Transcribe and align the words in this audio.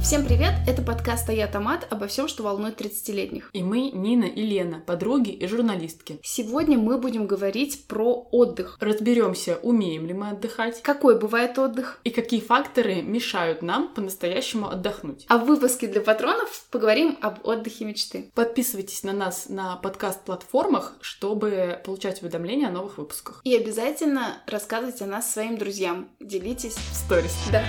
Всем 0.00 0.24
привет! 0.24 0.54
Это 0.66 0.80
подкаст 0.80 1.28
«А 1.28 1.32
я 1.32 1.46
Томат» 1.48 1.86
обо 1.90 2.06
всем, 2.06 2.28
что 2.28 2.42
волнует 2.44 2.80
30-летних. 2.80 3.50
И 3.52 3.62
мы, 3.62 3.90
Нина 3.90 4.24
и 4.24 4.42
Лена, 4.42 4.80
подруги 4.86 5.30
и 5.30 5.46
журналистки. 5.46 6.20
Сегодня 6.22 6.78
мы 6.78 6.98
будем 6.98 7.26
говорить 7.26 7.86
про 7.88 8.26
отдых. 8.30 8.76
Разберемся, 8.80 9.58
умеем 9.62 10.06
ли 10.06 10.14
мы 10.14 10.30
отдыхать, 10.30 10.80
Какой 10.82 11.18
бывает 11.18 11.58
отдых? 11.58 12.00
и 12.04 12.10
какие 12.10 12.40
факторы 12.40 13.02
мешают 13.02 13.60
нам 13.60 13.88
по-настоящему 13.92 14.68
отдохнуть. 14.68 15.26
А 15.28 15.36
в 15.36 15.44
выпуске 15.46 15.88
для 15.88 16.00
патронов 16.00 16.64
поговорим 16.70 17.18
об 17.20 17.44
отдыхе 17.46 17.84
мечты. 17.84 18.30
Подписывайтесь 18.34 19.02
на 19.02 19.12
нас 19.12 19.48
на 19.48 19.76
подкаст-платформах, 19.76 20.94
чтобы 21.00 21.80
получать 21.84 22.22
уведомления 22.22 22.68
о 22.68 22.72
новых 22.72 22.98
выпусках. 22.98 23.40
И 23.44 23.54
обязательно 23.56 24.42
рассказывайте 24.46 25.04
о 25.04 25.08
нас 25.08 25.30
своим 25.30 25.58
друзьям. 25.58 26.08
Делитесь. 26.20 26.76
В 26.76 26.94
сторис. 26.94 27.34
Да. 27.52 27.64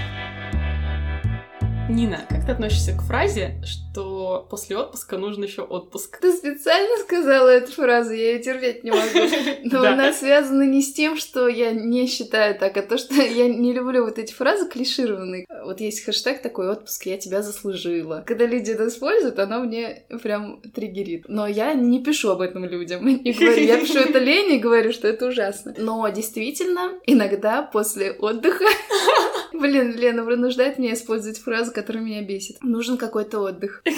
Нина, 1.90 2.20
как 2.30 2.46
ты 2.46 2.52
относишься 2.52 2.96
к 2.96 3.02
фразе, 3.02 3.60
что 3.66 4.46
после 4.48 4.78
отпуска 4.78 5.18
нужен 5.18 5.44
еще 5.44 5.64
отпуск? 5.64 6.20
Ты 6.22 6.32
специально 6.34 6.96
сказала 7.04 7.50
эту 7.50 7.72
фразу, 7.72 8.14
я 8.14 8.34
ее 8.34 8.40
терпеть 8.40 8.84
не 8.84 8.92
могу. 8.92 9.02
Но 9.64 9.82
она 9.82 10.14
связана 10.14 10.62
не 10.62 10.84
с 10.84 10.94
тем, 10.94 11.18
что 11.18 11.48
я 11.48 11.72
не 11.72 12.06
считаю 12.06 12.54
так, 12.60 12.78
а 12.78 12.84
то, 12.84 13.00
что 13.00 13.16
я 13.16 13.48
не 13.48 13.74
люблю 13.74 14.06
вот 14.06 14.20
эти 14.20 14.32
фразы 14.32 14.70
клишированные. 14.70 15.48
Вот 15.66 15.82
есть 15.82 16.06
хэштег 16.06 16.44
такой 16.44 16.70
«отпуск, 16.70 17.08
я 17.08 17.18
тебя 17.18 17.42
заслужила». 17.42 18.24
Когда 18.28 18.46
люди 18.46 18.70
это 18.70 18.88
используют, 18.88 19.40
оно 19.40 19.62
мне 19.62 20.04
прям 20.22 20.62
триггерит. 20.62 21.26
Но 21.28 21.48
я 21.48 21.74
не 21.74 22.04
пишу 22.04 22.30
об 22.30 22.42
этом 22.42 22.66
людям. 22.66 23.04
Не 23.24 23.34
говорю, 23.34 23.64
я 23.64 23.82
пишу 23.82 23.98
это 23.98 24.20
Лене 24.20 24.58
и 24.58 24.60
говорю, 24.60 24.94
что 24.94 25.08
это 25.08 25.26
ужасно. 25.26 25.74
Но 25.78 26.08
действительно, 26.10 27.00
иногда 27.08 27.64
после 27.64 28.12
отдыха 28.12 28.66
Блин, 29.54 29.96
Лена 29.96 30.24
вынуждает 30.24 30.78
меня 30.78 30.94
использовать 30.94 31.38
фразу, 31.40 31.72
которая 31.72 32.04
меня 32.04 32.22
бесит. 32.24 32.58
Нужен 32.64 32.98
какой-то 32.98 33.40
отдых. 33.40 33.82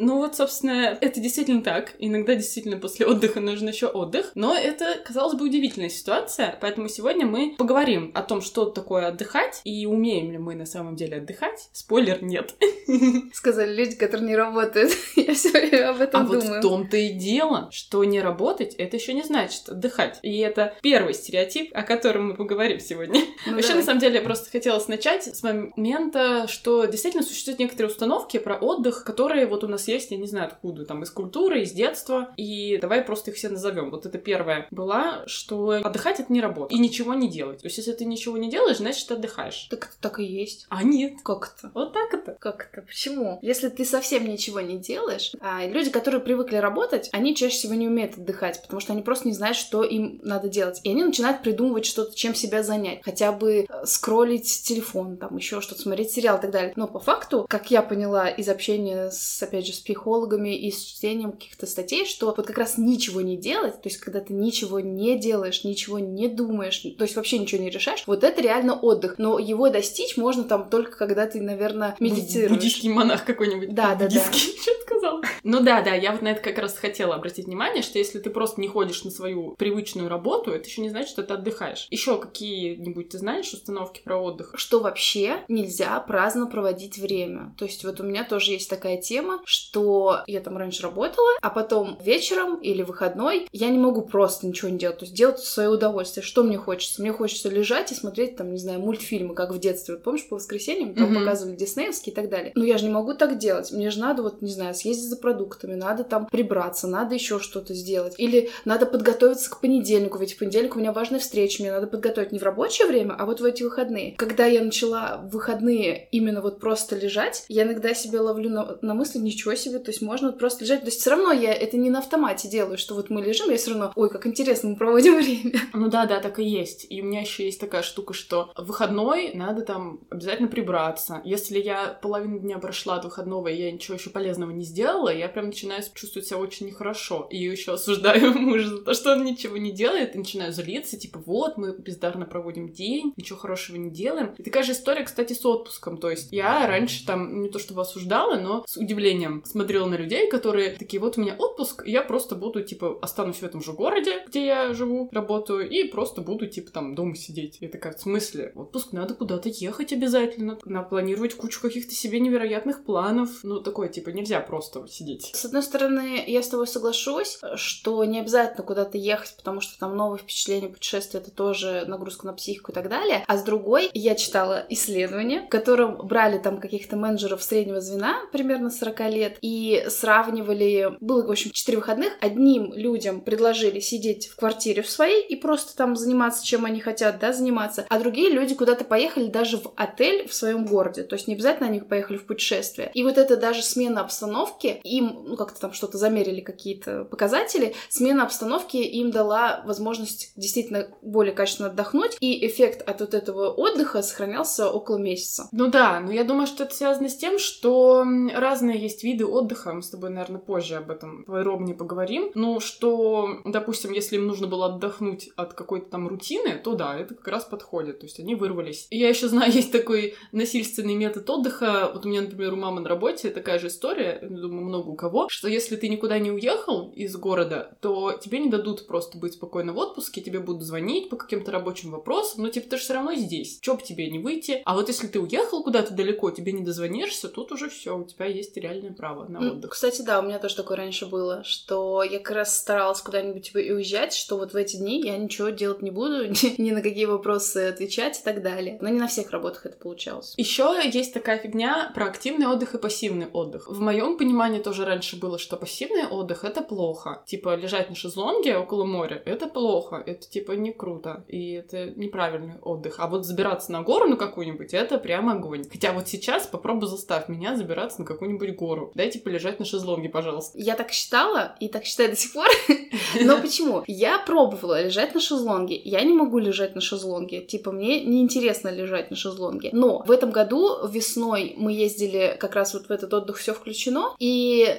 Ну 0.00 0.18
вот, 0.18 0.36
собственно, 0.36 0.96
это 1.00 1.20
действительно 1.20 1.60
так. 1.62 1.94
Иногда 1.98 2.34
действительно 2.34 2.76
после 2.76 3.04
отдыха 3.06 3.40
нужен 3.40 3.68
еще 3.68 3.86
отдых. 3.86 4.30
Но 4.34 4.54
это, 4.56 4.96
казалось 5.04 5.34
бы, 5.34 5.44
удивительная 5.46 5.88
ситуация. 5.88 6.56
Поэтому 6.60 6.88
сегодня 6.88 7.26
мы 7.26 7.54
поговорим 7.58 8.12
о 8.14 8.22
том, 8.22 8.40
что 8.40 8.66
такое 8.66 9.08
отдыхать 9.08 9.60
и 9.64 9.86
умеем 9.86 10.30
ли 10.30 10.38
мы 10.38 10.54
на 10.54 10.66
самом 10.66 10.94
деле 10.94 11.16
отдыхать. 11.18 11.68
Спойлер, 11.72 12.22
нет. 12.22 12.54
Сказали 13.32 13.74
люди, 13.74 13.96
которые 13.96 14.28
не 14.28 14.36
работают. 14.36 14.92
Я 15.16 15.34
все 15.34 15.50
время 15.50 15.90
об 15.90 16.00
этом 16.00 16.20
А 16.20 16.24
вот 16.24 16.40
думаю. 16.44 16.60
в 16.60 16.62
том-то 16.62 16.96
и 16.96 17.10
дело, 17.10 17.68
что 17.72 18.04
не 18.04 18.20
работать, 18.20 18.74
это 18.74 18.96
еще 18.96 19.14
не 19.14 19.22
значит 19.22 19.68
отдыхать. 19.68 20.20
И 20.22 20.38
это 20.38 20.74
первый 20.82 21.14
стереотип, 21.14 21.70
о 21.74 21.82
котором 21.82 22.28
мы 22.28 22.34
поговорим 22.34 22.78
сегодня. 22.80 23.20
Ну, 23.46 23.52
Вообще, 23.54 23.68
давай. 23.68 23.82
на 23.82 23.86
самом 23.86 24.00
деле, 24.00 24.16
я 24.16 24.22
просто 24.22 24.50
хотела 24.50 24.67
начать 24.88 25.24
с 25.36 25.42
момента, 25.42 26.46
что 26.48 26.84
действительно 26.86 27.24
существуют 27.24 27.58
некоторые 27.58 27.90
установки 27.90 28.38
про 28.38 28.56
отдых, 28.56 29.04
которые 29.04 29.46
вот 29.46 29.64
у 29.64 29.68
нас 29.68 29.88
есть, 29.88 30.10
я 30.10 30.16
не 30.16 30.26
знаю 30.26 30.46
откуда, 30.48 30.84
там, 30.84 31.02
из 31.02 31.10
культуры, 31.10 31.62
из 31.62 31.72
детства, 31.72 32.32
и 32.36 32.78
давай 32.78 33.02
просто 33.02 33.30
их 33.30 33.36
все 33.36 33.48
назовем. 33.48 33.90
Вот 33.90 34.06
это 34.06 34.18
первое 34.18 34.66
была, 34.70 35.24
что 35.26 35.70
отдыхать— 35.70 36.20
это 36.20 36.32
не 36.32 36.40
работа, 36.40 36.74
и 36.74 36.78
ничего 36.78 37.14
не 37.14 37.28
делать. 37.28 37.60
То 37.60 37.66
есть, 37.66 37.78
если 37.78 37.92
ты 37.92 38.04
ничего 38.04 38.36
не 38.36 38.50
делаешь, 38.50 38.78
значит, 38.78 39.08
ты 39.08 39.14
отдыхаешь. 39.14 39.68
Так 39.70 39.84
это 39.84 39.94
так 40.00 40.20
и 40.20 40.24
есть. 40.24 40.66
А 40.68 40.82
нет. 40.82 41.14
Как 41.24 41.54
это? 41.56 41.70
Вот 41.74 41.92
так 41.92 42.14
это. 42.14 42.36
Как 42.38 42.70
это? 42.72 42.82
Почему? 42.86 43.38
Если 43.42 43.68
ты 43.68 43.84
совсем 43.84 44.28
ничего 44.28 44.60
не 44.60 44.78
делаешь, 44.78 45.32
а 45.40 45.66
люди, 45.66 45.90
которые 45.90 46.20
привыкли 46.20 46.56
работать, 46.56 47.08
они 47.12 47.34
чаще 47.34 47.56
всего 47.56 47.74
не 47.74 47.88
умеют 47.88 48.16
отдыхать, 48.18 48.60
потому 48.62 48.80
что 48.80 48.92
они 48.92 49.02
просто 49.02 49.28
не 49.28 49.34
знают, 49.34 49.56
что 49.56 49.82
им 49.82 50.20
надо 50.22 50.48
делать. 50.48 50.80
И 50.84 50.90
они 50.90 51.04
начинают 51.04 51.42
придумывать 51.42 51.86
что-то, 51.86 52.16
чем 52.16 52.34
себя 52.34 52.62
занять. 52.62 53.00
Хотя 53.02 53.32
бы 53.32 53.66
э, 53.68 53.86
скроллить 53.86 54.57
телефон, 54.60 55.16
там 55.16 55.36
еще 55.36 55.60
что-то, 55.60 55.82
смотреть 55.82 56.10
сериал 56.10 56.38
и 56.38 56.40
так 56.40 56.50
далее. 56.50 56.72
Но 56.76 56.86
по 56.86 56.98
факту, 56.98 57.46
как 57.48 57.70
я 57.70 57.82
поняла 57.82 58.28
из 58.28 58.48
общения 58.48 59.10
с, 59.10 59.42
опять 59.42 59.66
же, 59.66 59.72
с 59.72 59.80
психологами 59.80 60.56
и 60.56 60.70
с 60.70 60.82
чтением 60.82 61.32
каких-то 61.32 61.66
статей, 61.66 62.06
что 62.06 62.34
вот 62.36 62.46
как 62.46 62.58
раз 62.58 62.78
ничего 62.78 63.20
не 63.20 63.36
делать, 63.36 63.80
то 63.82 63.88
есть 63.88 63.98
когда 63.98 64.20
ты 64.20 64.32
ничего 64.32 64.80
не 64.80 65.18
делаешь, 65.18 65.64
ничего 65.64 65.98
не 65.98 66.28
думаешь, 66.28 66.78
то 66.80 67.04
есть 67.04 67.16
вообще 67.16 67.38
ничего 67.38 67.62
не 67.62 67.70
решаешь, 67.70 68.04
вот 68.06 68.24
это 68.24 68.40
реально 68.40 68.78
отдых. 68.78 69.16
Но 69.18 69.38
его 69.38 69.68
достичь 69.68 70.16
можно 70.16 70.44
там 70.44 70.68
только 70.68 70.96
когда 70.96 71.26
ты, 71.26 71.40
наверное, 71.40 71.96
медитируешь. 72.00 72.50
Буддийский 72.50 72.90
монах 72.90 73.24
какой-нибудь. 73.24 73.74
Да, 73.74 73.94
да, 73.94 74.08
да. 74.08 74.22
Буддийский, 75.10 75.28
что 75.28 75.28
сказал. 75.28 75.38
Ну 75.44 75.60
да, 75.60 75.80
да, 75.82 75.94
я 75.94 76.12
вот 76.12 76.22
на 76.22 76.28
это 76.28 76.42
как 76.42 76.58
раз 76.58 76.76
хотела 76.76 77.14
обратить 77.14 77.46
внимание, 77.46 77.82
что 77.82 77.98
если 77.98 78.18
ты 78.18 78.28
просто 78.30 78.60
не 78.60 78.68
ходишь 78.68 79.04
на 79.04 79.10
свою 79.10 79.54
привычную 79.56 80.08
работу, 80.08 80.50
это 80.52 80.68
еще 80.68 80.82
не 80.82 80.90
значит, 80.90 81.08
что 81.10 81.22
ты 81.22 81.34
отдыхаешь. 81.34 81.86
Еще 81.90 82.18
какие-нибудь 82.18 83.10
ты 83.10 83.18
знаешь 83.18 83.52
установки 83.52 84.00
про 84.04 84.16
отдых? 84.16 84.52
что 84.56 84.80
вообще 84.80 85.44
нельзя 85.48 85.98
праздно 86.00 86.46
проводить 86.46 86.98
время. 86.98 87.54
То 87.58 87.64
есть 87.64 87.84
вот 87.84 88.00
у 88.00 88.04
меня 88.04 88.24
тоже 88.24 88.52
есть 88.52 88.68
такая 88.68 88.98
тема, 89.00 89.40
что 89.44 90.20
я 90.26 90.40
там 90.40 90.56
раньше 90.56 90.82
работала, 90.82 91.30
а 91.40 91.50
потом 91.50 91.98
вечером 92.02 92.56
или 92.56 92.82
выходной 92.82 93.48
я 93.52 93.68
не 93.68 93.78
могу 93.78 94.02
просто 94.02 94.46
ничего 94.46 94.70
не 94.70 94.78
делать. 94.78 94.98
То 94.98 95.04
есть 95.04 95.14
делать 95.14 95.38
свое 95.38 95.68
удовольствие. 95.70 96.24
Что 96.24 96.42
мне 96.42 96.58
хочется? 96.58 97.00
Мне 97.00 97.12
хочется 97.12 97.48
лежать 97.48 97.92
и 97.92 97.94
смотреть 97.94 98.36
там, 98.36 98.50
не 98.52 98.58
знаю, 98.58 98.80
мультфильмы, 98.80 99.34
как 99.34 99.52
в 99.52 99.58
детстве. 99.58 99.94
Вот 99.94 100.02
помнишь, 100.04 100.28
по 100.28 100.36
воскресеньям 100.36 100.94
там 100.94 101.10
Мгм. 101.12 101.20
показывали 101.20 101.56
диснеевские 101.56 102.12
и 102.12 102.16
так 102.16 102.28
далее. 102.28 102.52
Но 102.54 102.64
я 102.64 102.78
же 102.78 102.84
не 102.84 102.90
могу 102.92 103.14
так 103.14 103.38
делать. 103.38 103.70
Мне 103.72 103.90
же 103.90 104.00
надо 104.00 104.22
вот, 104.22 104.42
не 104.42 104.50
знаю, 104.50 104.74
съездить 104.74 104.97
за 105.00 105.16
продуктами, 105.16 105.74
надо 105.74 106.04
там 106.04 106.26
прибраться, 106.26 106.86
надо 106.86 107.14
еще 107.14 107.38
что-то 107.38 107.74
сделать. 107.74 108.14
Или 108.18 108.50
надо 108.64 108.86
подготовиться 108.86 109.50
к 109.50 109.60
понедельнику, 109.60 110.18
ведь 110.18 110.34
в 110.34 110.38
понедельник 110.38 110.76
у 110.76 110.78
меня 110.78 110.92
важная 110.92 111.20
встреча, 111.20 111.62
мне 111.62 111.72
надо 111.72 111.86
подготовить 111.86 112.32
не 112.32 112.38
в 112.38 112.42
рабочее 112.42 112.86
время, 112.86 113.14
а 113.18 113.26
вот 113.26 113.40
в 113.40 113.44
эти 113.44 113.62
выходные. 113.62 114.14
Когда 114.16 114.46
я 114.46 114.62
начала 114.62 115.18
в 115.18 115.30
выходные 115.30 116.08
именно 116.10 116.40
вот 116.40 116.60
просто 116.60 116.96
лежать, 116.96 117.44
я 117.48 117.64
иногда 117.64 117.94
себя 117.94 118.22
ловлю 118.22 118.50
на, 118.50 118.78
на 118.82 118.94
мысли, 118.94 119.18
ничего 119.18 119.54
себе, 119.54 119.78
то 119.78 119.90
есть 119.90 120.02
можно 120.02 120.28
вот 120.28 120.38
просто 120.38 120.64
лежать. 120.64 120.80
То 120.80 120.86
есть 120.86 121.00
все 121.00 121.10
равно 121.10 121.32
я 121.32 121.52
это 121.52 121.76
не 121.76 121.90
на 121.90 121.98
автомате 121.98 122.48
делаю, 122.48 122.78
что 122.78 122.94
вот 122.94 123.10
мы 123.10 123.22
лежим, 123.22 123.50
я 123.50 123.56
все 123.56 123.70
равно, 123.70 123.92
ой, 123.94 124.10
как 124.10 124.26
интересно, 124.26 124.70
мы 124.70 124.76
проводим 124.76 125.16
время. 125.22 125.60
Ну 125.72 125.88
да, 125.88 126.06
да, 126.06 126.20
так 126.20 126.38
и 126.38 126.44
есть. 126.44 126.86
И 126.88 127.02
у 127.02 127.04
меня 127.04 127.20
еще 127.20 127.44
есть 127.44 127.60
такая 127.60 127.82
штука, 127.82 128.14
что 128.14 128.52
в 128.56 128.66
выходной 128.66 129.32
надо 129.34 129.62
там 129.62 130.00
обязательно 130.10 130.48
прибраться. 130.48 131.20
Если 131.24 131.58
я 131.58 131.98
половину 132.00 132.38
дня 132.38 132.58
прошла 132.58 132.96
от 132.96 133.04
выходного, 133.04 133.48
и 133.48 133.56
я 133.56 133.70
ничего 133.70 133.96
еще 133.96 134.10
полезного 134.10 134.50
не 134.50 134.64
сделала, 134.64 134.77
я 134.82 135.28
прям 135.28 135.46
начинаю 135.46 135.82
чувствовать 135.94 136.28
себя 136.28 136.38
очень 136.38 136.66
нехорошо. 136.66 137.26
И 137.30 137.36
еще 137.38 137.72
осуждаю 137.72 138.32
мужа 138.38 138.68
за 138.68 138.82
то, 138.82 138.94
что 138.94 139.12
он 139.12 139.24
ничего 139.24 139.56
не 139.56 139.72
делает, 139.72 140.14
и 140.14 140.18
начинаю 140.18 140.52
злиться, 140.52 140.98
типа, 140.98 141.20
вот, 141.24 141.56
мы 141.56 141.76
бездарно 141.76 142.26
проводим 142.26 142.70
день, 142.70 143.12
ничего 143.16 143.38
хорошего 143.38 143.76
не 143.76 143.90
делаем. 143.90 144.34
И 144.38 144.42
такая 144.42 144.62
же 144.62 144.72
история, 144.72 145.04
кстати, 145.04 145.32
с 145.32 145.44
отпуском. 145.44 145.98
То 145.98 146.10
есть 146.10 146.32
я 146.32 146.66
раньше 146.66 147.04
там 147.06 147.42
не 147.42 147.48
то 147.48 147.58
чтобы 147.58 147.82
осуждала, 147.82 148.38
но 148.38 148.64
с 148.66 148.76
удивлением 148.76 149.42
смотрела 149.44 149.86
на 149.86 149.96
людей, 149.96 150.28
которые 150.28 150.70
такие, 150.76 151.00
вот 151.00 151.18
у 151.18 151.20
меня 151.20 151.34
отпуск, 151.38 151.82
и 151.86 151.90
я 151.90 152.02
просто 152.02 152.34
буду, 152.34 152.62
типа, 152.62 152.98
останусь 153.02 153.38
в 153.38 153.42
этом 153.42 153.62
же 153.62 153.72
городе, 153.72 154.24
где 154.26 154.46
я 154.46 154.74
живу, 154.74 155.08
работаю, 155.12 155.68
и 155.68 155.84
просто 155.84 156.20
буду, 156.20 156.46
типа, 156.46 156.70
там, 156.70 156.94
дома 156.94 157.14
сидеть. 157.16 157.58
Я 157.60 157.68
такая, 157.68 157.92
в 157.92 158.00
смысле? 158.00 158.52
Отпуск 158.54 158.92
надо 158.92 159.14
куда-то 159.14 159.48
ехать 159.48 159.92
обязательно, 159.92 160.58
надо 160.64 160.88
планировать 160.88 161.34
кучу 161.34 161.60
каких-то 161.60 161.94
себе 161.94 162.20
невероятных 162.20 162.84
планов. 162.84 163.30
Ну, 163.42 163.60
такое, 163.60 163.88
типа, 163.88 164.10
нельзя 164.10 164.40
просто 164.40 164.67
сидеть. 164.88 165.30
С 165.34 165.44
одной 165.44 165.62
стороны, 165.62 166.24
я 166.26 166.42
с 166.42 166.48
тобой 166.48 166.66
соглашусь, 166.66 167.38
что 167.56 168.04
не 168.04 168.20
обязательно 168.20 168.64
куда-то 168.64 168.98
ехать, 168.98 169.34
потому 169.36 169.60
что 169.60 169.78
там 169.78 169.96
новые 169.96 170.18
впечатления, 170.18 170.68
путешествия— 170.68 171.20
это 171.20 171.30
тоже 171.30 171.84
нагрузка 171.86 172.26
на 172.26 172.32
психику 172.32 172.72
и 172.72 172.74
так 172.74 172.88
далее. 172.88 173.24
А 173.26 173.36
с 173.36 173.42
другой, 173.42 173.90
я 173.94 174.14
читала 174.14 174.64
исследование, 174.68 175.42
в 175.42 175.48
котором 175.48 175.96
брали 176.06 176.38
там 176.38 176.60
каких-то 176.60 176.96
менеджеров 176.96 177.42
среднего 177.42 177.80
звена, 177.80 178.20
примерно 178.32 178.70
40 178.70 179.00
лет, 179.10 179.38
и 179.40 179.84
сравнивали... 179.88 180.96
Было, 181.00 181.26
в 181.26 181.30
общем, 181.30 181.50
4 181.50 181.78
выходных. 181.78 182.12
Одним 182.20 182.72
людям 182.72 183.20
предложили 183.20 183.80
сидеть 183.80 184.28
в 184.28 184.36
квартире 184.36 184.82
в 184.82 184.90
своей 184.90 185.24
и 185.26 185.36
просто 185.36 185.76
там 185.76 185.96
заниматься, 185.96 186.44
чем 186.44 186.64
они 186.64 186.80
хотят, 186.80 187.18
да, 187.18 187.32
заниматься, 187.32 187.86
а 187.88 187.98
другие 187.98 188.30
люди 188.30 188.54
куда-то 188.54 188.84
поехали 188.84 189.26
даже 189.26 189.58
в 189.58 189.72
отель 189.76 190.26
в 190.28 190.34
своем 190.34 190.66
городе. 190.66 191.02
То 191.04 191.14
есть 191.14 191.28
не 191.28 191.34
обязательно 191.34 191.68
они 191.68 191.80
поехали 191.80 192.16
в 192.16 192.26
путешествие. 192.26 192.90
И 192.94 193.04
вот 193.04 193.18
это 193.18 193.36
даже 193.36 193.62
смена 193.62 194.00
обстановки, 194.00 194.57
им, 194.66 195.24
ну, 195.26 195.36
как-то 195.36 195.60
там 195.60 195.72
что-то 195.72 195.98
замерили, 195.98 196.40
какие-то 196.40 197.04
показатели, 197.04 197.74
смена 197.88 198.24
обстановки 198.24 198.76
им 198.76 199.10
дала 199.10 199.62
возможность 199.66 200.32
действительно 200.36 200.88
более 201.02 201.34
качественно 201.34 201.68
отдохнуть, 201.68 202.16
и 202.20 202.46
эффект 202.46 202.88
от 202.88 203.00
вот 203.00 203.14
этого 203.14 203.50
отдыха 203.50 204.02
сохранялся 204.02 204.70
около 204.70 204.96
месяца. 204.96 205.48
Ну 205.52 205.68
да, 205.68 206.00
но 206.00 206.12
я 206.12 206.24
думаю, 206.24 206.46
что 206.46 206.64
это 206.64 206.74
связано 206.74 207.08
с 207.08 207.16
тем, 207.16 207.38
что 207.38 208.04
разные 208.34 208.78
есть 208.78 209.04
виды 209.04 209.26
отдыха. 209.26 209.72
Мы 209.72 209.82
с 209.82 209.90
тобой, 209.90 210.10
наверное, 210.10 210.40
позже 210.40 210.76
об 210.76 210.90
этом 210.90 211.24
подробнее 211.24 211.76
поговорим. 211.76 212.30
Ну, 212.34 212.60
что, 212.60 213.40
допустим, 213.44 213.92
если 213.92 214.16
им 214.16 214.26
нужно 214.26 214.46
было 214.46 214.66
отдохнуть 214.66 215.30
от 215.36 215.54
какой-то 215.54 215.90
там 215.90 216.08
рутины, 216.08 216.58
то 216.62 216.74
да, 216.74 216.96
это 216.98 217.14
как 217.14 217.28
раз 217.28 217.44
подходит. 217.44 218.00
То 218.00 218.06
есть 218.06 218.20
они 218.20 218.34
вырвались. 218.34 218.86
Я 218.90 219.08
еще 219.08 219.28
знаю, 219.28 219.52
есть 219.58 219.72
такой 219.72 220.14
насильственный 220.32 220.94
метод 220.94 221.28
отдыха. 221.30 221.90
Вот 221.92 222.06
у 222.06 222.08
меня, 222.08 222.22
например, 222.22 222.54
у 222.54 222.56
мамы 222.56 222.80
на 222.80 222.88
работе 222.88 223.30
такая 223.30 223.58
же 223.58 223.68
история. 223.68 224.20
Думаю, 224.48 224.66
много 224.66 224.88
у 224.88 224.94
кого, 224.94 225.28
что 225.28 225.46
если 225.46 225.76
ты 225.76 225.88
никуда 225.88 226.18
не 226.18 226.30
уехал 226.30 226.90
из 226.94 227.14
города, 227.16 227.76
то 227.80 228.12
тебе 228.12 228.38
не 228.38 228.48
дадут 228.48 228.86
просто 228.86 229.18
быть 229.18 229.34
спокойно 229.34 229.74
в 229.74 229.78
отпуске, 229.78 230.22
тебе 230.22 230.40
будут 230.40 230.62
звонить 230.62 231.10
по 231.10 231.16
каким-то 231.16 231.52
рабочим 231.52 231.90
вопросам, 231.90 232.42
но 232.42 232.48
типа 232.48 232.70
ты 232.70 232.76
же 232.78 232.82
все 232.82 232.94
равно 232.94 233.14
здесь. 233.14 233.58
Чё 233.60 233.74
бы 233.74 233.82
тебе 233.82 234.10
не 234.10 234.18
выйти? 234.18 234.62
А 234.64 234.74
вот 234.74 234.88
если 234.88 235.06
ты 235.06 235.20
уехал 235.20 235.62
куда-то 235.62 235.92
далеко, 235.92 236.30
тебе 236.30 236.52
не 236.52 236.64
дозвонишься, 236.64 237.28
тут 237.28 237.52
уже 237.52 237.68
все, 237.68 237.98
у 237.98 238.04
тебя 238.04 238.24
есть 238.26 238.56
реальное 238.56 238.92
право 238.92 239.28
на 239.28 239.40
отдых. 239.50 239.72
Кстати, 239.72 240.02
да, 240.02 240.20
у 240.20 240.22
меня 240.22 240.38
тоже 240.38 240.56
такое 240.56 240.78
раньше 240.78 241.06
было, 241.06 241.44
что 241.44 242.02
я 242.02 242.18
как 242.18 242.36
раз 242.36 242.58
старалась 242.58 243.02
куда-нибудь 243.02 243.44
типа, 243.44 243.58
уезжать, 243.58 244.14
что 244.14 244.38
вот 244.38 244.52
в 244.52 244.56
эти 244.56 244.76
дни 244.76 245.02
я 245.04 245.16
ничего 245.18 245.50
делать 245.50 245.82
не 245.82 245.90
буду, 245.90 246.26
ни 246.58 246.70
на 246.70 246.80
какие 246.80 247.04
вопросы 247.04 247.68
отвечать 247.68 248.18
и 248.18 248.24
так 248.24 248.42
далее. 248.42 248.78
Но 248.80 248.88
не 248.88 248.98
на 248.98 249.08
всех 249.08 249.30
работах 249.30 249.66
это 249.66 249.76
получалось. 249.76 250.32
Еще 250.38 250.74
есть 250.90 251.12
такая 251.12 251.38
фигня 251.38 251.92
про 251.94 252.06
активный 252.06 252.46
отдых 252.46 252.74
и 252.74 252.78
пассивный 252.78 253.26
отдых. 253.26 253.68
В 253.68 253.80
моем 253.80 254.16
понимании 254.16 254.37
тоже 254.68 254.84
раньше 254.84 255.16
было, 255.16 255.38
что 255.38 255.56
пассивный 255.56 256.06
отдых 256.06 256.44
это 256.44 256.62
плохо. 256.62 257.22
Типа 257.26 257.54
лежать 257.56 257.90
на 257.90 257.96
шезлонге 257.96 258.56
около 258.58 258.84
моря 258.84 259.22
это 259.24 259.48
плохо, 259.48 260.02
это 260.04 260.28
типа 260.28 260.52
не 260.52 260.72
круто, 260.72 261.24
и 261.28 261.52
это 261.52 261.90
неправильный 261.90 262.58
отдых. 262.62 262.96
А 262.98 263.06
вот 263.06 263.24
забираться 263.24 263.72
на 263.72 263.82
гору 263.82 264.08
на 264.08 264.16
какую-нибудь 264.16 264.74
это 264.74 264.98
прям 264.98 265.28
огонь. 265.28 265.64
Хотя 265.70 265.92
вот 265.92 266.08
сейчас 266.08 266.46
попробуй 266.46 266.88
заставь 266.88 267.28
меня 267.28 267.56
забираться 267.56 268.00
на 268.00 268.06
какую-нибудь 268.06 268.56
гору. 268.56 268.92
Дайте 268.94 269.18
полежать 269.18 269.58
на 269.58 269.64
шезлонге, 269.64 270.08
пожалуйста. 270.08 270.58
Я 270.58 270.74
так 270.74 270.90
считала, 270.90 271.56
и 271.60 271.68
так 271.68 271.84
считаю 271.84 272.10
до 272.10 272.16
сих 272.16 272.32
пор. 272.32 272.46
Но 273.20 273.40
почему? 273.40 273.84
Я 273.86 274.18
пробовала 274.18 274.82
лежать 274.82 275.14
на 275.14 275.20
шезлонге. 275.20 275.76
Я 275.76 276.02
не 276.02 276.14
могу 276.14 276.38
лежать 276.38 276.74
на 276.74 276.80
шезлонге. 276.80 277.40
Типа, 277.40 277.72
мне 277.72 278.04
неинтересно 278.04 278.68
лежать 278.68 279.10
на 279.10 279.16
шезлонге. 279.16 279.70
Но 279.72 280.02
в 280.04 280.10
этом 280.10 280.30
году 280.30 280.86
весной 280.86 281.54
мы 281.56 281.72
ездили 281.72 282.36
как 282.38 282.54
раз 282.54 282.74
вот 282.74 282.86
в 282.86 282.90
этот 282.90 283.12
отдых 283.12 283.36
все 283.38 283.54
включено, 283.54 284.14
и 284.18 284.27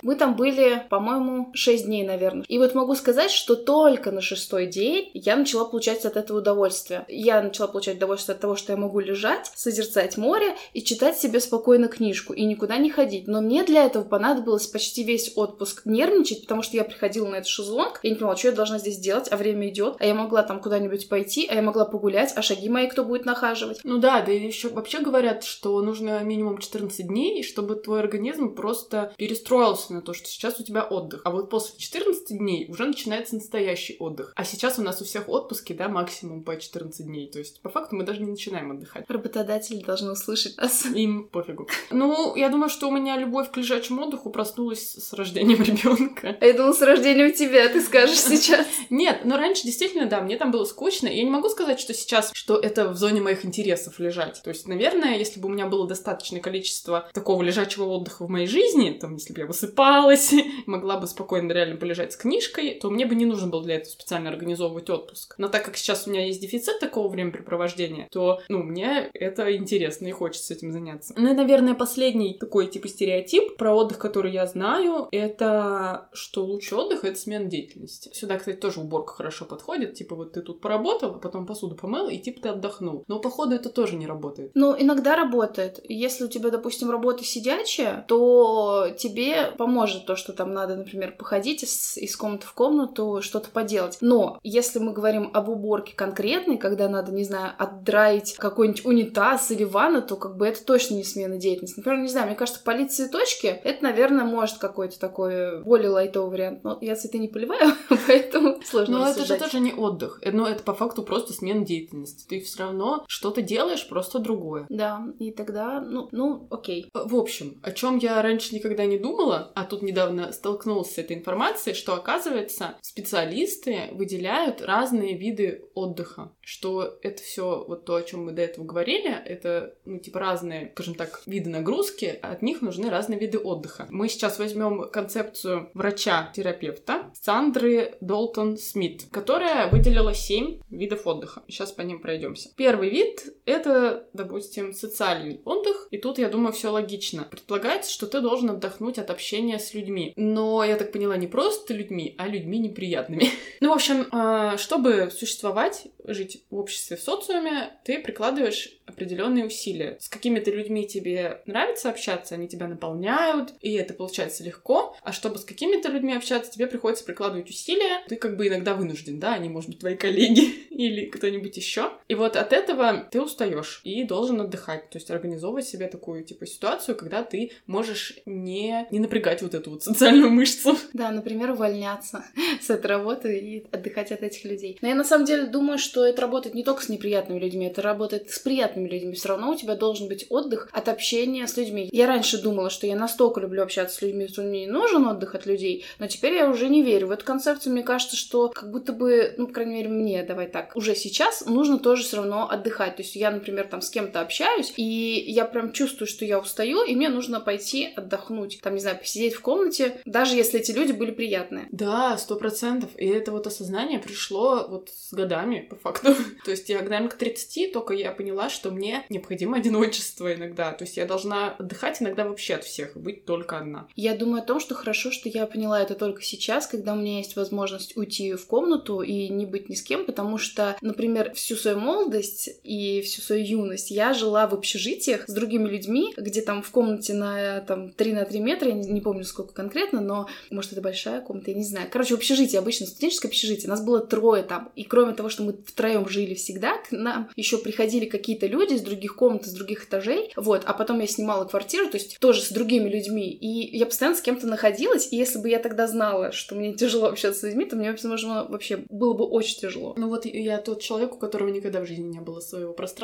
мы 0.02 0.16
там 0.16 0.36
были, 0.36 0.86
по-моему, 0.90 1.52
6 1.54 1.86
дней, 1.86 2.04
наверное. 2.04 2.46
И 2.48 2.58
вот 2.58 2.76
могу 2.76 2.96
сказать, 2.96 3.32
что 3.32 3.56
только 3.56 4.12
на 4.12 4.22
шестой 4.22 4.68
день 4.68 5.10
я 5.14 5.36
начала 5.36 5.66
получать 5.66 6.06
от 6.06 6.18
этого 6.18 6.40
удовольствие. 6.40 7.06
Я 7.08 7.42
начала 7.42 7.68
получать 7.68 7.98
удовольствие 7.98 8.36
от 8.36 8.42
того, 8.42 8.56
что 8.56 8.74
я 8.74 8.78
могу 8.78 9.00
лежать, 9.00 9.52
созерцать 9.56 10.18
море 10.18 10.56
и 10.74 10.84
читать 10.84 11.18
себе 11.18 11.40
спокойно 11.40 11.88
книжку 11.88 12.34
и 12.34 12.46
никуда 12.46 12.78
не 12.78 12.90
ходить. 12.90 13.28
Но 13.28 13.42
мне 13.42 13.64
для 13.64 13.86
этого 13.86 14.04
понадобилось 14.04 14.68
почти 14.68 15.04
весь 15.04 15.34
отпуск 15.36 15.82
нервничать, 15.86 16.42
потому 16.42 16.62
что 16.62 16.78
я 16.78 16.84
приходила 16.84 17.28
на 17.28 17.36
этот 17.36 17.48
шезлонг, 17.48 18.00
я 18.04 18.10
не 18.10 18.16
понимала, 18.16 18.38
что 18.38 18.50
я 18.50 18.54
должна 18.54 18.80
здесь 18.80 18.98
делать, 18.98 19.28
а 19.32 19.38
время 19.38 19.70
идет, 19.70 19.96
а 20.00 20.06
я 20.06 20.14
могла 20.14 20.44
там 20.44 20.62
куда-нибудь 20.62 21.10
пойти, 21.10 21.48
а 21.50 21.56
я 21.56 21.62
могла 21.62 21.86
погулять, 21.86 22.34
а 22.36 22.42
шаги 22.42 22.70
мои 22.70 22.88
кто 22.88 23.04
будет 23.04 23.26
нахаживать. 23.26 23.80
Ну 23.84 23.98
да, 23.98 24.22
да 24.22 24.32
еще 24.32 24.70
вообще 24.70 25.00
говорят, 25.00 25.44
что 25.44 25.82
нужно 25.82 26.20
минимум 26.24 26.58
14 26.58 27.08
дней, 27.08 27.44
чтобы 27.44 27.76
твой 27.76 28.00
организм 28.00 28.56
просто 28.56 29.14
перестроился 29.40 29.94
на 29.94 30.02
то, 30.02 30.14
что 30.14 30.28
сейчас 30.28 30.60
у 30.60 30.64
тебя 30.64 30.84
отдых. 30.84 31.22
А 31.24 31.32
вот 31.32 31.50
после 31.50 31.80
14 31.80 32.38
дней 32.38 32.68
уже 32.70 32.86
начинается 32.86 33.36
настоящий 33.36 33.96
отдых. 34.00 34.34
А 34.36 34.44
сейчас 34.44 34.80
у 34.80 34.84
нас 34.84 35.02
у 35.02 35.06
всех 35.06 35.30
отпуски, 35.30 35.74
да, 35.74 35.88
максимум 35.88 36.44
по 36.44 36.58
14 36.58 37.06
дней. 37.06 37.30
То 37.30 37.40
есть, 37.40 37.62
по 37.62 37.70
факту, 37.70 37.96
мы 37.96 38.04
даже 38.04 38.22
не 38.22 38.32
начинаем 38.32 38.72
отдыхать. 38.72 39.06
Работодатели 39.10 39.84
должны 39.84 40.12
услышать 40.12 40.58
нас. 40.58 40.86
Им 40.86 41.28
пофигу. 41.28 41.68
Ну, 41.90 42.36
я 42.36 42.50
думаю, 42.50 42.70
что 42.70 42.88
у 42.88 42.92
меня 42.92 43.18
любовь 43.18 43.52
к 43.52 43.58
лежачему 43.58 44.04
отдыху 44.04 44.30
проснулась 44.30 44.96
с 44.96 45.14
рождением 45.14 45.62
ребенка. 45.64 46.38
А 46.40 46.46
я 46.46 46.54
думала, 46.54 46.74
с 46.74 46.82
рождением 46.82 47.34
тебя, 47.34 47.68
ты 47.70 47.82
скажешь 47.82 48.20
сейчас. 48.20 48.68
Нет, 48.90 49.22
но 49.24 49.38
раньше 49.38 49.64
действительно, 49.64 50.08
да, 50.08 50.22
мне 50.22 50.38
там 50.38 50.52
было 50.52 50.66
скучно. 50.66 51.08
Я 51.08 51.24
не 51.24 51.30
могу 51.30 51.50
сказать, 51.50 51.80
что 51.80 51.94
сейчас, 51.94 52.32
что 52.34 52.58
это 52.58 52.90
в 52.90 52.98
зоне 52.98 53.22
моих 53.22 53.46
интересов 53.46 54.00
лежать. 54.00 54.42
То 54.44 54.50
есть, 54.50 54.68
наверное, 54.68 55.18
если 55.18 55.40
бы 55.40 55.48
у 55.48 55.52
меня 55.52 55.68
было 55.68 55.88
достаточное 55.88 56.42
количество 56.42 57.10
такого 57.14 57.42
лежачего 57.42 57.86
отдыха 57.86 58.26
в 58.26 58.30
моей 58.30 58.48
жизни, 58.48 58.98
там, 59.00 59.18
если 59.30 59.34
бы 59.34 59.42
я 59.42 59.48
высыпалась, 59.48 60.34
могла 60.66 60.98
бы 60.98 61.08
спокойно 61.08 61.52
реально 61.52 61.78
полежать 61.78 62.14
с 62.14 62.18
книжкой, 62.18 62.80
то 62.80 62.90
мне 62.90 63.06
бы 63.06 63.16
не 63.16 63.26
нужно 63.26 63.48
было 63.48 63.64
для 63.64 63.76
этого 63.76 63.90
специально 63.90 64.30
организовывать 64.30 64.90
отпуск. 64.90 65.36
Но 65.38 65.48
так 65.48 65.64
как 65.64 65.78
сейчас 65.78 66.08
у 66.08 66.10
меня 66.10 66.26
есть 66.26 66.42
дефицит 66.42 66.80
такого 66.80 67.08
времяпрепровождения, 67.10 68.08
то, 68.12 68.42
ну, 68.50 68.64
мне 68.64 69.10
это 69.14 69.56
интересно 69.56 70.08
и 70.08 70.12
хочется 70.12 70.54
этим 70.54 70.72
заняться. 70.72 71.14
Ну 71.16 71.32
и, 71.32 71.36
наверное, 71.36 71.76
последний 71.76 72.34
такой, 72.34 72.68
типа, 72.68 72.88
стереотип 72.88 73.58
про 73.58 73.74
отдых, 73.74 74.00
который 74.00 74.32
я 74.32 74.46
знаю, 74.48 75.08
это 75.12 76.10
что 76.14 76.44
лучший 76.44 76.78
отдых— 76.78 77.04
это 77.04 77.18
смена 77.18 77.46
деятельности. 77.46 78.10
Сюда, 78.14 78.38
кстати, 78.38 78.58
тоже 78.58 78.80
уборка 78.80 79.14
хорошо 79.14 79.46
подходит. 79.46 79.94
Типа, 79.94 80.16
вот 80.16 80.34
ты 80.34 80.42
тут 80.42 80.62
поработал, 80.62 81.16
а 81.16 81.20
потом 81.20 81.46
посуду 81.46 81.76
помыл, 81.76 82.10
и 82.10 82.18
типа 82.18 82.42
ты 82.42 82.50
отдохнул. 82.50 83.04
Но, 83.08 83.20
походу, 83.20 83.56
это 83.56 83.70
тоже 83.70 83.96
не 83.96 84.08
работает. 84.08 84.52
Ну, 84.56 84.76
иногда 84.78 85.16
работает. 85.16 85.80
Если 85.88 86.24
у 86.24 86.28
тебя, 86.28 86.50
допустим, 86.50 86.90
работа 86.90 87.24
сидячая, 87.24 88.06
то 88.08 88.90
тебе 89.10 89.52
поможет 89.58 90.06
то, 90.06 90.16
что 90.16 90.34
там 90.34 90.54
надо, 90.54 90.76
например, 90.76 91.16
походить 91.18 91.64
из, 91.64 91.98
из 91.98 92.16
комнаты 92.16 92.48
в 92.48 92.54
комнату, 92.54 93.22
что-то 93.22 93.50
поделать. 93.50 93.98
Но 94.02 94.40
если 94.44 94.80
мы 94.80 94.94
говорим 94.94 95.30
об 95.34 95.50
уборке 95.50 95.96
конкретной, 95.96 96.58
когда 96.58 96.90
надо, 96.90 97.12
не 97.12 97.24
знаю, 97.24 97.54
отдраить 97.58 98.36
какой-нибудь 98.36 98.86
унитаз 98.86 99.52
или 99.52 99.64
ванну, 99.64 100.02
то 100.02 100.16
как 100.16 100.38
бы 100.38 100.48
это 100.48 100.64
точно 100.64 100.96
не 100.96 101.04
смена 101.04 101.38
деятельности. 101.38 101.80
Например, 101.80 102.02
не 102.02 102.10
знаю, 102.10 102.28
мне 102.28 102.36
кажется, 102.36 102.62
полить 102.64 102.92
цветочки, 102.92 103.48
это, 103.48 103.84
наверное, 103.84 104.26
может 104.26 104.58
какой-то 104.58 105.00
такой 105.00 105.64
более 105.64 105.90
лайтовый 105.90 106.30
вариант. 106.30 106.64
Но 106.64 106.78
я 106.82 106.96
цветы 106.96 107.18
не 107.18 107.28
поливаю, 107.28 107.74
поэтому 108.08 108.62
сложно 108.64 109.00
Но 109.00 109.08
это 109.10 109.26
же 109.26 109.38
тоже 109.38 109.60
не 109.60 109.74
отдых. 109.74 110.22
Но 110.26 110.48
это 110.48 110.64
по 110.64 110.74
факту 110.74 111.04
просто 111.04 111.34
смена 111.34 111.66
деятельности. 111.66 112.26
Ты 112.28 112.42
все 112.42 112.64
равно 112.64 113.04
что-то 113.08 113.42
делаешь, 113.42 113.88
просто 113.88 114.20
другое. 114.20 114.66
Да, 114.70 115.04
и 115.20 115.32
тогда, 115.32 115.82
ну, 115.82 116.10
ну, 116.12 116.48
окей. 116.52 116.90
В 116.94 117.16
общем, 117.16 117.60
о 117.64 117.72
чем 117.72 117.98
я 117.98 118.22
раньше 118.22 118.54
никогда 118.54 118.86
не 118.86 118.99
думала, 119.00 119.52
а 119.56 119.66
тут 119.66 119.82
недавно 119.82 120.32
столкнулась 120.32 120.94
с 120.94 120.98
этой 120.98 121.18
информацией, 121.18 121.76
что, 121.76 121.94
оказывается, 121.94 122.78
специалисты 122.82 123.90
выделяют 123.92 124.62
разные 124.62 125.18
виды 125.18 125.64
отдыха. 125.74 126.32
Что 126.42 127.00
это 127.02 127.22
все 127.22 127.64
вот 127.68 127.86
то, 127.86 127.96
о 127.96 128.04
чем 128.04 128.26
мы 128.26 128.32
до 128.32 128.42
этого 128.42 128.66
говорили, 128.66 129.12
это, 129.12 129.76
ну, 129.86 130.00
типа, 130.00 130.20
разные, 130.20 130.72
скажем 130.74 130.96
так, 130.96 131.22
виды 131.26 131.50
нагрузки, 131.50 132.20
от 132.22 132.42
них 132.42 132.62
нужны 132.62 132.90
разные 132.90 133.20
виды 133.20 133.40
отдыха. 133.40 133.88
Мы 133.90 134.10
сейчас 134.10 134.40
возьмем 134.40 134.90
концепцию 134.90 135.72
врача-терапевта 135.74 137.12
Сандры 137.14 137.96
Долтон 138.02 138.58
Смит, 138.58 139.06
которая 139.12 139.70
выделила 139.70 140.14
семь 140.14 140.60
видов 140.70 141.08
отдыха. 141.08 141.44
Сейчас 141.48 141.72
по 141.72 141.82
ним 141.82 142.02
пройдемся. 142.02 142.50
Первый 142.56 142.90
вид— 142.90 143.24
это, 143.50 144.08
допустим, 144.14 144.74
социальный 144.74 145.42
отдых, 145.46 145.88
и 145.92 145.98
тут, 145.98 146.20
я 146.20 146.30
думаю, 146.30 146.54
все 146.54 146.70
логично. 146.70 147.24
Предполагается, 147.24 147.92
что 147.92 148.08
ты 148.08 148.22
должен 148.22 148.50
отдохнуть 148.52 148.98
от 148.98 149.10
общения 149.10 149.60
с 149.60 149.74
людьми. 149.74 150.14
Но, 150.16 150.64
я 150.64 150.76
так 150.76 150.92
поняла, 150.92 151.18
не 151.18 151.28
просто 151.28 151.74
людьми, 151.74 152.16
а 152.18 152.28
людьми 152.28 152.60
неприятными. 152.60 153.30
Ну, 153.62 153.70
в 153.70 153.74
общем, 153.74 154.08
а, 154.12 154.58
чтобы 154.58 155.12
существовать, 155.12 155.88
жить 156.06 156.46
в 156.50 156.58
обществе, 156.58 156.96
в 156.96 157.02
социуме, 157.02 157.78
ты 157.84 158.00
прикладываешь 158.00 158.80
определенные 158.86 159.46
усилия. 159.46 159.98
С 160.00 160.08
какими-то 160.08 160.50
людьми 160.52 160.88
тебе 160.88 161.42
нравится 161.46 161.90
общаться, 161.90 162.36
они 162.36 162.48
тебя 162.48 162.68
наполняют, 162.68 163.54
и 163.62 163.74
это 163.74 163.94
получается 163.94 164.44
легко. 164.44 164.96
А 165.02 165.12
чтобы 165.12 165.38
с 165.38 165.46
какими-то 165.46 165.90
людьми 165.90 166.16
общаться, 166.16 166.52
тебе 166.52 166.68
приходится 166.68 167.04
прикладывать 167.04 167.50
усилия. 167.50 168.02
Ты 168.08 168.16
как 168.16 168.38
бы 168.38 168.48
иногда 168.48 168.74
вынужден, 168.74 169.20
да, 169.20 169.34
они, 169.34 169.50
может 169.50 169.70
быть, 169.70 169.80
твои 169.80 169.96
коллеги 169.96 170.42
или 170.70 171.06
кто-нибудь 171.06 171.56
еще. 171.58 171.92
И 172.08 172.16
вот 172.16 172.36
от 172.36 172.54
этого 172.54 173.08
ты 173.12 173.22
устаешь 173.22 173.39
и 173.84 174.04
должен 174.04 174.42
отдыхать. 174.42 174.90
То 174.90 174.98
есть 174.98 175.10
организовывать 175.12 175.68
себе 175.68 175.88
такую, 175.88 176.24
типа, 176.24 176.46
ситуацию, 176.46 176.96
когда 176.96 177.24
ты 177.24 177.52
можешь 177.68 178.16
не, 178.26 178.88
не 178.92 179.00
напрягать 179.00 179.42
вот 179.42 179.54
эту 179.54 179.72
вот 179.72 179.84
социальную 179.84 180.32
мышцу. 180.32 180.78
Да, 180.94 181.12
например, 181.12 181.52
увольняться 181.52 182.26
с 182.62 182.70
этой 182.70 182.88
работы 182.88 183.38
и 183.38 183.66
отдыхать 183.72 184.12
от 184.12 184.22
этих 184.22 184.44
людей. 184.44 184.78
Но 184.82 184.88
я 184.88 184.96
на 184.96 185.04
самом 185.04 185.26
деле 185.26 185.46
думаю, 185.46 185.78
что 185.78 186.04
это 186.06 186.22
работает 186.22 186.56
не 186.56 186.64
только 186.64 186.84
с 186.84 186.90
неприятными 186.90 187.40
людьми, 187.40 187.68
это 187.68 187.82
работает 187.82 188.30
с 188.30 188.40
приятными 188.40 188.90
людьми. 188.90 189.14
Все 189.14 189.30
равно 189.30 189.52
у 189.52 189.56
тебя 189.56 189.76
должен 189.76 190.08
быть 190.08 190.26
отдых 190.30 190.68
от 190.72 190.90
общения 190.90 191.48
с 191.48 191.56
людьми. 191.58 191.90
Я 191.92 192.08
раньше 192.08 192.42
думала, 192.42 192.70
что 192.70 192.88
я 192.88 192.96
настолько 192.96 193.40
люблю 193.40 193.64
общаться 193.64 193.98
с 193.98 194.02
людьми, 194.02 194.28
что 194.28 194.42
мне 194.42 194.66
не 194.66 194.72
нужен 194.72 195.06
отдых 195.06 195.36
от 195.36 195.46
людей, 195.46 195.86
но 196.00 196.08
теперь 196.08 196.34
я 196.34 196.50
уже 196.50 196.70
не 196.70 196.82
верю 196.82 197.08
в 197.08 197.12
эту 197.12 197.26
концепцию. 197.26 197.74
Мне 197.74 197.84
кажется, 197.84 198.16
что 198.16 198.50
как 198.50 198.72
будто 198.72 198.94
бы, 198.94 199.34
ну, 199.38 199.48
по 199.48 199.54
крайней 199.54 199.76
мере, 199.76 199.90
мне, 199.90 200.24
давай 200.24 200.48
так, 200.48 200.76
уже 200.76 200.96
сейчас 200.96 201.46
нужно 201.46 201.80
тоже 201.80 202.04
все 202.04 202.18
равно 202.18 202.50
отдыхать. 202.50 202.96
То 202.96 203.02
есть 203.02 203.16
я, 203.16 203.29
например, 203.32 203.68
там 203.68 203.82
с 203.82 203.90
кем-то 203.90 204.22
общаюсь, 204.22 204.74
и 204.78 205.24
я 205.28 205.46
прям 205.46 205.72
чувствую, 205.72 206.08
что 206.08 206.26
я 206.26 206.40
устаю, 206.40 206.84
и 206.84 206.96
мне 206.96 207.10
нужно 207.10 207.40
пойти 207.40 207.90
отдохнуть. 207.96 208.60
Там, 208.62 208.76
не 208.76 208.82
знаю, 208.82 208.98
посидеть 208.98 209.34
в 209.34 209.42
комнате, 209.42 210.02
даже 210.06 210.36
если 210.36 210.60
эти 210.60 210.72
люди 210.72 210.92
были 210.92 211.12
приятные. 211.12 211.68
Да, 211.72 212.18
сто 212.18 212.36
процентов. 212.36 212.90
И 212.98 213.08
это 213.08 213.32
вот 213.32 213.48
осознание 213.48 214.00
пришло 214.00 214.68
вот 214.68 214.90
с 214.90 215.14
годами, 215.14 215.68
по 215.70 215.76
факту. 215.76 216.16
То 216.46 216.52
есть 216.52 216.70
я, 216.70 216.82
наверное, 216.82 217.10
к 217.10 217.16
30 217.16 217.72
только 217.74 217.94
я 217.94 218.12
поняла, 218.12 218.50
что 218.50 218.72
мне 218.72 219.06
необходимо 219.10 219.58
одиночество 219.58 220.34
иногда. 220.34 220.72
То 220.72 220.84
есть 220.84 220.98
я 220.98 221.06
должна 221.06 221.52
отдыхать 221.52 222.02
иногда 222.02 222.26
вообще 222.26 222.56
от 222.56 222.64
всех 222.64 222.96
и 222.96 223.00
быть 223.00 223.26
только 223.26 223.58
одна. 223.58 223.88
Я 223.96 224.16
думаю 224.16 224.42
о 224.42 224.46
том, 224.46 224.60
что 224.60 224.76
хорошо, 224.76 225.12
что 225.12 225.30
я 225.30 225.46
поняла 225.46 225.82
это 225.82 225.96
только 225.96 226.22
сейчас, 226.22 226.68
когда 226.68 226.94
у 226.94 226.96
меня 226.96 227.18
есть 227.18 227.36
возможность 227.36 227.98
уйти 227.98 228.34
в 228.34 228.46
комнату 228.48 229.02
и 229.02 229.30
не 229.30 229.46
быть 229.46 229.70
ни 229.70 229.76
с 229.76 229.82
кем, 229.82 230.06
потому 230.06 230.38
что, 230.38 230.78
например, 230.82 231.34
всю 231.34 231.56
свою 231.56 231.80
молодость 231.80 232.50
и 232.64 233.02
всю 233.10 233.22
свою 233.22 233.46
юность. 233.46 233.92
Я 233.92 234.14
жила 234.14 234.48
в 234.48 234.54
общежитиях 234.54 235.24
с 235.28 235.34
другими 235.34 235.68
людьми, 235.68 236.14
где 236.18 236.42
там 236.42 236.62
в 236.62 236.70
комнате 236.72 237.14
на 237.14 237.62
там 237.62 237.92
3 237.92 238.14
на 238.14 238.26
3 238.26 238.40
метра, 238.40 238.70
я 238.70 238.76
не, 238.76 238.90
не 238.90 239.02
помню 239.02 239.24
сколько 239.24 239.54
конкретно, 239.54 240.02
но 240.02 240.28
может 240.50 240.74
это 240.74 240.82
большая 240.82 241.22
комната, 241.22 241.52
я 241.52 241.58
не 241.58 241.64
знаю. 241.64 241.88
Короче, 241.92 242.16
в 242.16 242.18
общежитии, 242.18 242.58
обычно 242.58 242.86
студенческое 242.86 243.30
общежитие, 243.30 243.70
нас 243.70 243.84
было 243.84 244.00
трое 244.00 244.44
там, 244.44 244.72
и 244.76 244.84
кроме 244.84 245.14
того, 245.14 245.30
что 245.30 245.44
мы 245.44 245.54
втроем 245.66 246.08
жили 246.08 246.34
всегда, 246.34 246.78
к 246.78 246.92
нам 246.92 247.30
еще 247.36 247.58
приходили 247.58 248.06
какие-то 248.06 248.48
люди 248.48 248.74
из 248.74 248.82
других 248.82 249.16
комнат, 249.16 249.46
из 249.46 249.54
других 249.54 249.86
этажей, 249.86 250.32
вот, 250.36 250.64
а 250.66 250.74
потом 250.74 251.00
я 251.00 251.08
снимала 251.08 251.46
квартиру, 251.46 251.90
то 251.90 251.98
есть 251.98 252.20
тоже 252.20 252.42
с 252.42 252.50
другими 252.50 252.90
людьми, 252.90 253.30
и 253.30 253.78
я 253.78 253.86
постоянно 253.86 254.16
с 254.16 254.22
кем-то 254.22 254.48
находилась, 254.48 255.10
и 255.12 255.18
если 255.18 255.40
бы 255.40 255.50
я 255.50 255.60
тогда 255.60 255.88
знала, 255.88 256.32
что 256.32 256.56
мне 256.56 256.74
тяжело 256.74 257.08
общаться 257.08 257.42
с 257.42 257.44
людьми, 257.44 257.66
то 257.66 257.76
мне, 257.76 257.92
возможно, 257.92 258.46
вообще 258.48 258.86
было 258.90 259.14
бы 259.14 259.26
очень 259.26 259.60
тяжело. 259.60 259.94
Ну 259.98 260.08
вот 260.08 260.26
я 260.26 260.58
тот 260.58 260.82
человек, 260.82 261.14
у 261.14 261.18
которого 261.18 261.50
никогда 261.50 261.82
в 261.82 261.86
жизни 261.86 262.08
не 262.08 262.22
было 262.22 262.40
своего 262.40 262.74
пространства, 262.74 262.99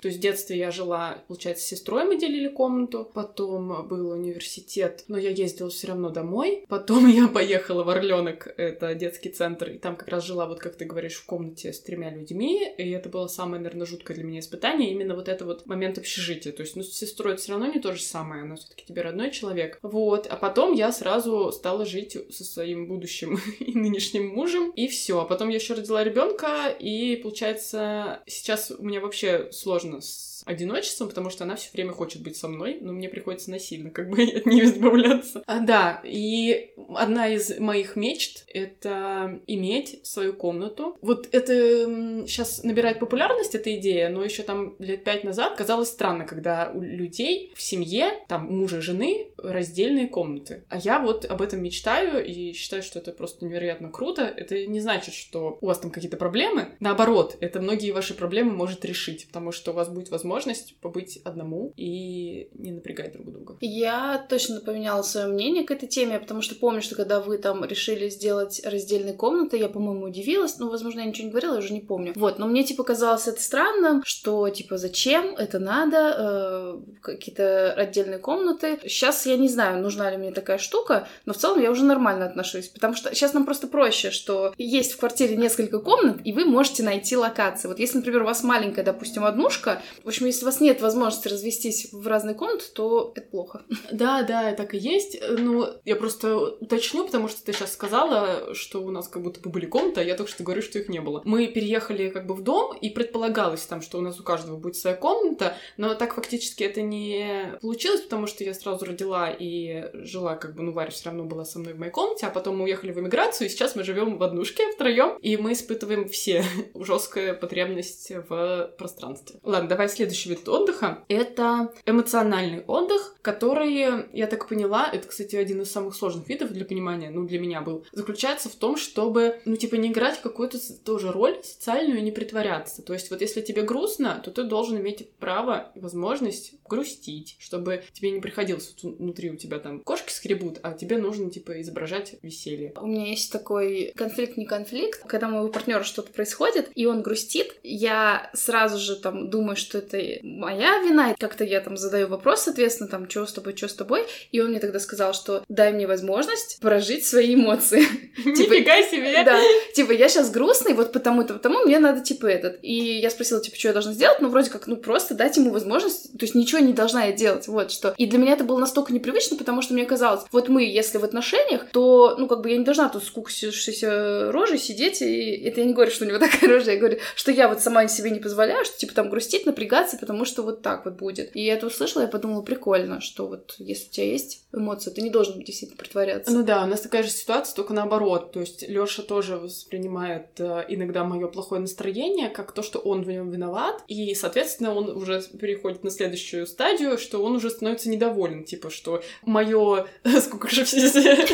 то 0.00 0.08
есть 0.08 0.18
в 0.18 0.22
детстве 0.22 0.58
я 0.58 0.70
жила, 0.70 1.22
получается, 1.28 1.64
с 1.64 1.68
сестрой 1.68 2.04
мы 2.04 2.18
делили 2.18 2.48
комнату, 2.48 3.10
потом 3.12 3.86
был 3.86 4.10
университет, 4.10 5.04
но 5.08 5.18
я 5.18 5.30
ездила 5.30 5.70
все 5.70 5.88
равно 5.88 6.10
домой, 6.10 6.64
потом 6.68 7.06
я 7.08 7.28
поехала 7.28 7.84
в 7.84 7.88
Орленок, 7.88 8.52
это 8.56 8.94
детский 8.94 9.30
центр, 9.30 9.70
и 9.70 9.78
там 9.78 9.96
как 9.96 10.08
раз 10.08 10.24
жила, 10.24 10.46
вот 10.46 10.60
как 10.60 10.76
ты 10.76 10.84
говоришь, 10.84 11.14
в 11.14 11.26
комнате 11.26 11.72
с 11.72 11.80
тремя 11.80 12.10
людьми, 12.10 12.70
и 12.78 12.90
это 12.90 13.08
было 13.08 13.26
самое, 13.26 13.62
наверное, 13.62 13.86
жуткое 13.86 14.14
для 14.14 14.24
меня 14.24 14.40
испытание, 14.40 14.90
именно 14.90 15.14
вот 15.14 15.28
это 15.28 15.44
вот 15.44 15.66
момент 15.66 15.98
общежития. 15.98 16.52
То 16.52 16.62
есть, 16.62 16.76
ну, 16.76 16.82
с 16.82 16.92
сестрой 16.92 17.34
это 17.34 17.42
все 17.42 17.52
равно 17.52 17.66
не 17.66 17.80
то 17.80 17.92
же 17.92 18.02
самое, 18.02 18.42
она 18.42 18.56
все-таки 18.56 18.84
тебе 18.84 19.02
родной 19.02 19.30
человек. 19.30 19.78
Вот. 19.82 20.26
А 20.26 20.36
потом 20.36 20.72
я 20.74 20.92
сразу 20.92 21.52
стала 21.52 21.84
жить 21.84 22.16
со 22.30 22.44
своим 22.44 22.86
будущим 22.86 23.38
и 23.60 23.76
нынешним 23.76 24.28
мужем, 24.28 24.70
и 24.70 24.88
все. 24.88 25.20
А 25.20 25.24
потом 25.24 25.48
я 25.48 25.56
еще 25.56 25.74
родила 25.74 26.02
ребенка, 26.04 26.68
и 26.68 27.16
получается, 27.16 28.22
сейчас 28.26 28.70
у 28.70 28.82
меня 28.82 29.00
вообще 29.00 29.39
сложно 29.50 30.00
одиночеством, 30.46 31.08
потому 31.08 31.30
что 31.30 31.44
она 31.44 31.56
все 31.56 31.70
время 31.72 31.92
хочет 31.92 32.22
быть 32.22 32.36
со 32.36 32.48
мной, 32.48 32.78
но 32.80 32.92
мне 32.92 33.08
приходится 33.08 33.50
насильно 33.50 33.90
как 33.90 34.08
бы 34.08 34.22
от 34.36 34.46
нее 34.46 34.64
избавляться. 34.64 35.42
А, 35.46 35.60
да, 35.60 36.00
и 36.04 36.72
одна 36.94 37.28
из 37.28 37.58
моих 37.58 37.96
мечт— 37.96 38.44
это 38.48 39.40
иметь 39.46 40.06
свою 40.06 40.32
комнату. 40.32 40.96
Вот 41.02 41.28
это 41.32 42.24
сейчас 42.26 42.62
набирает 42.62 42.98
популярность, 42.98 43.54
эта 43.54 43.74
идея, 43.76 44.08
но 44.08 44.24
еще 44.24 44.42
там 44.42 44.76
лет 44.78 45.04
пять 45.04 45.24
назад 45.24 45.56
казалось 45.56 45.88
странно, 45.88 46.24
когда 46.24 46.70
у 46.74 46.80
людей 46.80 47.52
в 47.54 47.62
семье, 47.62 48.12
там, 48.28 48.46
мужа 48.46 48.78
и 48.78 48.80
жены 48.80 49.28
раздельные 49.36 50.08
комнаты. 50.08 50.64
А 50.68 50.78
я 50.78 50.98
вот 50.98 51.24
об 51.24 51.42
этом 51.42 51.62
мечтаю 51.62 52.24
и 52.24 52.52
считаю, 52.52 52.82
что 52.82 52.98
это 52.98 53.12
просто 53.12 53.44
невероятно 53.44 53.90
круто. 53.90 54.22
Это 54.22 54.66
не 54.66 54.80
значит, 54.80 55.14
что 55.14 55.58
у 55.60 55.66
вас 55.66 55.78
там 55.78 55.90
какие-то 55.90 56.16
проблемы. 56.16 56.76
Наоборот, 56.80 57.36
это 57.40 57.60
многие 57.60 57.92
ваши 57.92 58.14
проблемы 58.14 58.52
может 58.52 58.84
решить, 58.84 59.26
потому 59.26 59.52
что 59.52 59.72
у 59.72 59.74
вас 59.74 59.88
будет 59.88 60.10
возможность 60.10 60.29
возможность 60.30 60.76
побыть 60.80 61.18
одному 61.24 61.72
и 61.76 62.48
не 62.54 62.72
напрягать 62.72 63.12
друг 63.12 63.30
друга. 63.30 63.56
Я 63.60 64.24
точно 64.28 64.60
поменяла 64.60 65.02
свое 65.02 65.26
мнение 65.26 65.64
к 65.64 65.70
этой 65.70 65.88
теме, 65.88 66.18
потому 66.18 66.42
что 66.42 66.54
помню, 66.54 66.82
что 66.82 66.94
когда 66.94 67.20
вы 67.20 67.38
там 67.38 67.64
решили 67.64 68.08
сделать 68.08 68.60
раздельные 68.64 69.14
комнаты, 69.14 69.56
я, 69.56 69.68
по-моему, 69.68 70.06
удивилась, 70.06 70.58
ну, 70.58 70.70
возможно, 70.70 71.00
я 71.00 71.06
ничего 71.06 71.26
не 71.26 71.30
говорила, 71.30 71.54
я 71.54 71.58
уже 71.58 71.72
не 71.72 71.80
помню. 71.80 72.12
Вот, 72.16 72.38
но 72.38 72.46
мне, 72.46 72.64
типа, 72.64 72.84
казалось 72.84 73.28
это 73.28 73.42
странным, 73.42 74.02
что, 74.04 74.48
типа, 74.48 74.78
зачем 74.78 75.34
это 75.36 75.58
надо, 75.58 76.14
э, 76.18 77.00
какие-то 77.02 77.72
отдельные 77.72 78.18
комнаты. 78.18 78.78
Сейчас 78.82 79.26
я 79.26 79.36
не 79.36 79.48
знаю, 79.48 79.82
нужна 79.82 80.10
ли 80.10 80.16
мне 80.16 80.32
такая 80.32 80.58
штука, 80.58 81.08
но 81.26 81.32
в 81.32 81.36
целом 81.36 81.60
я 81.60 81.70
уже 81.70 81.84
нормально 81.84 82.26
отношусь, 82.26 82.68
потому 82.68 82.94
что 82.94 83.14
сейчас 83.14 83.34
нам 83.34 83.44
просто 83.44 83.66
проще, 83.66 84.10
что 84.10 84.54
есть 84.58 84.92
в 84.92 84.98
квартире 84.98 85.36
несколько 85.36 85.78
комнат, 85.78 86.18
и 86.24 86.32
вы 86.32 86.44
можете 86.44 86.82
найти 86.82 87.16
локации. 87.16 87.68
Вот 87.68 87.78
если, 87.78 87.98
например, 87.98 88.22
у 88.22 88.26
вас 88.26 88.42
маленькая, 88.42 88.84
допустим, 88.84 89.24
однушка, 89.24 89.82
в 90.04 90.08
общем, 90.08 90.19
общем, 90.20 90.26
если 90.26 90.44
у 90.44 90.46
вас 90.46 90.60
нет 90.60 90.80
возможности 90.82 91.28
развестись 91.28 91.88
в 91.92 92.06
разные 92.06 92.34
комнаты, 92.34 92.64
то 92.74 93.12
это 93.14 93.26
плохо. 93.26 93.64
Да, 93.90 94.22
да, 94.22 94.52
так 94.52 94.74
и 94.74 94.78
есть. 94.78 95.18
Ну, 95.38 95.66
я 95.84 95.96
просто 95.96 96.36
уточню, 96.36 97.06
потому 97.06 97.28
что 97.28 97.44
ты 97.44 97.52
сейчас 97.52 97.72
сказала, 97.72 98.54
что 98.54 98.82
у 98.82 98.90
нас 98.90 99.08
как 99.08 99.22
будто 99.22 99.40
бы 99.40 99.50
были 99.50 99.66
комнаты, 99.66 100.00
а 100.00 100.04
я 100.04 100.16
только 100.16 100.30
что 100.30 100.44
говорю, 100.44 100.62
что 100.62 100.78
их 100.78 100.88
не 100.88 101.00
было. 101.00 101.22
Мы 101.24 101.46
переехали 101.46 102.10
как 102.10 102.26
бы 102.26 102.34
в 102.34 102.42
дом, 102.42 102.76
и 102.76 102.90
предполагалось 102.90 103.62
там, 103.62 103.80
что 103.80 103.98
у 103.98 104.00
нас 104.00 104.20
у 104.20 104.22
каждого 104.22 104.56
будет 104.56 104.76
своя 104.76 104.96
комната, 104.96 105.56
но 105.76 105.94
так 105.94 106.14
фактически 106.14 106.64
это 106.64 106.82
не 106.82 107.58
получилось, 107.60 108.02
потому 108.02 108.26
что 108.26 108.44
я 108.44 108.54
сразу 108.54 108.84
родила 108.84 109.30
и 109.30 109.90
жила 109.94 110.36
как 110.36 110.54
бы, 110.54 110.62
ну, 110.62 110.72
Варя 110.72 110.90
все 110.90 111.06
равно 111.06 111.24
была 111.24 111.44
со 111.44 111.58
мной 111.58 111.74
в 111.74 111.78
моей 111.78 111.92
комнате, 111.92 112.26
а 112.26 112.30
потом 112.30 112.58
мы 112.58 112.64
уехали 112.64 112.92
в 112.92 113.00
эмиграцию, 113.00 113.46
и 113.46 113.50
сейчас 113.50 113.74
мы 113.74 113.84
живем 113.84 114.18
в 114.18 114.22
однушке 114.22 114.70
втроем, 114.72 115.16
и 115.20 115.36
мы 115.36 115.52
испытываем 115.52 116.08
все 116.08 116.44
жесткую 116.74 117.38
потребность 117.38 118.12
в 118.28 118.74
пространстве. 118.78 119.40
Ладно, 119.42 119.68
давай 119.68 119.88
следующий 119.88 120.09
следующий 120.10 120.30
вид 120.30 120.48
отдыха— 120.48 121.04
это 121.08 121.72
эмоциональный 121.86 122.62
отдых, 122.66 123.14
который, 123.22 124.08
я 124.12 124.26
так 124.26 124.48
поняла, 124.48 124.88
это, 124.92 125.06
кстати, 125.06 125.36
один 125.36 125.62
из 125.62 125.70
самых 125.70 125.94
сложных 125.94 126.28
видов 126.28 126.52
для 126.52 126.64
понимания, 126.64 127.10
ну, 127.10 127.26
для 127.26 127.38
меня 127.38 127.60
был, 127.60 127.86
заключается 127.92 128.48
в 128.48 128.54
том, 128.54 128.76
чтобы, 128.76 129.40
ну, 129.44 129.56
типа, 129.56 129.76
не 129.76 129.88
играть 129.88 130.20
какую-то 130.20 130.58
тоже 130.84 131.12
роль 131.12 131.38
социальную 131.42 131.98
и 131.98 132.02
не 132.02 132.10
притворяться. 132.10 132.82
То 132.82 132.92
есть 132.92 133.10
вот 133.10 133.20
если 133.20 133.40
тебе 133.40 133.62
грустно, 133.62 134.20
то 134.24 134.30
ты 134.30 134.42
должен 134.42 134.78
иметь 134.78 135.10
право 135.18 135.70
и 135.74 135.80
возможность 135.80 136.54
грустить, 136.68 137.36
чтобы 137.38 137.82
тебе 137.92 138.10
не 138.10 138.20
приходилось 138.20 138.74
внутри 138.82 139.30
у 139.30 139.36
тебя 139.36 139.58
там 139.58 139.80
кошки 139.80 140.12
скребут, 140.12 140.58
а 140.62 140.72
тебе 140.72 140.98
нужно, 140.98 141.30
типа, 141.30 141.60
изображать 141.60 142.16
веселье. 142.22 142.72
У 142.80 142.86
меня 142.86 143.10
есть 143.10 143.30
такой 143.30 143.92
конфликт 143.94 144.36
не 144.36 144.46
конфликт, 144.46 145.04
когда 145.06 145.28
моего 145.28 145.48
партнера 145.48 145.82
что-то 145.82 146.12
происходит, 146.12 146.70
и 146.74 146.86
он 146.86 147.02
грустит, 147.02 147.54
я 147.62 148.30
сразу 148.34 148.78
же 148.78 148.96
там 148.96 149.30
думаю, 149.30 149.56
что 149.56 149.78
это 149.78 149.99
моя 150.22 150.78
вина. 150.82 151.14
Как-то 151.18 151.44
я 151.44 151.60
там 151.60 151.76
задаю 151.76 152.08
вопрос, 152.08 152.42
соответственно, 152.42 152.88
там, 152.88 153.08
что 153.08 153.26
с 153.26 153.32
тобой, 153.32 153.56
что 153.56 153.68
с 153.68 153.74
тобой. 153.74 154.06
И 154.32 154.40
он 154.40 154.50
мне 154.50 154.60
тогда 154.60 154.78
сказал, 154.78 155.14
что 155.14 155.44
дай 155.48 155.72
мне 155.72 155.86
возможность 155.86 156.58
прожить 156.60 157.06
свои 157.06 157.34
эмоции. 157.34 157.82
Типа, 158.16 158.54
Нифига 158.54 158.82
себе! 158.82 159.24
Да. 159.24 159.40
Типа, 159.74 159.92
я 159.92 160.08
сейчас 160.08 160.30
грустный, 160.30 160.74
вот 160.74 160.92
потому-то, 160.92 161.34
потому 161.34 161.64
мне 161.64 161.78
надо, 161.78 162.00
типа, 162.00 162.26
этот. 162.26 162.58
И 162.62 162.98
я 162.98 163.10
спросила, 163.10 163.40
типа, 163.40 163.56
что 163.56 163.68
я 163.68 163.74
должна 163.74 163.92
сделать? 163.92 164.20
Ну, 164.20 164.28
вроде 164.28 164.50
как, 164.50 164.66
ну, 164.66 164.76
просто 164.76 165.14
дать 165.14 165.36
ему 165.36 165.50
возможность, 165.50 166.12
то 166.18 166.24
есть 166.24 166.34
ничего 166.34 166.60
не 166.60 166.72
должна 166.72 167.04
я 167.04 167.12
делать, 167.12 167.46
вот 167.48 167.70
что. 167.70 167.94
И 167.96 168.06
для 168.06 168.18
меня 168.18 168.32
это 168.32 168.44
было 168.44 168.58
настолько 168.58 168.92
непривычно, 168.92 169.36
потому 169.36 169.62
что 169.62 169.74
мне 169.74 169.84
казалось, 169.84 170.22
вот 170.32 170.48
мы, 170.48 170.64
если 170.64 170.98
в 170.98 171.04
отношениях, 171.04 171.66
то, 171.72 172.16
ну, 172.18 172.26
как 172.26 172.40
бы 172.40 172.50
я 172.50 172.56
не 172.56 172.64
должна 172.64 172.88
тут 172.88 173.04
скуксившейся 173.04 174.32
рожей 174.32 174.58
сидеть, 174.58 175.02
и 175.02 175.42
это 175.44 175.60
я 175.60 175.66
не 175.66 175.74
говорю, 175.74 175.90
что 175.90 176.04
у 176.04 176.08
него 176.08 176.18
такая 176.20 176.50
рожа, 176.50 176.72
я 176.72 176.78
говорю, 176.78 176.98
что 177.14 177.30
я 177.30 177.48
вот 177.48 177.60
сама 177.60 177.86
себе 177.88 178.10
не 178.10 178.20
позволяю, 178.20 178.64
что, 178.64 178.76
типа, 178.76 178.94
там 178.94 179.10
грустить, 179.10 179.46
напрягаться, 179.46 179.96
потому 179.96 180.24
что 180.24 180.42
вот 180.42 180.62
так 180.62 180.84
вот 180.84 180.94
будет. 180.94 181.34
И 181.36 181.44
я 181.44 181.54
это 181.54 181.66
услышала, 181.66 182.02
я 182.02 182.08
подумала, 182.08 182.42
прикольно, 182.42 183.00
что 183.00 183.26
вот 183.26 183.54
если 183.58 183.88
у 183.88 183.92
тебя 183.92 184.06
есть 184.06 184.44
эмоции, 184.52 184.90
ты 184.90 185.00
не 185.00 185.10
должен 185.10 185.40
действительно 185.42 185.78
притворяться. 185.78 186.32
Ну 186.32 186.42
да, 186.42 186.64
у 186.64 186.66
нас 186.66 186.80
такая 186.80 187.02
же 187.02 187.10
ситуация, 187.10 187.54
только 187.54 187.72
наоборот. 187.72 187.99
То 188.00 188.40
есть 188.40 188.68
Лёша 188.68 189.02
тоже 189.02 189.36
воспринимает 189.36 190.38
э, 190.38 190.64
иногда 190.68 191.04
мое 191.04 191.26
плохое 191.28 191.60
настроение 191.60 192.28
как 192.28 192.52
то, 192.52 192.62
что 192.62 192.78
он 192.78 193.02
в 193.02 193.10
нем 193.10 193.30
виноват, 193.30 193.82
и, 193.88 194.14
соответственно, 194.14 194.74
он 194.74 194.88
уже 194.90 195.22
переходит 195.38 195.84
на 195.84 195.90
следующую 195.90 196.46
стадию, 196.46 196.98
что 196.98 197.22
он 197.22 197.36
уже 197.36 197.50
становится 197.50 197.88
недоволен, 197.88 198.44
типа, 198.44 198.70
что 198.70 199.02
мое 199.22 199.86
сколько 200.20 200.48
же 200.48 200.64
все 200.64 200.80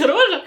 рожа, 0.04 0.42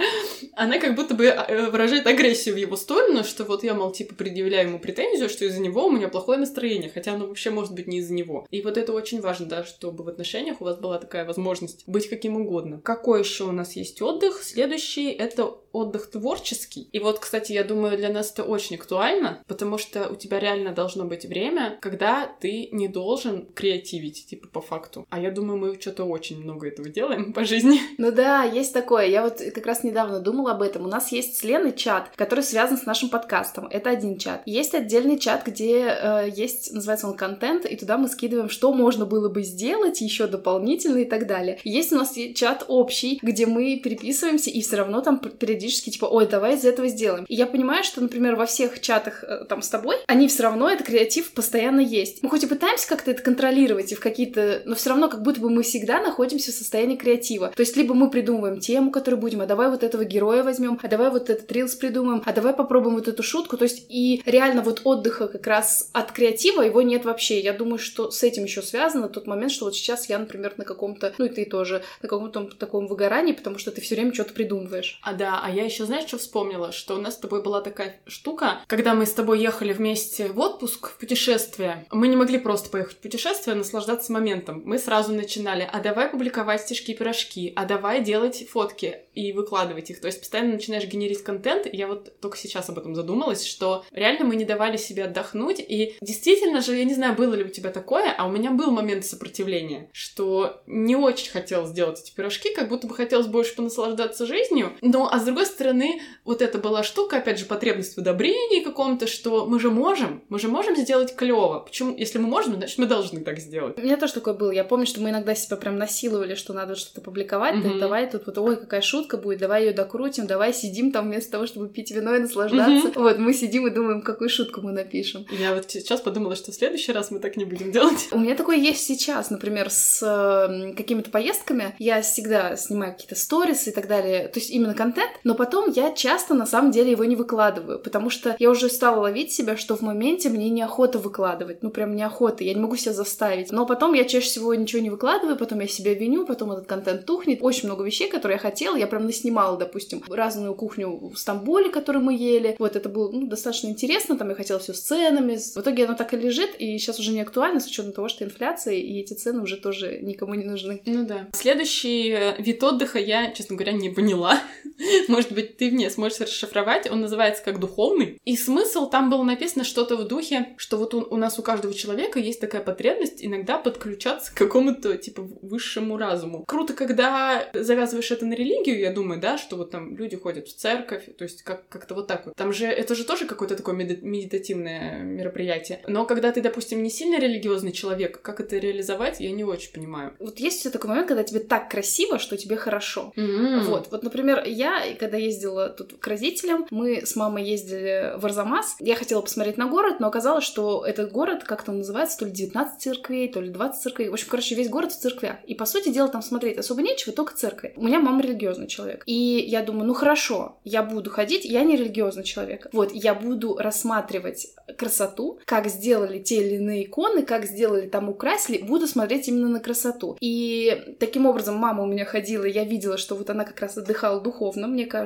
она 0.53 0.79
как 0.79 0.95
будто 0.95 1.15
бы 1.15 1.25
э, 1.25 1.69
выражает 1.69 2.05
агрессию 2.07 2.55
в 2.55 2.57
его 2.57 2.75
сторону, 2.75 3.23
что 3.23 3.45
вот 3.45 3.63
я, 3.63 3.73
мол, 3.73 3.91
типа, 3.91 4.15
предъявляю 4.15 4.69
ему 4.69 4.79
претензию, 4.79 5.29
что 5.29 5.45
из-за 5.45 5.61
него 5.61 5.85
у 5.85 5.91
меня 5.91 6.09
плохое 6.09 6.37
настроение, 6.37 6.91
хотя 6.93 7.13
оно 7.13 7.27
вообще 7.27 7.49
может 7.49 7.73
быть 7.73 7.87
не 7.87 7.99
из-за 7.99 8.13
него. 8.13 8.45
И 8.51 8.61
вот 8.61 8.77
это 8.77 8.93
очень 8.93 9.21
важно, 9.21 9.45
да, 9.45 9.63
чтобы 9.63 10.03
в 10.03 10.09
отношениях 10.09 10.61
у 10.61 10.65
вас 10.65 10.77
была 10.77 10.99
такая 10.99 11.25
возможность 11.25 11.83
быть 11.87 12.09
каким 12.09 12.37
угодно. 12.37 12.81
Какой 12.83 13.19
еще 13.19 13.45
у 13.45 13.51
нас 13.51 13.75
есть 13.75 14.01
отдых? 14.01 14.43
Следующий— 14.43 15.09
это 15.11 15.45
отдых 15.71 16.09
творческий. 16.09 16.89
И 16.91 16.99
вот, 16.99 17.19
кстати, 17.19 17.51
я 17.51 17.63
думаю, 17.63 17.97
для 17.97 18.09
нас 18.09 18.31
это 18.31 18.43
очень 18.43 18.75
актуально, 18.75 19.43
потому 19.47 19.77
что 19.77 20.09
у 20.09 20.15
тебя 20.15 20.39
реально 20.39 20.71
должно 20.71 21.05
быть 21.05 21.25
время, 21.25 21.77
когда 21.81 22.29
ты 22.39 22.69
не 22.71 22.87
должен 22.87 23.45
креативить, 23.53 24.25
типа, 24.27 24.47
по 24.47 24.61
факту. 24.61 25.05
А 25.09 25.19
я 25.19 25.31
думаю, 25.31 25.59
мы 25.59 25.79
что-то 25.79 26.05
очень 26.05 26.41
много 26.41 26.67
этого 26.67 26.89
делаем 26.89 27.33
по 27.33 27.45
жизни. 27.45 27.79
Ну 27.97 28.11
да, 28.11 28.43
есть 28.43 28.73
такое. 28.73 29.07
Я 29.07 29.23
вот 29.23 29.41
как 29.53 29.65
раз 29.65 29.83
недавно 29.83 30.19
думала 30.19 30.51
об 30.51 30.61
этом. 30.61 30.85
У 30.85 30.87
нас 30.87 31.11
есть 31.11 31.37
с 31.37 31.43
Леной 31.43 31.73
чат, 31.73 32.09
который 32.15 32.43
связан 32.43 32.77
с 32.77 32.85
нашим 32.85 33.09
подкастом. 33.09 33.67
Это 33.67 33.89
один 33.89 34.17
чат. 34.17 34.41
Есть 34.45 34.73
отдельный 34.73 35.19
чат, 35.19 35.45
где 35.45 35.85
э, 35.85 36.29
есть, 36.33 36.73
называется 36.73 37.07
он 37.07 37.15
контент, 37.15 37.65
и 37.65 37.75
туда 37.75 37.97
мы 37.97 38.07
скидываем, 38.07 38.49
что 38.49 38.73
можно 38.73 39.05
было 39.05 39.29
бы 39.29 39.43
сделать 39.43 40.01
еще 40.01 40.27
дополнительно 40.27 40.99
и 40.99 41.05
так 41.05 41.27
далее. 41.27 41.59
Есть 41.63 41.91
у 41.91 41.97
нас 41.97 42.15
чат 42.35 42.65
общий, 42.67 43.19
где 43.21 43.45
мы 43.45 43.79
переписываемся 43.83 44.49
и 44.49 44.61
все 44.61 44.77
равно 44.77 45.01
там 45.01 45.19
периодически 45.19 45.58
периодически, 45.59 45.89
типа, 45.89 46.05
ой, 46.05 46.27
давай 46.27 46.55
из 46.55 46.65
этого 46.65 46.87
сделаем. 46.87 47.25
И 47.27 47.35
я 47.35 47.45
понимаю, 47.45 47.83
что, 47.83 48.01
например, 48.01 48.35
во 48.35 48.45
всех 48.45 48.79
чатах 48.79 49.23
э, 49.23 49.45
там 49.47 49.61
с 49.61 49.69
тобой, 49.69 49.97
они 50.07 50.27
все 50.27 50.43
равно, 50.43 50.69
это 50.69 50.83
креатив 50.83 51.31
постоянно 51.31 51.81
есть. 51.81 52.23
Мы 52.23 52.29
хоть 52.29 52.43
и 52.43 52.47
пытаемся 52.47 52.87
как-то 52.87 53.11
это 53.11 53.21
контролировать 53.21 53.91
и 53.91 53.95
в 53.95 53.99
какие-то... 53.99 54.61
Но 54.65 54.75
все 54.75 54.89
равно 54.89 55.09
как 55.09 55.21
будто 55.21 55.41
бы 55.41 55.49
мы 55.49 55.63
всегда 55.63 56.01
находимся 56.01 56.51
в 56.51 56.55
состоянии 56.55 56.95
креатива. 56.95 57.51
То 57.55 57.61
есть 57.61 57.75
либо 57.75 57.93
мы 57.93 58.09
придумываем 58.09 58.59
тему, 58.59 58.91
которую 58.91 59.19
будем, 59.19 59.41
а 59.41 59.45
давай 59.45 59.69
вот 59.69 59.83
этого 59.83 60.05
героя 60.05 60.43
возьмем, 60.43 60.79
а 60.81 60.87
давай 60.87 61.09
вот 61.09 61.29
этот 61.29 61.51
рилс 61.51 61.75
придумаем, 61.75 62.23
а 62.25 62.31
давай 62.31 62.53
попробуем 62.53 62.95
вот 62.95 63.07
эту 63.07 63.21
шутку. 63.21 63.57
То 63.57 63.63
есть 63.63 63.85
и 63.89 64.21
реально 64.25 64.61
вот 64.61 64.81
отдыха 64.85 65.27
как 65.27 65.45
раз 65.45 65.89
от 65.93 66.11
креатива 66.11 66.61
его 66.61 66.81
нет 66.81 67.05
вообще. 67.05 67.39
Я 67.39 67.53
думаю, 67.53 67.79
что 67.79 68.11
с 68.11 68.23
этим 68.23 68.43
еще 68.43 68.61
связано 68.61 69.09
тот 69.09 69.27
момент, 69.27 69.51
что 69.51 69.65
вот 69.65 69.75
сейчас 69.75 70.09
я, 70.09 70.17
например, 70.19 70.53
на 70.57 70.63
каком-то, 70.63 71.13
ну 71.17 71.25
и 71.25 71.29
ты 71.29 71.45
тоже, 71.45 71.83
на 72.01 72.07
каком-то 72.07 72.45
таком 72.57 72.87
выгорании, 72.87 73.33
потому 73.33 73.57
что 73.57 73.71
ты 73.71 73.81
все 73.81 73.95
время 73.95 74.13
что-то 74.13 74.33
придумываешь. 74.33 74.99
А 75.01 75.13
да, 75.13 75.48
а 75.49 75.51
я 75.51 75.65
еще 75.65 75.85
знаешь, 75.85 76.07
что 76.07 76.19
вспомнила? 76.19 76.71
Что 76.71 76.95
у 76.95 77.01
нас 77.01 77.15
с 77.15 77.17
тобой 77.17 77.41
была 77.41 77.61
такая 77.61 77.99
штука, 78.05 78.61
когда 78.67 78.93
мы 78.93 79.07
с 79.07 79.13
тобой 79.13 79.41
ехали 79.41 79.73
вместе 79.73 80.27
в 80.27 80.39
отпуск, 80.39 80.91
в 80.91 80.97
путешествие, 80.99 81.87
мы 81.91 82.07
не 82.07 82.15
могли 82.15 82.37
просто 82.37 82.69
поехать 82.69 82.97
в 82.97 82.99
путешествие, 82.99 83.55
наслаждаться 83.55 84.13
моментом. 84.13 84.61
Мы 84.63 84.77
сразу 84.77 85.11
начинали, 85.11 85.67
а 85.71 85.79
давай 85.79 86.09
публиковать 86.09 86.61
стишки-пирожки, 86.61 87.51
а 87.55 87.65
давай 87.65 88.03
делать 88.03 88.47
фотки 88.47 88.99
и 89.15 89.33
выкладывать 89.33 89.89
их. 89.89 89.99
То 90.01 90.07
есть 90.07 90.19
постоянно 90.19 90.53
начинаешь 90.53 90.85
генерить 90.85 91.23
контент, 91.23 91.65
и 91.65 91.75
я 91.75 91.87
вот 91.87 92.19
только 92.21 92.37
сейчас 92.37 92.69
об 92.69 92.77
этом 92.77 92.93
задумалась, 92.93 93.43
что 93.43 93.83
реально 93.91 94.25
мы 94.25 94.35
не 94.35 94.45
давали 94.45 94.77
себе 94.77 95.05
отдохнуть, 95.05 95.59
и 95.59 95.97
действительно 96.01 96.61
же, 96.61 96.75
я 96.75 96.85
не 96.85 96.93
знаю, 96.93 97.15
было 97.15 97.33
ли 97.33 97.43
у 97.43 97.49
тебя 97.49 97.71
такое, 97.71 98.13
а 98.15 98.27
у 98.27 98.31
меня 98.31 98.51
был 98.51 98.69
момент 98.71 99.03
сопротивления, 99.03 99.89
что 99.93 100.61
не 100.67 100.95
очень 100.95 101.31
хотел 101.31 101.65
сделать 101.65 102.01
эти 102.01 102.13
пирожки, 102.13 102.53
как 102.53 102.69
будто 102.69 102.87
бы 102.87 102.93
хотелось 102.93 103.27
больше 103.27 103.55
понаслаждаться 103.55 104.27
жизнью, 104.27 104.77
но, 104.81 105.09
а 105.11 105.19
с 105.19 105.25
другой 105.25 105.38
стороны, 105.45 106.01
вот 106.25 106.41
это 106.41 106.57
была 106.57 106.83
штука, 106.83 107.17
опять 107.17 107.39
же, 107.39 107.45
потребность 107.45 107.95
в 107.95 107.99
одобрении 107.99 108.63
каком-то, 108.63 109.07
что 109.07 109.45
мы 109.45 109.59
же 109.59 109.69
можем, 109.69 110.23
мы 110.29 110.39
же 110.39 110.47
можем 110.47 110.75
сделать 110.75 111.15
клево. 111.15 111.59
Почему? 111.59 111.95
Если 111.95 112.17
мы 112.17 112.27
можем, 112.27 112.55
значит, 112.55 112.77
мы 112.77 112.85
должны 112.85 113.21
так 113.21 113.39
сделать. 113.39 113.77
У 113.77 113.81
меня 113.81 113.97
тоже 113.97 114.13
такое 114.13 114.33
было. 114.33 114.51
Я 114.51 114.63
помню, 114.63 114.85
что 114.85 115.01
мы 115.01 115.09
иногда 115.09 115.35
себя 115.35 115.57
прям 115.57 115.77
насиловали, 115.77 116.35
что 116.35 116.53
надо 116.53 116.75
что-то 116.75 117.01
публиковать, 117.01 117.55
mm-hmm. 117.55 117.79
давай 117.79 118.09
тут 118.09 118.25
вот, 118.25 118.37
ой, 118.37 118.57
какая 118.57 118.81
шутка 118.81 119.17
будет, 119.17 119.39
давай 119.39 119.65
ее 119.65 119.73
докрутим, 119.73 120.27
давай 120.27 120.53
сидим 120.53 120.91
там 120.91 121.09
вместо 121.09 121.31
того, 121.31 121.47
чтобы 121.47 121.69
пить 121.69 121.91
вино 121.91 122.15
и 122.15 122.19
наслаждаться. 122.19 122.89
Mm-hmm. 122.89 123.01
Вот, 123.01 123.17
мы 123.17 123.33
сидим 123.33 123.67
и 123.67 123.69
думаем, 123.69 124.01
какую 124.01 124.29
шутку 124.29 124.61
мы 124.61 124.71
напишем. 124.71 125.25
Я 125.29 125.53
вот 125.53 125.69
сейчас 125.69 126.01
подумала, 126.01 126.35
что 126.35 126.51
в 126.51 126.55
следующий 126.55 126.91
раз 126.91 127.11
мы 127.11 127.19
так 127.19 127.37
не 127.37 127.45
будем 127.45 127.71
делать. 127.71 128.07
У 128.11 128.19
меня 128.19 128.35
такое 128.35 128.57
есть 128.57 128.85
сейчас, 128.85 129.29
например, 129.29 129.69
с 129.69 130.01
э, 130.01 130.73
какими-то 130.73 131.09
поездками. 131.09 131.75
Я 131.79 132.01
всегда 132.01 132.55
снимаю 132.55 132.93
какие-то 132.93 133.15
сторисы 133.15 133.69
и 133.69 133.73
так 133.73 133.87
далее, 133.87 134.27
то 134.27 134.39
есть 134.39 134.49
именно 134.49 134.73
контент, 134.73 135.11
но 135.29 135.35
потом 135.35 135.69
я 135.69 135.91
часто 135.91 136.33
на 136.33 136.47
самом 136.47 136.71
деле 136.71 136.89
его 136.89 137.05
не 137.05 137.15
выкладываю, 137.15 137.77
потому 137.77 138.09
что 138.09 138.35
я 138.39 138.49
уже 138.49 138.67
стала 138.67 139.01
ловить 139.01 139.31
себя, 139.31 139.57
что 139.57 139.75
в 139.75 139.81
моменте 139.81 140.27
мне 140.29 140.49
неохота 140.49 140.97
выкладывать, 140.97 141.61
ну 141.61 141.69
прям 141.69 141.95
неохота, 141.95 142.43
я 142.43 142.55
не 142.55 142.59
могу 142.59 142.75
себя 142.77 142.93
заставить. 142.93 143.51
Но 143.51 143.67
потом 143.67 143.93
я 143.93 144.05
чаще 144.05 144.25
всего 144.25 144.55
ничего 144.55 144.81
не 144.81 144.89
выкладываю, 144.89 145.37
потом 145.37 145.59
я 145.59 145.67
себя 145.67 145.93
виню, 145.93 146.25
потом 146.25 146.51
этот 146.51 146.65
контент 146.65 147.05
тухнет. 147.05 147.37
Очень 147.43 147.67
много 147.67 147.83
вещей, 147.83 148.09
которые 148.09 148.37
я 148.37 148.39
хотела, 148.39 148.75
я 148.75 148.87
прям 148.87 149.05
наснимала, 149.05 149.55
допустим, 149.55 150.01
разную 150.09 150.55
кухню 150.55 151.11
в 151.13 151.15
Стамбуле, 151.15 151.69
которую 151.69 152.03
мы 152.03 152.15
ели. 152.15 152.55
Вот 152.57 152.75
это 152.75 152.89
было 152.89 153.11
ну, 153.11 153.27
достаточно 153.27 153.67
интересно, 153.67 154.17
там 154.17 154.29
я 154.29 154.35
хотела 154.35 154.59
все 154.59 154.73
с 154.73 154.79
ценами. 154.79 155.37
В 155.37 155.57
итоге 155.57 155.85
оно 155.85 155.93
так 155.93 156.11
и 156.15 156.17
лежит, 156.17 156.55
и 156.57 156.75
сейчас 156.79 156.99
уже 156.99 157.11
не 157.11 157.21
актуально 157.21 157.59
с 157.59 157.67
учетом 157.67 157.91
того, 157.91 158.07
что 158.07 158.25
инфляция, 158.25 158.73
и 158.73 158.99
эти 158.99 159.13
цены 159.13 159.43
уже 159.43 159.57
тоже 159.57 159.99
никому 160.01 160.33
не 160.33 160.45
нужны. 160.45 160.81
Ну 160.87 161.05
да. 161.05 161.27
Следующий 161.33 162.09
э, 162.09 162.41
вид 162.41 162.63
отдыха 162.63 162.97
я, 162.97 163.29
честно 163.29 163.55
говоря, 163.55 163.73
не 163.73 163.91
поняла. 163.91 164.39
Может 165.19 165.33
быть, 165.33 165.57
ты 165.57 165.69
мне 165.69 165.89
сможешь 165.89 166.21
расшифровать. 166.21 166.89
Он 166.89 167.01
называется 167.01 167.43
как 167.43 167.59
духовный. 167.59 168.21
И 168.23 168.37
смысл 168.37 168.89
там 168.89 169.09
было 169.09 169.23
написано 169.23 169.65
что-то 169.65 169.97
в 169.97 170.07
духе, 170.07 170.55
что 170.55 170.77
вот 170.77 170.93
у, 170.93 171.01
у 171.01 171.17
нас 171.17 171.37
у 171.37 171.41
каждого 171.43 171.73
человека 171.73 172.19
есть 172.19 172.39
такая 172.39 172.61
потребность 172.61 173.17
иногда 173.19 173.57
подключаться 173.57 174.33
к 174.33 174.37
какому-то, 174.37 174.97
типа, 174.97 175.23
высшему 175.41 175.97
разуму. 175.97 176.45
Круто, 176.45 176.73
когда 176.73 177.49
завязываешь 177.53 178.11
это 178.11 178.25
на 178.25 178.33
религию, 178.33 178.79
я 178.79 178.93
думаю, 178.93 179.19
да, 179.19 179.37
что 179.37 179.57
вот 179.57 179.71
там 179.71 179.97
люди 179.97 180.15
ходят 180.15 180.47
в 180.47 180.55
церковь, 180.55 181.03
то 181.17 181.25
есть 181.25 181.43
как- 181.43 181.67
как-то 181.67 181.95
вот 181.95 182.07
так 182.07 182.25
вот. 182.25 182.35
Там 182.37 182.53
же, 182.53 182.65
это 182.65 182.95
же 182.95 183.03
тоже 183.03 183.25
какое-то 183.25 183.57
такое 183.57 183.75
медитативное 183.75 184.99
мероприятие. 184.99 185.81
Но 185.85 186.05
когда 186.05 186.31
ты, 186.31 186.39
допустим, 186.39 186.81
не 186.81 186.89
сильно 186.89 187.19
религиозный 187.19 187.73
человек, 187.73 188.21
как 188.21 188.39
это 188.39 188.57
реализовать, 188.57 189.19
я 189.19 189.31
не 189.31 189.43
очень 189.43 189.73
понимаю. 189.73 190.15
Вот 190.19 190.39
есть 190.39 190.71
такой 190.71 190.89
момент, 190.91 191.09
когда 191.09 191.23
тебе 191.23 191.41
так 191.41 191.69
красиво, 191.69 192.19
что 192.19 192.37
тебе 192.37 192.55
хорошо. 192.55 193.11
Mm-hmm. 193.17 193.59
Вот, 193.65 193.91
вот, 193.91 194.03
например, 194.03 194.43
я, 194.45 194.81
когда 194.97 195.08
ездила 195.17 195.69
тут 195.69 195.93
к 195.99 196.07
родителям, 196.07 196.67
мы 196.71 197.05
с 197.05 197.15
мамой 197.15 197.43
ездили 197.43 198.13
в 198.17 198.25
Арзамас. 198.25 198.75
Я 198.79 198.95
хотела 198.95 199.21
посмотреть 199.21 199.57
на 199.57 199.67
город, 199.67 199.99
но 199.99 200.07
оказалось, 200.07 200.43
что 200.43 200.85
этот 200.85 201.11
город 201.11 201.43
как-то 201.43 201.71
называется 201.71 202.19
то 202.19 202.25
ли 202.25 202.31
19 202.31 202.81
церквей, 202.81 203.27
то 203.31 203.41
ли 203.41 203.49
20 203.49 203.81
церквей. 203.81 204.09
В 204.09 204.13
общем, 204.13 204.27
короче, 204.29 204.55
весь 204.55 204.69
город 204.69 204.91
в 204.91 204.99
церквях. 204.99 205.37
И, 205.45 205.55
по 205.55 205.65
сути 205.65 205.89
дела, 205.89 206.07
там 206.07 206.21
смотреть 206.21 206.57
особо 206.57 206.81
нечего, 206.81 207.13
только 207.13 207.35
церкви. 207.35 207.73
У 207.75 207.85
меня 207.85 207.99
мама 207.99 208.21
религиозный 208.21 208.67
человек. 208.67 209.03
И 209.05 209.13
я 209.13 209.63
думаю, 209.63 209.85
ну 209.85 209.93
хорошо, 209.93 210.57
я 210.63 210.83
буду 210.83 211.09
ходить, 211.09 211.45
я 211.45 211.63
не 211.63 211.75
религиозный 211.75 212.23
человек. 212.23 212.67
Вот, 212.73 212.91
я 212.93 213.13
буду 213.13 213.57
рассматривать 213.57 214.47
красоту, 214.77 215.39
как 215.45 215.67
сделали 215.67 216.19
те 216.19 216.37
или 216.45 216.55
иные 216.55 216.85
иконы, 216.85 217.23
как 217.23 217.45
сделали 217.45 217.87
там, 217.87 218.09
украсили, 218.09 218.61
буду 218.61 218.87
смотреть 218.87 219.27
именно 219.27 219.49
на 219.49 219.59
красоту. 219.59 220.17
И 220.19 220.95
таким 220.99 221.25
образом 221.25 221.55
мама 221.55 221.83
у 221.83 221.87
меня 221.87 222.05
ходила, 222.05 222.45
я 222.45 222.63
видела, 222.63 222.97
что 222.97 223.15
вот 223.15 223.29
она 223.29 223.43
как 223.43 223.59
раз 223.59 223.77
отдыхала 223.77 224.21
духовно, 224.21 224.67
мне 224.67 224.85
кажется, 224.85 224.98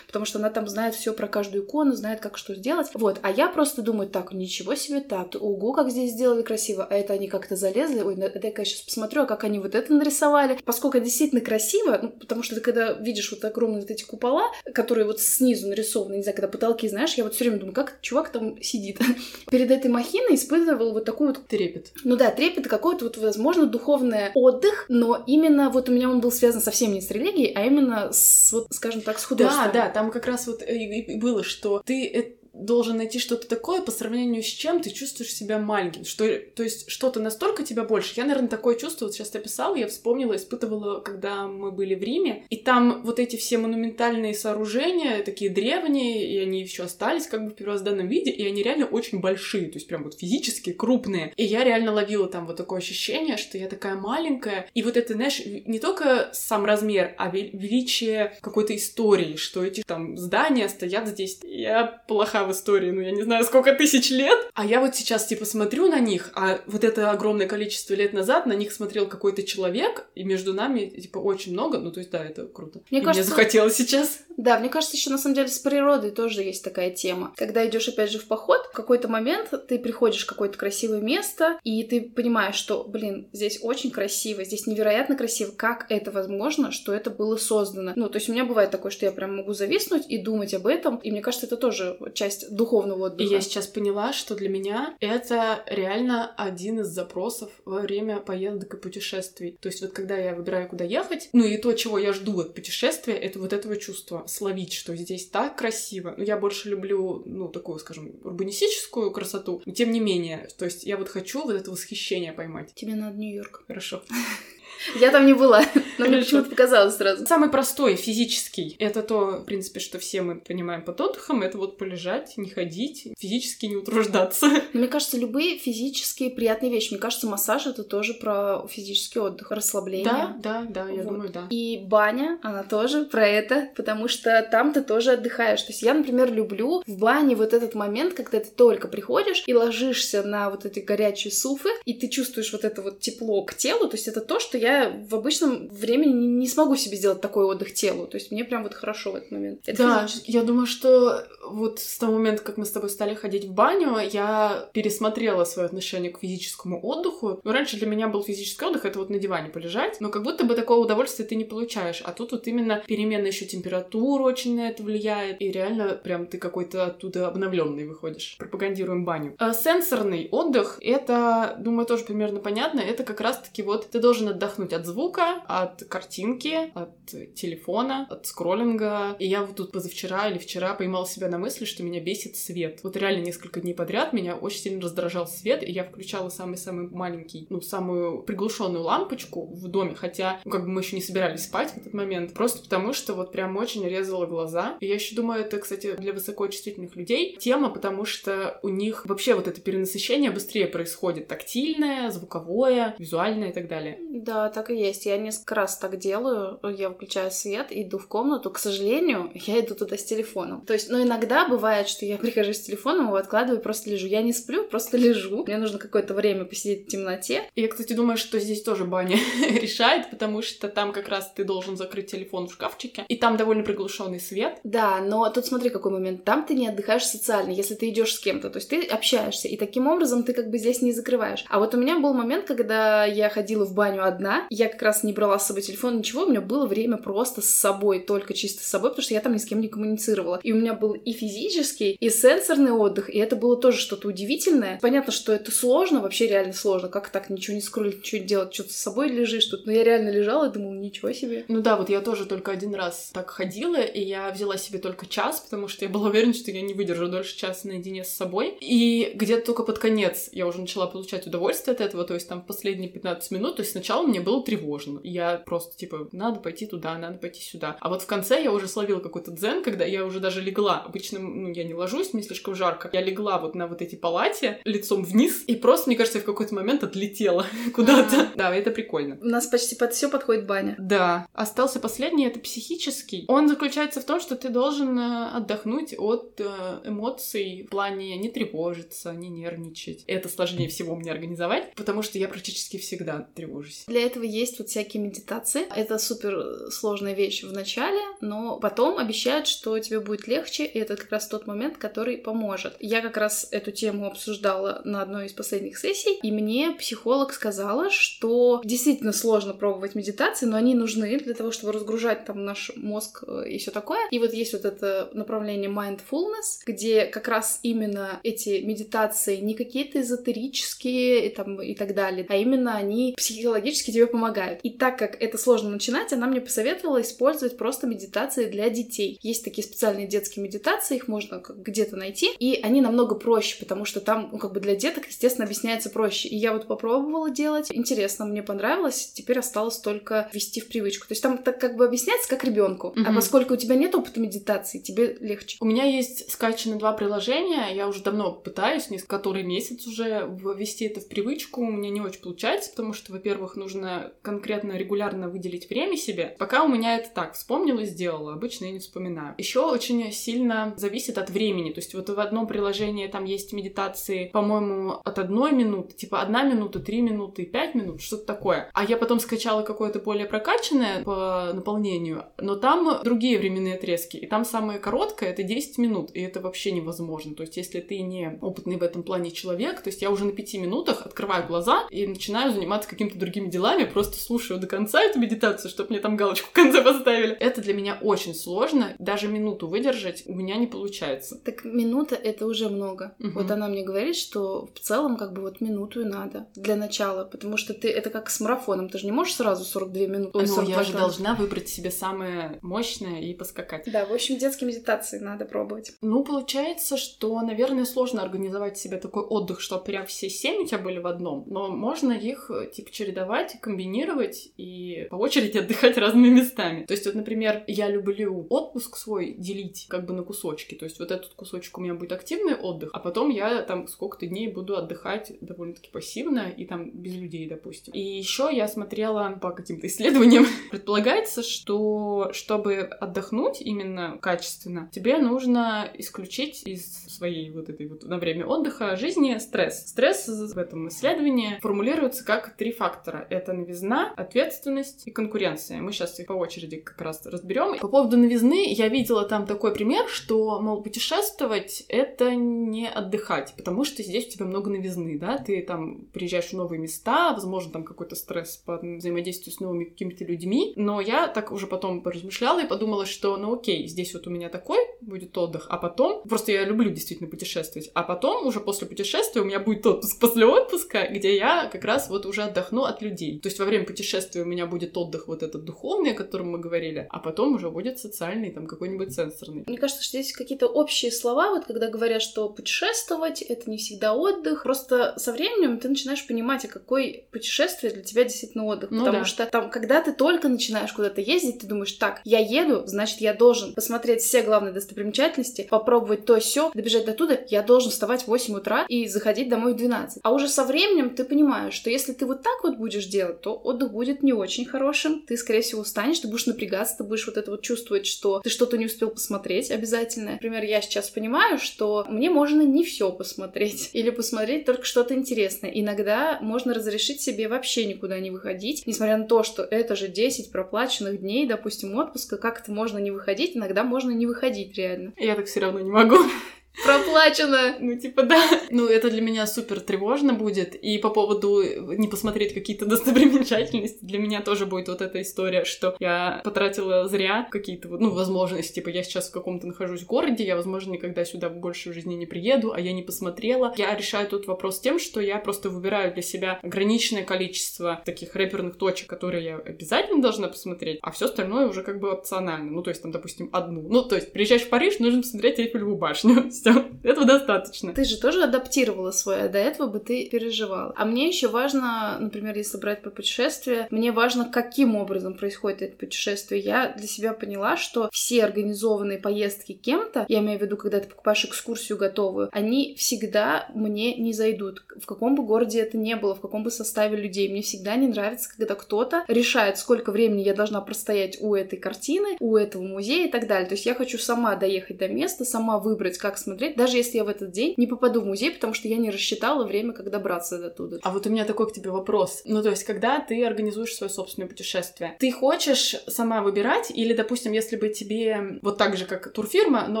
потому 0.06 0.24
что 0.24 0.38
она 0.38 0.50
там 0.50 0.68
знает 0.68 0.94
все 0.94 1.12
про 1.12 1.28
каждую 1.28 1.64
икону, 1.64 1.94
знает, 1.94 2.20
как 2.20 2.38
что 2.38 2.54
сделать. 2.54 2.88
Вот, 2.94 3.18
а 3.22 3.30
я 3.30 3.48
просто 3.48 3.82
думаю, 3.82 4.08
так, 4.08 4.32
ничего 4.32 4.74
себе 4.74 5.00
так, 5.00 5.34
ого, 5.40 5.72
как 5.72 5.90
здесь 5.90 6.12
сделали 6.12 6.42
красиво, 6.42 6.86
а 6.88 6.94
это 6.94 7.14
они 7.14 7.28
как-то 7.28 7.56
залезли, 7.56 8.02
ой, 8.02 8.16
это 8.16 8.46
я, 8.46 8.64
сейчас 8.64 8.82
посмотрю, 8.82 9.22
а 9.22 9.26
как 9.26 9.44
они 9.44 9.58
вот 9.58 9.74
это 9.74 9.92
нарисовали. 9.92 10.58
Поскольку 10.64 10.98
действительно 11.00 11.40
красиво, 11.40 11.98
ну, 12.02 12.08
потому 12.10 12.42
что 12.42 12.54
ты 12.54 12.60
когда 12.60 12.92
видишь 12.92 13.30
вот 13.30 13.44
огромные 13.44 13.80
вот 13.80 13.90
эти 13.90 14.04
купола, 14.04 14.44
которые 14.74 15.06
вот 15.06 15.20
снизу 15.20 15.68
нарисованы, 15.68 16.16
не 16.16 16.22
знаю, 16.22 16.36
когда 16.36 16.48
потолки, 16.48 16.88
знаешь, 16.88 17.14
я 17.14 17.24
вот 17.24 17.34
все 17.34 17.44
время 17.44 17.58
думаю, 17.58 17.74
как 17.74 18.00
чувак 18.00 18.30
там 18.30 18.60
сидит. 18.62 18.98
Перед 19.50 19.70
этой 19.70 19.90
махиной 19.90 20.34
испытывал 20.34 20.92
вот 20.92 21.04
такой 21.04 21.28
вот... 21.28 21.46
Трепет. 21.46 21.92
Ну 22.04 22.16
да, 22.16 22.30
трепет, 22.30 22.68
какой-то 22.68 23.04
вот, 23.04 23.16
возможно, 23.18 23.66
духовный 23.66 24.30
отдых, 24.34 24.86
но 24.88 25.22
именно 25.26 25.70
вот 25.70 25.88
у 25.88 25.92
меня 25.92 26.08
он 26.08 26.20
был 26.20 26.32
связан 26.32 26.60
совсем 26.60 26.92
не 26.92 27.00
с 27.00 27.10
религией, 27.10 27.52
а 27.54 27.64
именно 27.64 28.12
с, 28.12 28.52
вот, 28.52 28.68
скажем 28.70 29.02
так, 29.02 29.18
с 29.18 29.24
художеством. 29.24 29.41
Да, 29.48 29.68
да, 29.68 29.88
там 29.88 30.10
как 30.10 30.26
раз 30.26 30.46
вот 30.46 30.62
и 30.62 31.16
было, 31.16 31.42
что 31.42 31.82
ты 31.84 32.36
должен 32.52 32.98
найти 32.98 33.18
что-то 33.18 33.48
такое, 33.48 33.80
по 33.80 33.90
сравнению 33.90 34.42
с 34.42 34.46
чем 34.46 34.80
ты 34.80 34.90
чувствуешь 34.90 35.34
себя 35.34 35.58
маленьким. 35.58 36.04
Что, 36.04 36.38
то 36.38 36.62
есть 36.62 36.90
что-то 36.90 37.20
настолько 37.20 37.62
тебя 37.64 37.84
больше. 37.84 38.12
Я, 38.16 38.24
наверное, 38.24 38.48
такое 38.48 38.76
чувство, 38.76 39.06
вот 39.06 39.14
сейчас 39.14 39.34
описала, 39.34 39.74
я 39.76 39.88
вспомнила, 39.88 40.36
испытывала, 40.36 41.00
когда 41.00 41.46
мы 41.46 41.72
были 41.72 41.94
в 41.94 42.02
Риме, 42.02 42.44
и 42.50 42.56
там 42.56 43.02
вот 43.04 43.18
эти 43.18 43.36
все 43.36 43.58
монументальные 43.58 44.34
сооружения, 44.34 45.22
такие 45.22 45.50
древние, 45.50 46.30
и 46.30 46.38
они 46.38 46.62
еще 46.62 46.84
остались 46.84 47.26
как 47.26 47.44
бы 47.44 47.50
в 47.50 47.54
первозданном 47.54 48.06
виде, 48.08 48.30
и 48.30 48.46
они 48.46 48.62
реально 48.62 48.86
очень 48.86 49.20
большие, 49.20 49.66
то 49.66 49.76
есть 49.76 49.86
прям 49.86 50.04
вот 50.04 50.18
физически 50.18 50.72
крупные. 50.72 51.32
И 51.36 51.44
я 51.44 51.64
реально 51.64 51.92
ловила 51.92 52.28
там 52.28 52.46
вот 52.46 52.56
такое 52.56 52.80
ощущение, 52.80 53.36
что 53.36 53.56
я 53.56 53.68
такая 53.68 53.94
маленькая, 53.94 54.68
и 54.74 54.82
вот 54.82 54.96
это, 54.96 55.14
знаешь, 55.14 55.42
не 55.44 55.78
только 55.78 56.30
сам 56.32 56.64
размер, 56.64 57.14
а 57.16 57.30
величие 57.30 58.36
какой-то 58.40 58.76
истории, 58.76 59.36
что 59.36 59.64
эти 59.64 59.82
там 59.86 60.16
здания 60.16 60.68
стоят 60.68 61.08
здесь. 61.08 61.40
Я 61.42 62.02
плоха 62.06 62.41
в 62.44 62.52
истории, 62.52 62.90
ну, 62.90 63.00
я 63.00 63.12
не 63.12 63.22
знаю, 63.22 63.44
сколько 63.44 63.74
тысяч 63.74 64.10
лет. 64.10 64.38
А 64.54 64.64
я 64.64 64.80
вот 64.80 64.94
сейчас, 64.94 65.26
типа, 65.26 65.44
смотрю 65.44 65.88
на 65.88 66.00
них, 66.00 66.30
а 66.34 66.60
вот 66.66 66.84
это 66.84 67.10
огромное 67.10 67.46
количество 67.46 67.94
лет 67.94 68.12
назад 68.12 68.46
на 68.46 68.52
них 68.52 68.72
смотрел 68.72 69.06
какой-то 69.06 69.42
человек, 69.42 70.06
и 70.14 70.24
между 70.24 70.54
нами, 70.54 70.86
типа, 70.86 71.18
очень 71.18 71.52
много. 71.52 71.78
Ну, 71.78 71.92
то 71.92 72.00
есть, 72.00 72.10
да, 72.10 72.24
это 72.24 72.46
круто. 72.46 72.80
Мне 72.90 73.00
и 73.00 73.02
кажется... 73.02 73.28
Мне 73.28 73.36
захотелось 73.36 73.76
сейчас. 73.76 74.20
Да, 74.36 74.58
мне 74.58 74.68
кажется, 74.68 74.96
еще 74.96 75.10
на 75.10 75.18
самом 75.18 75.34
деле 75.34 75.48
с 75.48 75.58
природой 75.58 76.10
тоже 76.10 76.42
есть 76.42 76.64
такая 76.64 76.90
тема. 76.90 77.32
Когда 77.36 77.66
идешь 77.66 77.88
опять 77.88 78.10
же 78.10 78.18
в 78.18 78.26
поход, 78.26 78.66
в 78.72 78.74
какой-то 78.74 79.08
момент 79.08 79.50
ты 79.68 79.78
приходишь 79.78 80.24
в 80.24 80.26
какое-то 80.26 80.58
красивое 80.58 81.00
место, 81.00 81.58
и 81.64 81.82
ты 81.84 82.00
понимаешь, 82.00 82.54
что, 82.54 82.84
блин, 82.84 83.28
здесь 83.32 83.58
очень 83.62 83.90
красиво, 83.90 84.44
здесь 84.44 84.66
невероятно 84.66 85.16
красиво. 85.16 85.52
Как 85.52 85.86
это 85.90 86.10
возможно, 86.10 86.72
что 86.72 86.94
это 86.94 87.10
было 87.10 87.36
создано? 87.36 87.92
Ну, 87.94 88.08
то 88.08 88.16
есть 88.16 88.28
у 88.28 88.32
меня 88.32 88.44
бывает 88.44 88.70
такое, 88.70 88.90
что 88.90 89.06
я 89.06 89.12
прям 89.12 89.36
могу 89.36 89.52
зависнуть 89.52 90.06
и 90.08 90.18
думать 90.18 90.54
об 90.54 90.66
этом, 90.66 90.96
и 90.96 91.10
мне 91.10 91.20
кажется, 91.20 91.46
это 91.46 91.56
тоже 91.56 91.98
часть 92.14 92.31
духовного 92.50 93.06
отдыха. 93.06 93.22
И 93.22 93.32
я 93.32 93.40
сейчас 93.40 93.66
поняла, 93.66 94.12
что 94.12 94.34
для 94.34 94.48
меня 94.48 94.96
это 95.00 95.64
реально 95.66 96.34
один 96.36 96.80
из 96.80 96.88
запросов 96.88 97.50
во 97.64 97.80
время 97.80 98.20
поездок 98.20 98.74
и 98.74 98.76
путешествий. 98.76 99.56
То 99.60 99.68
есть 99.68 99.82
вот 99.82 99.92
когда 99.92 100.16
я 100.16 100.34
выбираю, 100.34 100.68
куда 100.68 100.84
ехать, 100.84 101.28
ну 101.32 101.44
и 101.44 101.56
то, 101.56 101.72
чего 101.72 101.98
я 101.98 102.12
жду 102.12 102.40
от 102.40 102.54
путешествия, 102.54 103.14
это 103.14 103.38
вот 103.38 103.52
этого 103.52 103.76
чувства 103.76 104.24
словить, 104.26 104.72
что 104.72 104.94
здесь 104.96 105.28
так 105.28 105.56
красиво. 105.56 106.14
Ну, 106.16 106.24
я 106.24 106.36
больше 106.36 106.68
люблю, 106.68 107.22
ну, 107.24 107.48
такую, 107.48 107.78
скажем, 107.78 108.12
урбанистическую 108.24 109.10
красоту, 109.10 109.62
но 109.64 109.72
тем 109.72 109.90
не 109.90 110.00
менее, 110.00 110.48
то 110.58 110.64
есть 110.64 110.84
я 110.84 110.96
вот 110.96 111.08
хочу 111.08 111.42
вот 111.42 111.54
это 111.54 111.70
восхищение 111.70 112.32
поймать. 112.32 112.72
Тебе 112.74 112.94
надо 112.94 113.16
Нью-Йорк. 113.16 113.64
Хорошо. 113.66 114.02
Я 115.00 115.10
там 115.10 115.26
не 115.26 115.32
была, 115.32 115.64
но 115.98 116.06
мне 116.06 116.18
почему-то 116.18 116.50
показалось 116.50 116.96
сразу. 116.96 117.26
Самый 117.26 117.50
простой, 117.50 117.96
физический, 117.96 118.76
это 118.78 119.02
то, 119.02 119.38
в 119.38 119.44
принципе, 119.44 119.80
что 119.80 119.98
все 119.98 120.22
мы 120.22 120.36
понимаем 120.40 120.82
под 120.82 121.00
отдыхом, 121.00 121.42
это 121.42 121.58
вот 121.58 121.78
полежать, 121.78 122.34
не 122.36 122.48
ходить, 122.48 123.08
физически 123.18 123.66
не 123.66 123.76
утруждаться. 123.76 124.46
Но 124.46 124.60
мне 124.72 124.88
кажется, 124.88 125.16
любые 125.18 125.58
физические 125.58 126.30
приятные 126.30 126.70
вещи. 126.70 126.90
Мне 126.92 127.00
кажется, 127.00 127.26
массаж 127.26 127.66
это 127.66 127.84
тоже 127.84 128.14
про 128.14 128.66
физический 128.68 129.20
отдых, 129.20 129.50
расслабление. 129.50 130.04
Да, 130.04 130.36
да, 130.42 130.66
да, 130.68 130.88
я 130.90 131.02
Вот. 131.02 131.12
думаю, 131.12 131.30
да. 131.30 131.46
И 131.50 131.78
баня, 131.84 132.38
она 132.42 132.62
тоже 132.62 133.04
про 133.04 133.26
это, 133.26 133.70
потому 133.76 134.08
что 134.08 134.46
там 134.50 134.72
ты 134.72 134.82
тоже 134.82 135.12
отдыхаешь. 135.12 135.62
То 135.62 135.70
есть 135.72 135.82
я, 135.82 135.94
например, 135.94 136.32
люблю 136.32 136.82
в 136.86 136.98
бане 136.98 137.36
вот 137.36 137.52
этот 137.52 137.74
момент, 137.74 138.14
когда 138.14 138.40
ты 138.40 138.50
только 138.50 138.88
приходишь 138.88 139.44
и 139.46 139.54
ложишься 139.54 140.22
на 140.22 140.50
вот 140.50 140.64
эти 140.64 140.80
горячие 140.80 141.32
суфы, 141.32 141.70
и 141.84 141.94
ты 141.94 142.08
чувствуешь 142.08 142.52
вот 142.52 142.64
это 142.64 142.82
вот 142.82 143.00
тепло 143.00 143.42
к 143.44 143.54
телу. 143.54 143.88
То 143.88 143.96
есть 143.96 144.08
это 144.08 144.20
то, 144.20 144.40
что 144.40 144.58
я 144.58 144.71
в 145.08 145.14
обычном 145.14 145.68
времени 145.68 146.12
не 146.12 146.26
не 146.42 146.48
смогу 146.48 146.76
себе 146.76 146.96
сделать 146.96 147.20
такой 147.20 147.44
отдых 147.44 147.72
телу. 147.74 148.06
То 148.06 148.16
есть 148.16 148.30
мне 148.32 148.44
прям 148.44 148.62
вот 148.62 148.74
хорошо 148.74 149.12
в 149.12 149.16
этот 149.16 149.30
момент. 149.30 149.60
Это 149.66 149.82
Да, 149.82 150.06
физически. 150.06 150.30
я 150.30 150.42
думаю, 150.42 150.66
что 150.66 151.24
вот 151.52 151.78
с 151.78 151.98
того 151.98 152.14
момента, 152.14 152.42
как 152.42 152.56
мы 152.56 152.64
с 152.64 152.70
тобой 152.70 152.90
стали 152.90 153.14
ходить 153.14 153.44
в 153.44 153.52
баню, 153.52 153.98
я 153.98 154.68
пересмотрела 154.72 155.44
свое 155.44 155.66
отношение 155.66 156.10
к 156.10 156.20
физическому 156.20 156.80
отдыху. 156.82 157.40
Ну, 157.44 157.52
раньше 157.52 157.76
для 157.76 157.86
меня 157.86 158.08
был 158.08 158.22
физический 158.22 158.64
отдых, 158.64 158.84
это 158.84 158.98
вот 158.98 159.10
на 159.10 159.18
диване 159.18 159.50
полежать, 159.50 160.00
но 160.00 160.10
как 160.10 160.22
будто 160.22 160.44
бы 160.44 160.54
такого 160.54 160.84
удовольствия 160.84 161.24
ты 161.24 161.34
не 161.34 161.44
получаешь. 161.44 162.02
А 162.04 162.12
тут 162.12 162.32
вот 162.32 162.46
именно 162.46 162.82
перемена 162.86 163.26
еще 163.26 163.44
температуры 163.44 164.24
очень 164.24 164.56
на 164.56 164.68
это 164.68 164.82
влияет, 164.82 165.40
и 165.40 165.50
реально 165.50 166.00
прям 166.02 166.26
ты 166.26 166.38
какой-то 166.38 166.86
оттуда 166.86 167.28
обновленный 167.28 167.86
выходишь. 167.86 168.36
Пропагандируем 168.38 169.04
баню. 169.04 169.34
А 169.38 169.52
сенсорный 169.52 170.28
отдых, 170.30 170.78
это, 170.80 171.56
думаю, 171.58 171.86
тоже 171.86 172.04
примерно 172.04 172.40
понятно, 172.40 172.80
это 172.80 173.04
как 173.04 173.20
раз-таки 173.20 173.62
вот 173.62 173.90
ты 173.90 173.98
должен 174.00 174.28
отдохнуть 174.28 174.72
от 174.72 174.86
звука, 174.86 175.42
от 175.46 175.84
картинки, 175.84 176.72
от 176.74 177.01
телефона, 177.34 178.06
от 178.10 178.26
скроллинга. 178.26 179.16
И 179.18 179.26
я 179.26 179.42
вот 179.42 179.56
тут 179.56 179.72
позавчера 179.72 180.28
или 180.28 180.38
вчера 180.38 180.74
поймала 180.74 181.06
себя 181.06 181.28
на 181.28 181.38
мысли, 181.38 181.64
что 181.64 181.82
меня 181.82 182.00
бесит 182.00 182.36
свет. 182.36 182.80
Вот 182.82 182.96
реально 182.96 183.24
несколько 183.24 183.60
дней 183.60 183.74
подряд 183.74 184.12
меня 184.12 184.36
очень 184.36 184.60
сильно 184.60 184.82
раздражал 184.82 185.26
свет, 185.26 185.62
и 185.62 185.70
я 185.70 185.84
включала 185.84 186.28
самый-самый 186.28 186.88
маленький, 186.88 187.46
ну, 187.50 187.60
самую 187.60 188.22
приглушенную 188.22 188.82
лампочку 188.82 189.46
в 189.46 189.68
доме, 189.68 189.94
хотя, 189.94 190.40
ну, 190.44 190.50
как 190.50 190.62
бы 190.62 190.68
мы 190.68 190.80
еще 190.80 190.96
не 190.96 191.02
собирались 191.02 191.44
спать 191.44 191.70
в 191.70 191.78
этот 191.78 191.94
момент, 191.94 192.34
просто 192.34 192.62
потому 192.62 192.92
что 192.92 193.14
вот 193.14 193.32
прям 193.32 193.56
очень 193.56 193.86
резала 193.86 194.26
глаза. 194.26 194.76
И 194.80 194.86
я 194.86 194.94
еще 194.94 195.14
думаю, 195.14 195.40
это, 195.40 195.58
кстати, 195.58 195.96
для 195.96 196.12
высокочувствительных 196.12 196.96
людей 196.96 197.36
тема, 197.38 197.70
потому 197.70 198.04
что 198.04 198.58
у 198.62 198.68
них 198.68 199.06
вообще 199.06 199.34
вот 199.34 199.48
это 199.48 199.60
перенасыщение 199.60 200.30
быстрее 200.30 200.66
происходит. 200.66 201.28
Тактильное, 201.28 202.10
звуковое, 202.10 202.94
визуальное 202.98 203.50
и 203.50 203.52
так 203.52 203.68
далее. 203.68 203.98
Да, 204.10 204.48
так 204.50 204.70
и 204.70 204.76
есть. 204.76 205.06
Я 205.06 205.18
несколько 205.18 205.54
раз 205.54 205.78
так 205.78 205.98
делаю. 205.98 206.60
Я 206.62 206.90
выключаю 207.02 207.30
свет, 207.30 207.68
иду 207.70 207.98
в 207.98 208.06
комнату. 208.06 208.50
К 208.50 208.58
сожалению, 208.58 209.30
я 209.34 209.60
иду 209.60 209.74
туда 209.74 209.96
с 209.96 210.04
телефоном. 210.04 210.64
То 210.64 210.72
есть, 210.72 210.88
ну, 210.88 211.02
иногда 211.02 211.48
бывает, 211.48 211.88
что 211.88 212.06
я 212.06 212.16
прихожу 212.16 212.52
с 212.52 212.60
телефоном, 212.60 213.06
его 213.06 213.16
откладываю, 213.16 213.60
просто 213.60 213.90
лежу. 213.90 214.06
Я 214.06 214.22
не 214.22 214.32
сплю, 214.32 214.64
просто 214.64 214.96
лежу. 214.96 215.44
Мне 215.46 215.58
нужно 215.58 215.78
какое-то 215.78 216.14
время 216.14 216.44
посидеть 216.44 216.86
в 216.86 216.90
темноте. 216.90 217.42
Я, 217.56 217.68
кстати, 217.68 217.92
думаю, 217.92 218.16
что 218.16 218.38
здесь 218.38 218.62
тоже 218.62 218.84
баня 218.84 219.16
решает, 219.40 220.10
потому 220.10 220.42
что 220.42 220.68
там 220.68 220.92
как 220.92 221.08
раз 221.08 221.32
ты 221.34 221.44
должен 221.44 221.76
закрыть 221.76 222.10
телефон 222.10 222.48
в 222.48 222.52
шкафчике, 222.52 223.04
и 223.08 223.16
там 223.16 223.36
довольно 223.36 223.64
приглушенный 223.64 224.20
свет. 224.20 224.58
Да, 224.64 225.00
но 225.00 225.28
тут 225.30 225.46
смотри, 225.46 225.70
какой 225.70 225.92
момент. 225.92 226.24
Там 226.24 226.46
ты 226.46 226.54
не 226.54 226.68
отдыхаешь 226.68 227.04
социально, 227.04 227.50
если 227.50 227.74
ты 227.74 227.88
идешь 227.88 228.14
с 228.14 228.20
кем-то. 228.20 228.50
То 228.50 228.58
есть 228.58 228.68
ты 228.68 228.84
общаешься, 228.84 229.48
и 229.48 229.56
таким 229.56 229.88
образом 229.88 230.22
ты 230.22 230.32
как 230.32 230.50
бы 230.50 230.58
здесь 230.58 230.82
не 230.82 230.92
закрываешь. 230.92 231.44
А 231.48 231.58
вот 231.58 231.74
у 231.74 231.78
меня 231.78 231.98
был 231.98 232.14
момент, 232.14 232.46
когда 232.46 233.04
я 233.04 233.28
ходила 233.28 233.64
в 233.64 233.74
баню 233.74 234.04
одна, 234.04 234.46
я 234.50 234.68
как 234.68 234.82
раз 234.82 235.02
не 235.02 235.12
брала 235.12 235.38
с 235.38 235.46
собой 235.46 235.62
телефон, 235.62 235.98
ничего, 235.98 236.22
у 236.22 236.28
меня 236.28 236.40
было 236.40 236.66
время 236.66 236.81
просто 236.96 237.40
с 237.42 237.50
собой, 237.50 238.00
только 238.00 238.34
чисто 238.34 238.62
с 238.62 238.66
собой, 238.66 238.90
потому 238.90 239.04
что 239.04 239.14
я 239.14 239.20
там 239.20 239.32
ни 239.34 239.38
с 239.38 239.44
кем 239.44 239.60
не 239.60 239.68
коммуницировала. 239.68 240.40
И 240.42 240.52
у 240.52 240.56
меня 240.56 240.74
был 240.74 240.92
и 240.92 241.12
физический, 241.12 241.96
и 241.98 242.10
сенсорный 242.10 242.72
отдых, 242.72 243.08
и 243.12 243.18
это 243.18 243.36
было 243.36 243.56
тоже 243.56 243.78
что-то 243.78 244.08
удивительное. 244.08 244.78
Понятно, 244.80 245.12
что 245.12 245.32
это 245.32 245.50
сложно, 245.50 246.00
вообще 246.00 246.26
реально 246.26 246.52
сложно. 246.52 246.88
Как 246.88 247.10
так 247.10 247.30
ничего 247.30 247.54
не 247.54 247.62
скроллить, 247.62 247.98
ничего 247.98 248.24
делать, 248.24 248.54
что-то 248.54 248.72
с 248.72 248.76
собой 248.76 249.08
лежишь 249.08 249.46
тут. 249.46 249.66
Но 249.66 249.72
я 249.72 249.84
реально 249.84 250.10
лежала 250.10 250.48
и 250.48 250.52
думала, 250.52 250.74
ничего 250.74 251.12
себе. 251.12 251.44
Ну 251.48 251.60
да, 251.60 251.76
вот 251.76 251.90
я 251.90 252.00
тоже 252.00 252.26
только 252.26 252.52
один 252.52 252.74
раз 252.74 253.10
так 253.12 253.30
ходила, 253.30 253.80
и 253.80 254.02
я 254.02 254.30
взяла 254.30 254.56
себе 254.56 254.78
только 254.78 255.06
час, 255.06 255.40
потому 255.40 255.68
что 255.68 255.84
я 255.84 255.90
была 255.90 256.08
уверена, 256.08 256.34
что 256.34 256.50
я 256.50 256.62
не 256.62 256.74
выдержу 256.74 257.08
дольше 257.08 257.36
часа 257.36 257.68
наедине 257.68 258.04
с 258.04 258.08
собой. 258.08 258.56
И 258.60 259.12
где-то 259.14 259.46
только 259.46 259.62
под 259.62 259.78
конец 259.78 260.28
я 260.32 260.46
уже 260.46 260.60
начала 260.60 260.86
получать 260.86 261.26
удовольствие 261.26 261.74
от 261.74 261.80
этого, 261.80 262.04
то 262.04 262.14
есть 262.14 262.28
там 262.28 262.42
последние 262.42 262.88
15 262.90 263.30
минут, 263.30 263.56
то 263.56 263.62
есть 263.62 263.72
сначала 263.72 264.06
мне 264.06 264.20
было 264.20 264.42
тревожно. 264.42 265.00
Я 265.02 265.36
просто 265.36 265.76
типа, 265.76 266.08
надо 266.12 266.40
пойти 266.40 266.66
туда, 266.72 266.96
надо 266.96 267.18
пойти 267.18 267.42
сюда. 267.42 267.76
А 267.80 267.88
вот 267.90 268.00
в 268.02 268.06
конце 268.06 268.42
я 268.42 268.50
уже 268.50 268.66
словила 268.66 269.00
какой-то 269.00 269.30
дзен, 269.30 269.62
когда 269.62 269.84
я 269.84 270.06
уже 270.06 270.20
даже 270.20 270.40
легла. 270.40 270.80
Обычно, 270.80 271.18
ну, 271.18 271.52
я 271.52 271.64
не 271.64 271.74
ложусь, 271.74 272.14
мне 272.14 272.22
слишком 272.22 272.54
жарко. 272.54 272.88
Я 272.94 273.02
легла 273.02 273.38
вот 273.38 273.54
на 273.54 273.66
вот 273.66 273.82
эти 273.82 273.94
палати 273.94 274.58
лицом 274.64 275.04
вниз, 275.04 275.44
и 275.46 275.54
просто, 275.54 275.90
мне 275.90 275.96
кажется, 275.96 276.18
я 276.18 276.22
в 276.22 276.26
какой-то 276.26 276.54
момент 276.54 276.82
отлетела 276.82 277.46
куда-то. 277.74 278.30
Да, 278.36 278.54
это 278.54 278.70
прикольно. 278.70 279.18
У 279.20 279.26
нас 279.26 279.46
почти 279.46 279.74
под 279.74 279.92
все 279.92 280.08
подходит 280.08 280.46
баня. 280.46 280.74
Да. 280.78 281.26
Остался 281.34 281.78
последний, 281.78 282.26
это 282.26 282.40
психический. 282.40 283.26
Он 283.28 283.48
заключается 283.48 284.00
в 284.00 284.04
том, 284.04 284.18
что 284.18 284.34
ты 284.34 284.48
должен 284.48 284.98
э, 284.98 285.26
отдохнуть 285.34 285.94
от 285.98 286.40
э, 286.40 286.80
эмоций 286.84 287.64
в 287.66 287.70
плане 287.70 288.16
не 288.16 288.30
тревожиться, 288.30 289.12
не 289.12 289.28
нервничать. 289.28 290.04
Это 290.06 290.30
сложнее 290.30 290.68
всего 290.68 290.96
мне 290.96 291.12
организовать, 291.12 291.74
потому 291.74 292.00
что 292.00 292.18
я 292.18 292.28
практически 292.28 292.78
всегда 292.78 293.28
тревожусь. 293.34 293.84
Для 293.88 294.06
этого 294.06 294.24
есть 294.24 294.58
вот 294.58 294.70
всякие 294.70 295.02
медитации. 295.02 295.66
Это 295.76 295.98
супер 295.98 296.61
сложная 296.70 297.14
вещь 297.14 297.42
в 297.42 297.52
начале, 297.52 298.00
но 298.20 298.58
потом 298.58 298.98
обещают, 298.98 299.46
что 299.46 299.78
тебе 299.78 300.00
будет 300.00 300.26
легче, 300.28 300.64
и 300.64 300.78
это 300.78 300.96
как 300.96 301.10
раз 301.10 301.28
тот 301.28 301.46
момент, 301.46 301.76
который 301.76 302.18
поможет. 302.18 302.74
Я 302.80 303.00
как 303.00 303.16
раз 303.16 303.48
эту 303.50 303.70
тему 303.70 304.06
обсуждала 304.06 304.82
на 304.84 305.02
одной 305.02 305.26
из 305.26 305.32
последних 305.32 305.78
сессий, 305.78 306.18
и 306.22 306.30
мне 306.30 306.72
психолог 306.72 307.32
сказала, 307.32 307.90
что 307.90 308.60
действительно 308.64 309.12
сложно 309.12 309.54
пробовать 309.54 309.94
медитации, 309.94 310.46
но 310.46 310.56
они 310.56 310.74
нужны 310.74 311.18
для 311.18 311.34
того, 311.34 311.50
чтобы 311.50 311.72
разгружать 311.72 312.24
там 312.24 312.44
наш 312.44 312.70
мозг 312.76 313.24
э, 313.26 313.48
и 313.48 313.58
все 313.58 313.70
такое. 313.70 314.00
И 314.10 314.18
вот 314.18 314.32
есть 314.32 314.52
вот 314.52 314.64
это 314.64 315.10
направление 315.12 315.70
mindfulness, 315.70 316.62
где 316.66 317.06
как 317.06 317.28
раз 317.28 317.60
именно 317.62 318.20
эти 318.22 318.60
медитации 318.60 319.36
не 319.36 319.54
какие-то 319.54 320.00
эзотерические 320.00 321.26
и, 321.26 321.34
там, 321.34 321.60
и 321.60 321.74
так 321.74 321.94
далее, 321.94 322.26
а 322.28 322.36
именно 322.36 322.76
они 322.76 323.14
психологически 323.16 323.90
тебе 323.90 324.06
помогают. 324.06 324.60
И 324.62 324.70
так 324.70 324.98
как 324.98 325.20
это 325.20 325.38
сложно 325.38 325.70
начинать, 325.70 326.12
она 326.12 326.26
мне 326.26 326.40
посоветовала 326.52 327.00
использовать 327.00 327.56
просто 327.56 327.86
медитации 327.86 328.44
для 328.44 328.68
детей. 328.68 329.18
Есть 329.22 329.42
такие 329.42 329.66
специальные 329.66 330.06
детские 330.06 330.44
медитации, 330.44 330.96
их 330.96 331.08
можно 331.08 331.42
где-то 331.48 331.96
найти, 331.96 332.28
и 332.38 332.60
они 332.62 332.82
намного 332.82 333.14
проще, 333.14 333.56
потому 333.58 333.86
что 333.86 334.00
там, 334.00 334.28
ну, 334.32 334.38
как 334.38 334.52
бы 334.52 334.60
для 334.60 334.76
деток, 334.76 335.06
естественно, 335.06 335.46
объясняется 335.46 335.88
проще. 335.88 336.28
И 336.28 336.36
я 336.36 336.52
вот 336.52 336.66
попробовала 336.66 337.30
делать, 337.30 337.68
интересно, 337.72 338.26
мне 338.26 338.42
понравилось, 338.42 339.12
теперь 339.14 339.38
осталось 339.38 339.78
только 339.78 340.28
ввести 340.34 340.60
в 340.60 340.68
привычку. 340.68 341.08
То 341.08 341.12
есть 341.12 341.22
там 341.22 341.38
так 341.38 341.58
как 341.58 341.76
бы 341.76 341.86
объясняется 341.86 342.28
как 342.28 342.44
ребенку, 342.44 342.92
а 342.96 343.00
Мгм. 343.00 343.14
поскольку 343.14 343.54
у 343.54 343.56
тебя 343.56 343.74
нет 343.74 343.94
опыта 343.94 344.20
медитации, 344.20 344.78
тебе 344.78 345.16
легче. 345.20 345.56
У 345.60 345.64
меня 345.64 345.84
есть 345.84 346.30
скачаны 346.30 346.76
два 346.76 346.92
приложения, 346.92 347.74
я 347.74 347.88
уже 347.88 348.02
давно 348.02 348.32
пытаюсь, 348.32 348.90
не 348.90 348.98
который 348.98 349.42
месяц 349.42 349.86
уже 349.86 350.28
ввести 350.54 350.84
это 350.84 351.00
в 351.00 351.08
привычку, 351.08 351.62
у 351.62 351.70
меня 351.70 351.88
не 351.88 352.02
очень 352.02 352.20
получается, 352.20 352.70
потому 352.70 352.92
что, 352.92 353.12
во-первых, 353.12 353.56
нужно 353.56 354.12
конкретно 354.20 354.72
регулярно 354.72 355.28
выделить 355.28 355.68
время 355.70 355.96
себе. 355.96 356.36
Пока 356.42 356.64
у 356.64 356.68
меня 356.68 356.96
это 356.96 357.08
так, 357.08 357.34
вспомнила 357.34 357.84
сделала, 357.84 358.32
обычно 358.32 358.64
я 358.64 358.72
не 358.72 358.80
вспоминаю. 358.80 359.36
Еще 359.38 359.60
очень 359.60 360.10
сильно 360.10 360.74
зависит 360.76 361.16
от 361.16 361.30
времени, 361.30 361.70
то 361.70 361.78
есть 361.78 361.94
вот 361.94 362.10
в 362.10 362.18
одном 362.18 362.48
приложении 362.48 363.06
там 363.06 363.26
есть 363.26 363.52
медитации, 363.52 364.28
по-моему, 364.32 364.94
от 365.04 365.20
одной 365.20 365.52
минуты, 365.52 365.94
типа 365.94 366.20
одна 366.20 366.42
минута, 366.42 366.80
три 366.80 367.00
минуты, 367.00 367.44
пять 367.44 367.76
минут, 367.76 368.02
что-то 368.02 368.24
такое. 368.24 368.68
А 368.74 368.82
я 368.82 368.96
потом 368.96 369.20
скачала 369.20 369.62
какое-то 369.62 370.00
более 370.00 370.26
прокачанное 370.26 371.04
по 371.04 371.52
наполнению, 371.54 372.24
но 372.38 372.56
там 372.56 373.04
другие 373.04 373.38
временные 373.38 373.76
отрезки, 373.76 374.16
и 374.16 374.26
там 374.26 374.44
самое 374.44 374.80
короткое 374.80 375.30
это 375.30 375.44
10 375.44 375.78
минут, 375.78 376.10
и 376.12 376.22
это 376.22 376.40
вообще 376.40 376.72
невозможно. 376.72 377.36
То 377.36 377.44
есть, 377.44 377.56
если 377.56 377.78
ты 377.78 378.00
не 378.00 378.40
опытный 378.42 378.78
в 378.78 378.82
этом 378.82 379.04
плане 379.04 379.30
человек, 379.30 379.80
то 379.80 379.90
есть 379.90 380.02
я 380.02 380.10
уже 380.10 380.24
на 380.24 380.32
пяти 380.32 380.58
минутах 380.58 381.06
открываю 381.06 381.46
глаза 381.46 381.86
и 381.90 382.04
начинаю 382.04 382.52
заниматься 382.52 382.90
какими-то 382.90 383.16
другими 383.16 383.48
делами, 383.48 383.84
просто 383.84 384.18
слушаю 384.18 384.58
до 384.58 384.66
конца 384.66 385.00
эту 385.00 385.20
медитацию, 385.20 385.70
чтобы 385.70 385.90
мне 385.90 386.00
там 386.00 386.16
галочку 386.32 386.48
в 386.48 386.52
конце 386.52 386.82
поставили. 386.82 387.32
Это 387.34 387.60
для 387.60 387.74
меня 387.74 387.98
очень 388.00 388.34
сложно, 388.34 388.94
даже 388.98 389.28
минуту 389.28 389.68
выдержать 389.68 390.24
у 390.26 390.34
меня 390.34 390.56
не 390.56 390.66
получается. 390.66 391.40
Так 391.44 391.64
минута 391.64 392.14
это 392.14 392.46
уже 392.46 392.68
много. 392.68 393.14
Мгм. 393.18 393.34
Вот 393.34 393.50
она 393.50 393.68
мне 393.68 393.82
говорит, 393.82 394.16
что 394.16 394.68
в 394.74 394.80
целом 394.80 395.16
как 395.16 395.32
бы 395.32 395.42
вот 395.42 395.60
минуту 395.60 396.00
и 396.02 396.04
надо 396.04 396.46
для 396.54 396.76
начала, 396.76 397.24
потому 397.24 397.56
что 397.56 397.74
ты 397.74 397.90
это 397.90 398.10
как 398.10 398.30
с 398.30 398.40
марафоном, 398.40 398.88
ты 398.88 398.98
же 398.98 399.06
не 399.06 399.12
можешь 399.12 399.34
сразу 399.34 399.64
42 399.64 400.06
минуты. 400.06 400.38
ой, 400.38 400.46
42 400.46 400.74
я 400.74 400.84
же 400.84 400.92
должна 400.92 401.34
выбрать 401.34 401.68
себе 401.68 401.90
самое 401.90 402.58
мощное 402.62 403.20
и 403.20 403.34
поскакать. 403.34 403.84
Да, 403.86 404.06
в 404.06 404.12
общем, 404.12 404.38
детские 404.38 404.68
медитации 404.68 405.18
надо 405.18 405.44
пробовать. 405.44 405.92
Ну, 406.00 406.24
получается, 406.24 406.96
что, 406.96 407.40
наверное, 407.40 407.84
сложно 407.84 408.22
организовать 408.22 408.78
себе 408.78 408.96
такой 408.96 409.22
отдых, 409.22 409.60
что 409.60 409.78
прям 409.78 410.06
все 410.06 410.28
семь 410.28 410.62
у 410.62 410.66
тебя 410.66 410.78
были 410.78 410.98
в 410.98 411.06
одном, 411.06 411.44
но 411.46 411.68
можно 411.68 412.12
их, 412.12 412.50
э, 412.50 412.70
типа, 412.72 412.90
чередовать, 412.90 413.56
комбинировать 413.60 414.50
и 414.56 415.06
по 415.10 415.16
очереди 415.16 415.58
отдыхать 415.58 415.96
разными 416.22 416.40
местами. 416.40 416.84
То 416.84 416.94
есть 416.94 417.06
вот, 417.06 417.14
например, 417.14 417.64
я 417.66 417.88
люблю 417.88 418.46
отпуск 418.48 418.96
свой 418.96 419.34
делить 419.34 419.86
как 419.88 420.06
бы 420.06 420.14
на 420.14 420.22
кусочки. 420.22 420.74
То 420.74 420.84
есть 420.84 420.98
вот 420.98 421.10
этот 421.10 421.34
кусочек 421.34 421.76
у 421.78 421.80
меня 421.80 421.94
будет 421.94 422.12
активный 422.12 422.54
отдых, 422.54 422.90
а 422.92 422.98
потом 422.98 423.30
я 423.30 423.62
там 423.62 423.88
сколько-то 423.88 424.26
дней 424.26 424.48
буду 424.48 424.76
отдыхать 424.76 425.32
довольно-таки 425.40 425.90
пассивно 425.90 426.50
и 426.56 426.64
там 426.64 426.90
без 426.90 427.14
людей, 427.14 427.48
допустим. 427.48 427.92
И 427.92 428.00
еще 428.00 428.48
я 428.52 428.68
смотрела 428.68 429.38
по 429.40 429.50
каким-то 429.50 429.86
исследованиям. 429.86 430.46
Предполагается, 430.70 431.42
что 431.42 432.30
чтобы 432.32 432.80
отдохнуть 432.80 433.60
именно 433.60 434.18
качественно, 434.20 434.88
тебе 434.92 435.18
нужно 435.18 435.90
исключить 435.94 436.62
из 436.66 437.04
своей 437.08 437.50
вот 437.50 437.68
этой 437.68 437.86
вот 437.88 438.04
на 438.04 438.18
время 438.18 438.46
отдыха 438.46 438.96
жизни 438.96 439.38
стресс. 439.38 439.88
Стресс 439.88 440.26
в 440.26 440.58
этом 440.58 440.88
исследовании 440.88 441.58
формулируется 441.60 442.24
как 442.24 442.56
три 442.56 442.72
фактора. 442.72 443.26
Это 443.30 443.52
новизна, 443.52 444.12
ответственность 444.16 445.06
и 445.06 445.10
конкуренция. 445.10 445.80
Мы 445.80 445.92
сейчас 445.92 446.11
их 446.20 446.26
по 446.26 446.32
очереди 446.32 446.76
как 446.76 447.00
раз 447.00 447.24
разберем. 447.26 447.78
По 447.78 447.88
поводу 447.88 448.16
новизны 448.16 448.72
я 448.72 448.88
видела 448.88 449.24
там 449.24 449.46
такой 449.46 449.72
пример, 449.72 450.08
что, 450.08 450.60
мол, 450.60 450.82
путешествовать— 450.82 451.84
это 451.88 452.34
не 452.34 452.88
отдыхать, 452.88 453.54
потому 453.56 453.84
что 453.84 454.02
здесь 454.02 454.26
у 454.26 454.30
тебя 454.30 454.46
много 454.46 454.70
новизны, 454.70 455.18
да, 455.18 455.38
ты 455.38 455.62
там 455.62 456.06
приезжаешь 456.12 456.50
в 456.50 456.52
новые 456.54 456.78
места, 456.78 457.32
возможно, 457.32 457.72
там 457.72 457.84
какой-то 457.84 458.14
стресс 458.16 458.56
по 458.56 458.78
взаимодействию 458.78 459.52
с 459.54 459.60
новыми 459.60 459.84
какими-то 459.84 460.24
людьми, 460.24 460.72
но 460.76 461.00
я 461.00 461.28
так 461.28 461.52
уже 461.52 461.66
потом 461.66 462.02
поразмышляла 462.02 462.62
и 462.62 462.68
подумала, 462.68 463.06
что, 463.06 463.36
ну 463.36 463.54
окей, 463.54 463.86
здесь 463.86 464.14
вот 464.14 464.26
у 464.26 464.30
меня 464.30 464.48
такой 464.48 464.78
будет 465.00 465.36
отдых, 465.36 465.66
а 465.68 465.76
потом, 465.76 466.22
просто 466.28 466.52
я 466.52 466.64
люблю 466.64 466.90
действительно 466.90 467.28
путешествовать, 467.28 467.90
а 467.94 468.02
потом 468.02 468.46
уже 468.46 468.60
после 468.60 468.86
путешествия 468.86 469.40
у 469.40 469.44
меня 469.44 469.60
будет 469.60 469.86
отпуск 469.86 470.20
после 470.20 470.46
отпуска, 470.46 471.06
где 471.10 471.36
я 471.36 471.68
как 471.70 471.84
раз 471.84 472.08
вот 472.08 472.26
уже 472.26 472.42
отдохну 472.42 472.84
от 472.84 473.02
людей. 473.02 473.38
То 473.40 473.48
есть 473.48 473.58
во 473.58 473.64
время 473.64 473.84
путешествия 473.84 474.42
у 474.42 474.46
меня 474.46 474.66
будет 474.66 474.96
отдых 474.96 475.28
вот 475.28 475.42
этот 475.42 475.64
духовный, 475.64 475.91
о 476.00 476.14
котором 476.14 476.50
мы 476.50 476.58
говорили, 476.58 477.06
а 477.10 477.18
потом 477.18 477.54
уже 477.54 477.70
будет 477.70 477.98
социальный, 477.98 478.50
там 478.50 478.66
какой-нибудь 478.66 479.14
сенсорный. 479.14 479.64
Мне 479.66 479.78
кажется, 479.78 480.02
что 480.02 480.18
здесь 480.18 480.32
какие-то 480.32 480.66
общие 480.66 481.12
слова, 481.12 481.50
вот 481.50 481.66
когда 481.66 481.88
говорят, 481.88 482.22
что 482.22 482.48
путешествовать— 482.48 483.42
это 483.42 483.70
не 483.70 483.76
всегда 483.76 484.14
отдых, 484.14 484.62
просто 484.62 485.14
со 485.16 485.32
временем 485.32 485.78
ты 485.78 485.88
начинаешь 485.88 486.26
понимать, 486.26 486.64
а 486.64 486.68
какой 486.68 487.26
путешествие 487.30 487.92
для 487.92 488.02
тебя 488.02 488.24
действительно 488.24 488.64
отдых. 488.66 488.90
Ну, 488.90 489.00
потому 489.00 489.20
да. 489.20 489.24
что 489.24 489.46
там, 489.46 489.70
когда 489.70 490.02
ты 490.02 490.12
только 490.12 490.48
начинаешь 490.48 490.92
куда-то 490.92 491.20
ездить, 491.20 491.60
ты 491.60 491.66
думаешь, 491.66 491.92
так, 491.92 492.20
я 492.24 492.38
еду, 492.38 492.86
значит, 492.86 493.20
я 493.20 493.34
должен 493.34 493.74
посмотреть 493.74 494.22
все 494.22 494.42
главные 494.42 494.72
достопримечательности, 494.72 495.66
попробовать 495.68 496.24
то 496.24 496.38
все, 496.40 496.70
добежать 496.74 497.04
до 497.04 497.12
туда, 497.12 497.38
я 497.48 497.62
должен 497.62 497.90
вставать 497.90 498.22
в 498.22 498.28
8 498.28 498.54
утра 498.54 498.84
и 498.88 499.06
заходить 499.06 499.48
домой 499.48 499.74
в 499.74 499.76
12. 499.76 500.20
А 500.22 500.32
уже 500.32 500.48
со 500.48 500.64
временем 500.64 501.10
ты 501.10 501.24
понимаешь, 501.24 501.74
что 501.74 501.90
если 501.90 502.12
ты 502.12 502.26
вот 502.26 502.42
так 502.42 502.62
вот 502.62 502.76
будешь 502.76 503.06
делать, 503.06 503.40
то 503.40 503.54
отдых 503.54 503.92
будет 503.92 504.22
не 504.22 504.32
очень 504.32 504.64
хорошим, 504.64 505.22
ты, 505.26 505.36
скорее 505.36 505.62
всего, 505.62 505.81
устанешь, 505.82 506.18
ты 506.18 506.28
будешь 506.28 506.46
напрягаться, 506.46 506.98
ты 506.98 507.04
будешь 507.04 507.26
вот 507.26 507.36
это 507.36 507.50
вот 507.50 507.62
чувствовать, 507.62 508.06
что 508.06 508.40
ты 508.40 508.50
что-то 508.50 508.78
не 508.78 508.86
успел 508.86 509.10
посмотреть 509.10 509.70
обязательно. 509.70 510.32
Например, 510.32 510.64
я 510.64 510.80
сейчас 510.80 511.10
понимаю, 511.10 511.58
что 511.58 512.06
мне 512.08 512.30
можно 512.30 512.62
не 512.62 512.84
все 512.84 513.12
посмотреть 513.12 513.90
или 513.92 514.10
посмотреть 514.10 514.64
только 514.64 514.84
что-то 514.84 515.14
интересное. 515.14 515.70
Иногда 515.70 516.38
можно 516.40 516.74
разрешить 516.74 517.20
себе 517.20 517.48
вообще 517.48 517.86
никуда 517.86 518.18
не 518.18 518.30
выходить, 518.30 518.82
несмотря 518.86 519.16
на 519.16 519.24
то, 519.24 519.42
что 519.42 519.62
это 519.62 519.96
же 519.96 520.08
10 520.08 520.50
проплаченных 520.50 521.20
дней, 521.20 521.46
допустим, 521.46 521.96
отпуска, 521.96 522.36
как 522.36 522.60
это 522.60 522.72
можно 522.72 522.98
не 522.98 523.10
выходить, 523.10 523.56
иногда 523.56 523.84
можно 523.84 524.10
не 524.10 524.26
выходить 524.26 524.76
реально. 524.76 525.12
Я 525.16 525.34
так 525.34 525.46
все 525.46 525.60
равно 525.60 525.80
не 525.80 525.90
могу. 525.90 526.16
Проплачено. 526.84 527.76
Ну, 527.80 527.98
типа, 527.98 528.22
да. 528.22 528.42
Ну, 528.70 528.86
это 528.86 529.10
для 529.10 529.20
меня 529.20 529.46
супер 529.46 529.80
тревожно 529.80 530.32
будет. 530.32 530.74
И 530.74 530.98
по 530.98 531.10
поводу 531.10 531.62
не 531.62 532.08
посмотреть 532.08 532.54
какие-то 532.54 532.86
достопримечательности, 532.86 533.98
для 534.02 534.18
меня 534.18 534.40
тоже 534.40 534.66
будет 534.66 534.88
вот 534.88 535.02
эта 535.02 535.20
история, 535.22 535.64
что 535.64 535.96
я 536.00 536.40
потратила 536.44 537.06
зря 537.08 537.46
какие-то, 537.50 537.88
ну, 537.88 538.10
возможности. 538.10 538.74
Типа, 538.74 538.88
я 538.88 539.02
сейчас 539.02 539.28
в 539.28 539.32
каком-то 539.32 539.66
нахожусь 539.66 540.04
городе, 540.04 540.44
я, 540.44 540.56
возможно, 540.56 540.92
никогда 540.92 541.24
сюда 541.24 541.48
больше 541.50 541.90
в 541.90 541.94
жизни 541.94 542.14
не 542.14 542.26
приеду, 542.26 542.72
а 542.72 542.80
я 542.80 542.92
не 542.92 543.02
посмотрела. 543.02 543.74
Я 543.76 543.94
решаю 543.94 544.28
тут 544.28 544.46
вопрос 544.46 544.80
тем, 544.80 544.98
что 544.98 545.20
я 545.20 545.38
просто 545.38 545.70
выбираю 545.70 546.12
для 546.12 546.22
себя 546.22 546.58
ограниченное 546.62 547.24
количество 547.24 548.02
таких 548.04 548.34
рэперных 548.34 548.76
точек, 548.76 549.08
которые 549.08 549.44
я 549.44 549.56
обязательно 549.56 550.22
должна 550.22 550.48
посмотреть, 550.48 550.98
а 551.02 551.10
все 551.10 551.26
остальное 551.26 551.66
уже 551.66 551.82
как 551.82 552.00
бы 552.00 552.10
опционально. 552.10 552.70
Ну, 552.70 552.82
то 552.82 552.90
есть, 552.90 553.02
там, 553.02 553.12
допустим, 553.12 553.50
одну. 553.52 553.82
Ну, 553.82 554.02
то 554.02 554.16
есть, 554.16 554.32
приезжаешь 554.32 554.62
в 554.62 554.68
Париж, 554.68 554.98
нужно 554.98 555.22
посмотреть 555.22 555.58
Эйфелеву 555.58 555.96
башню 555.96 556.50
все, 556.62 556.86
этого 557.02 557.26
достаточно. 557.26 557.92
Ты 557.92 558.04
же 558.04 558.18
тоже 558.18 558.44
адаптировала 558.44 559.10
свой, 559.10 559.42
а 559.42 559.48
до 559.48 559.58
этого 559.58 559.88
бы 559.88 559.98
ты 559.98 560.28
переживала. 560.28 560.94
А 560.96 561.04
мне 561.04 561.26
еще 561.26 561.48
важно, 561.48 562.16
например, 562.20 562.56
если 562.56 562.78
брать 562.78 563.02
про 563.02 563.10
путешествие, 563.10 563.88
мне 563.90 564.12
важно, 564.12 564.48
каким 564.48 564.96
образом 564.96 565.34
происходит 565.34 565.82
это 565.82 565.96
путешествие. 565.96 566.60
Я 566.60 566.94
для 566.96 567.08
себя 567.08 567.32
поняла, 567.32 567.76
что 567.76 568.08
все 568.12 568.44
организованные 568.44 569.18
поездки 569.18 569.72
кем-то, 569.72 570.24
я 570.28 570.38
имею 570.38 570.58
в 570.58 570.62
виду, 570.62 570.76
когда 570.76 571.00
ты 571.00 571.08
покупаешь 571.08 571.44
экскурсию 571.44 571.98
готовую, 571.98 572.48
они 572.52 572.94
всегда 572.96 573.68
мне 573.74 574.14
не 574.14 574.32
зайдут. 574.32 574.84
В 575.00 575.06
каком 575.06 575.34
бы 575.34 575.42
городе 575.42 575.80
это 575.80 575.96
не 575.96 576.14
было, 576.14 576.34
в 576.34 576.40
каком 576.40 576.62
бы 576.62 576.70
составе 576.70 577.16
людей. 577.16 577.48
Мне 577.48 577.62
всегда 577.62 577.96
не 577.96 578.06
нравится, 578.06 578.50
когда 578.56 578.74
кто-то 578.74 579.24
решает, 579.26 579.78
сколько 579.78 580.12
времени 580.12 580.42
я 580.42 580.54
должна 580.54 580.80
простоять 580.80 581.38
у 581.40 581.54
этой 581.54 581.78
картины, 581.78 582.36
у 582.38 582.56
этого 582.56 582.82
музея 582.82 583.26
и 583.26 583.30
так 583.30 583.48
далее. 583.48 583.68
То 583.68 583.74
есть 583.74 583.86
я 583.86 583.94
хочу 583.94 584.18
сама 584.18 584.54
доехать 584.54 584.98
до 584.98 585.08
места, 585.08 585.44
сама 585.44 585.78
выбрать, 585.78 586.18
как 586.18 586.38
смотреть 586.38 586.51
посмотреть, 586.52 586.76
даже 586.76 586.96
если 586.96 587.16
я 587.18 587.24
в 587.24 587.28
этот 587.28 587.50
день 587.50 587.74
не 587.76 587.86
попаду 587.86 588.20
в 588.20 588.26
музей, 588.26 588.50
потому 588.50 588.74
что 588.74 588.88
я 588.88 588.96
не 588.96 589.10
рассчитала 589.10 589.64
время, 589.64 589.92
как 589.92 590.10
добраться 590.10 590.58
до 590.58 590.70
туда. 590.70 590.98
А 591.02 591.10
вот 591.10 591.26
у 591.26 591.30
меня 591.30 591.44
такой 591.44 591.68
к 591.68 591.72
тебе 591.72 591.90
вопрос. 591.90 592.42
Ну, 592.44 592.62
то 592.62 592.70
есть, 592.70 592.84
когда 592.84 593.20
ты 593.20 593.44
организуешь 593.44 593.94
свое 593.94 594.10
собственное 594.10 594.48
путешествие, 594.48 595.16
ты 595.18 595.30
хочешь 595.32 595.96
сама 596.06 596.42
выбирать, 596.42 596.90
или, 596.90 597.14
допустим, 597.14 597.52
если 597.52 597.76
бы 597.76 597.88
тебе 597.88 598.58
вот 598.62 598.78
так 598.78 598.96
же, 598.96 599.06
как 599.06 599.32
турфирма, 599.32 599.86
но 599.88 600.00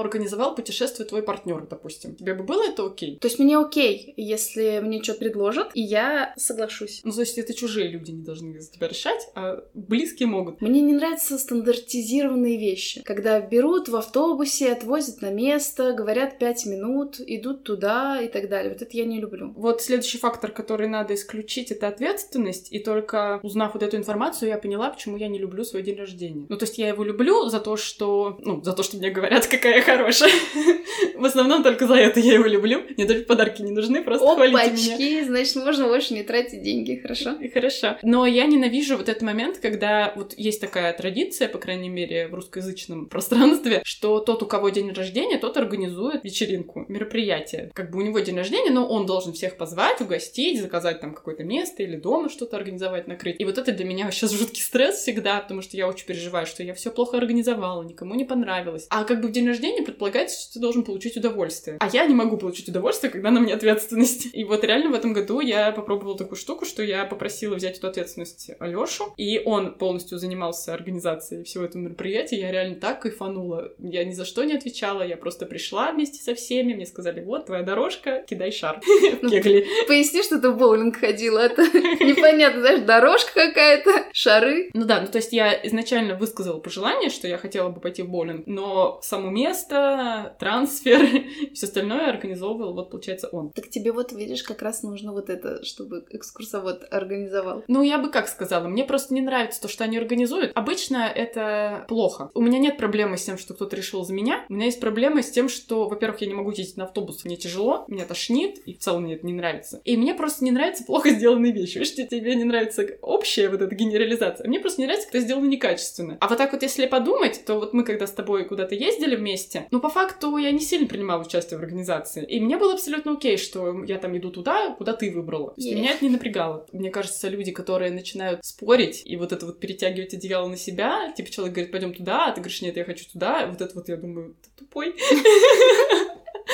организовал 0.00 0.54
путешествие 0.54 1.06
твой 1.08 1.22
партнер, 1.22 1.66
допустим, 1.68 2.14
тебе 2.14 2.34
бы 2.34 2.44
было 2.44 2.62
это 2.64 2.86
окей? 2.86 3.18
То 3.18 3.28
есть 3.28 3.38
мне 3.38 3.58
окей, 3.58 4.14
если 4.16 4.80
мне 4.82 5.02
что-то 5.02 5.20
предложат, 5.20 5.70
и 5.74 5.82
я 5.82 6.34
соглашусь. 6.36 7.00
Ну, 7.04 7.12
то 7.12 7.20
есть 7.20 7.38
это 7.38 7.54
чужие 7.54 7.88
люди 7.88 8.10
не 8.10 8.22
должны 8.22 8.60
за 8.60 8.70
тебя 8.70 8.88
решать, 8.88 9.28
а 9.34 9.64
близкие 9.74 10.28
могут. 10.28 10.60
Мне 10.60 10.80
не 10.80 10.92
нравятся 10.92 11.38
стандартизированные 11.38 12.58
вещи, 12.58 13.02
когда 13.02 13.40
берут 13.40 13.88
в 13.88 13.96
автобусе, 13.96 14.72
отвозят 14.72 15.22
на 15.22 15.30
место, 15.30 15.92
говорят 15.92 16.38
пять 16.42 16.66
минут, 16.66 17.20
идут 17.24 17.62
туда 17.62 18.20
и 18.20 18.26
так 18.26 18.48
далее. 18.48 18.72
Вот 18.72 18.82
это 18.82 18.96
я 18.96 19.04
не 19.04 19.20
люблю. 19.20 19.52
Вот 19.54 19.80
следующий 19.80 20.18
фактор, 20.18 20.50
который 20.50 20.88
надо 20.88 21.14
исключить, 21.14 21.70
это 21.70 21.86
ответственность. 21.86 22.72
И 22.72 22.80
только 22.80 23.38
узнав 23.44 23.74
вот 23.74 23.84
эту 23.84 23.96
информацию, 23.96 24.48
я 24.48 24.58
поняла, 24.58 24.90
почему 24.90 25.16
я 25.16 25.28
не 25.28 25.38
люблю 25.38 25.62
свой 25.62 25.84
день 25.84 25.96
рождения. 25.96 26.46
Ну, 26.48 26.56
то 26.56 26.64
есть 26.64 26.78
я 26.78 26.88
его 26.88 27.04
люблю 27.04 27.48
за 27.48 27.60
то, 27.60 27.76
что... 27.76 28.38
Ну, 28.40 28.60
за 28.60 28.72
то, 28.72 28.82
что 28.82 28.96
мне 28.96 29.10
говорят, 29.10 29.46
какая 29.46 29.76
я 29.76 29.82
хорошая. 29.82 30.32
В 31.16 31.24
основном 31.24 31.62
только 31.62 31.86
за 31.86 31.94
это 31.94 32.18
я 32.18 32.34
его 32.34 32.46
люблю. 32.46 32.82
Мне 32.96 33.06
даже 33.06 33.20
подарки 33.20 33.62
не 33.62 33.70
нужны, 33.70 34.02
просто 34.02 34.26
хвалите 34.34 34.96
меня. 34.96 35.24
значит, 35.24 35.54
можно 35.54 35.86
больше 35.86 36.12
не 36.12 36.24
тратить 36.24 36.62
деньги, 36.62 36.96
хорошо? 36.96 37.36
Хорошо. 37.54 37.98
Но 38.02 38.26
я 38.26 38.46
ненавижу 38.46 38.96
вот 38.96 39.08
этот 39.08 39.22
момент, 39.22 39.58
когда 39.58 40.12
вот 40.16 40.34
есть 40.36 40.60
такая 40.60 40.92
традиция, 40.92 41.46
по 41.46 41.58
крайней 41.58 41.88
мере, 41.88 42.26
в 42.26 42.34
русскоязычном 42.34 43.06
пространстве, 43.06 43.82
что 43.84 44.18
тот, 44.18 44.42
у 44.42 44.46
кого 44.46 44.70
день 44.70 44.90
рождения, 44.90 45.38
тот 45.38 45.56
организует 45.56 46.24
вечеринку, 46.32 46.84
мероприятие. 46.88 47.70
Как 47.74 47.90
бы 47.90 47.98
у 47.98 48.02
него 48.02 48.18
день 48.18 48.36
рождения, 48.36 48.70
но 48.70 48.86
он 48.86 49.06
должен 49.06 49.32
всех 49.32 49.56
позвать, 49.56 50.00
угостить, 50.00 50.60
заказать 50.60 51.00
там 51.00 51.14
какое-то 51.14 51.44
место 51.44 51.82
или 51.82 51.96
дома 51.96 52.28
что-то 52.28 52.56
организовать, 52.56 53.06
накрыть. 53.06 53.36
И 53.38 53.44
вот 53.44 53.58
это 53.58 53.72
для 53.72 53.84
меня 53.84 54.10
сейчас 54.12 54.32
жуткий 54.32 54.62
стресс 54.62 54.96
всегда, 54.96 55.40
потому 55.40 55.62
что 55.62 55.76
я 55.76 55.86
очень 55.86 56.06
переживаю, 56.06 56.46
что 56.46 56.62
я 56.62 56.74
все 56.74 56.90
плохо 56.90 57.18
организовала, 57.18 57.82
никому 57.82 58.14
не 58.14 58.24
понравилось. 58.24 58.86
А 58.90 59.04
как 59.04 59.20
бы 59.20 59.28
в 59.28 59.32
день 59.32 59.46
рождения 59.46 59.82
предполагается, 59.82 60.40
что 60.40 60.54
ты 60.54 60.60
должен 60.60 60.84
получить 60.84 61.16
удовольствие. 61.16 61.76
А 61.80 61.88
я 61.92 62.06
не 62.06 62.14
могу 62.14 62.36
получить 62.36 62.68
удовольствие, 62.68 63.10
когда 63.10 63.30
на 63.30 63.40
мне 63.40 63.54
ответственность. 63.54 64.28
И 64.32 64.44
вот 64.44 64.64
реально 64.64 64.90
в 64.90 64.94
этом 64.94 65.12
году 65.12 65.40
я 65.40 65.72
попробовала 65.72 66.16
такую 66.16 66.36
штуку, 66.38 66.64
что 66.64 66.82
я 66.82 67.04
попросила 67.04 67.54
взять 67.54 67.78
эту 67.78 67.88
ответственность 67.88 68.50
Алёшу, 68.58 69.12
и 69.16 69.40
он 69.44 69.74
полностью 69.74 70.18
занимался 70.18 70.72
организацией 70.72 71.44
всего 71.44 71.64
этого 71.64 71.82
мероприятия. 71.82 72.40
Я 72.40 72.50
реально 72.50 72.76
так 72.76 73.02
кайфанула. 73.02 73.72
Я 73.78 74.04
ни 74.04 74.12
за 74.12 74.24
что 74.24 74.44
не 74.44 74.54
отвечала, 74.54 75.02
я 75.02 75.16
просто 75.16 75.46
пришла 75.46 75.92
вместе 75.92 76.21
со 76.22 76.34
всеми, 76.34 76.74
мне 76.74 76.86
сказали, 76.86 77.22
вот, 77.22 77.46
твоя 77.46 77.62
дорожка, 77.62 78.24
кидай 78.28 78.52
шар 78.52 78.80
ну, 79.22 79.30
Поясни, 79.88 80.22
что 80.22 80.40
ты 80.40 80.50
в 80.50 80.56
боулинг 80.56 80.96
ходила, 80.96 81.38
это 81.40 81.62
непонятно, 82.04 82.60
знаешь, 82.60 82.80
дорожка 82.80 83.48
какая-то, 83.48 83.90
шары. 84.12 84.70
Ну 84.74 84.84
да, 84.84 85.00
ну 85.00 85.08
то 85.08 85.16
есть 85.16 85.32
я 85.32 85.52
изначально 85.66 86.14
высказала 86.14 86.60
пожелание, 86.60 87.10
что 87.10 87.26
я 87.26 87.38
хотела 87.38 87.68
бы 87.68 87.80
пойти 87.80 88.02
в 88.02 88.08
боулинг, 88.08 88.46
но 88.46 89.00
само 89.02 89.30
место, 89.30 90.36
трансфер 90.38 91.02
и 91.02 91.54
все 91.54 91.66
остальное 91.66 92.08
организовывал, 92.08 92.74
вот, 92.74 92.90
получается, 92.90 93.28
он. 93.28 93.50
Так 93.50 93.68
тебе 93.68 93.92
вот, 93.92 94.12
видишь, 94.12 94.42
как 94.42 94.62
раз 94.62 94.82
нужно 94.82 95.12
вот 95.12 95.30
это, 95.30 95.64
чтобы 95.64 96.04
экскурсовод 96.10 96.84
организовал. 96.90 97.64
Ну, 97.68 97.82
я 97.82 97.98
бы 97.98 98.10
как 98.10 98.28
сказала, 98.28 98.68
мне 98.68 98.84
просто 98.84 99.14
не 99.14 99.20
нравится 99.20 99.60
то, 99.60 99.68
что 99.68 99.84
они 99.84 99.98
организуют. 99.98 100.52
Обычно 100.54 101.10
это 101.14 101.84
плохо. 101.88 102.30
У 102.34 102.42
меня 102.42 102.58
нет 102.58 102.76
проблемы 102.76 103.16
с 103.16 103.24
тем, 103.24 103.38
что 103.38 103.54
кто-то 103.54 103.76
решил 103.76 104.04
за 104.04 104.12
меня. 104.12 104.44
У 104.48 104.54
меня 104.54 104.66
есть 104.66 104.80
проблема 104.80 105.22
с 105.22 105.30
тем, 105.30 105.48
что, 105.48 105.88
во-первых, 105.88 106.11
во-первых, 106.12 106.20
я 106.20 106.28
не 106.28 106.34
могу 106.34 106.50
ездить 106.50 106.76
на 106.76 106.84
автобус, 106.84 107.24
мне 107.24 107.36
тяжело, 107.36 107.84
меня 107.88 108.04
тошнит, 108.04 108.58
и 108.66 108.74
в 108.74 108.78
целом 108.78 109.04
мне 109.04 109.14
это 109.14 109.26
не 109.26 109.32
нравится. 109.32 109.80
И 109.84 109.96
мне 109.96 110.14
просто 110.14 110.44
не 110.44 110.50
нравятся 110.50 110.84
плохо 110.84 111.10
сделанные 111.10 111.52
вещи. 111.52 111.78
Видишь, 111.78 111.94
тебе 111.94 112.34
не 112.34 112.44
нравится 112.44 112.86
общая 113.00 113.48
вот 113.48 113.62
эта 113.62 113.74
генерализация, 113.74 114.46
мне 114.46 114.60
просто 114.60 114.80
не 114.80 114.86
нравится, 114.86 115.08
когда 115.10 115.24
сделано 115.24 115.46
некачественно. 115.46 116.18
А 116.20 116.28
вот 116.28 116.38
так 116.38 116.52
вот, 116.52 116.62
если 116.62 116.86
подумать, 116.86 117.42
то 117.46 117.54
вот 117.54 117.72
мы 117.72 117.84
когда 117.84 118.06
с 118.06 118.12
тобой 118.12 118.44
куда-то 118.44 118.74
ездили 118.74 119.16
вместе, 119.16 119.66
ну, 119.70 119.80
по 119.80 119.88
факту 119.88 120.36
я 120.36 120.50
не 120.50 120.60
сильно 120.60 120.86
принимала 120.86 121.22
участие 121.22 121.58
в 121.58 121.62
организации. 121.62 122.24
И 122.24 122.40
мне 122.40 122.56
было 122.56 122.74
абсолютно 122.74 123.12
окей, 123.12 123.36
что 123.36 123.84
я 123.84 123.98
там 123.98 124.16
иду 124.16 124.30
туда, 124.30 124.74
куда 124.76 124.92
ты 124.92 125.10
выбрала. 125.10 125.50
То 125.50 125.54
есть 125.56 125.68
Есть. 125.68 125.78
меня 125.78 125.92
это 125.92 126.04
не 126.04 126.10
напрягало. 126.10 126.66
Мне 126.72 126.90
кажется, 126.90 127.28
люди, 127.28 127.52
которые 127.52 127.90
начинают 127.90 128.44
спорить 128.44 129.02
и 129.04 129.16
вот 129.16 129.32
это 129.32 129.46
вот 129.46 129.60
перетягивать 129.60 130.14
одеяло 130.14 130.48
на 130.48 130.56
себя, 130.56 131.12
типа 131.16 131.30
человек 131.30 131.54
говорит, 131.54 131.72
пойдем 131.72 131.94
туда, 131.94 132.26
а 132.26 132.32
ты 132.32 132.40
говоришь, 132.40 132.62
нет, 132.62 132.76
я 132.76 132.84
хочу 132.84 133.04
туда, 133.10 133.46
вот 133.46 133.60
это 133.60 133.74
вот 133.74 133.88
я 133.88 133.96
думаю, 133.96 134.34
ты 134.42 134.50
тупой. 134.56 134.94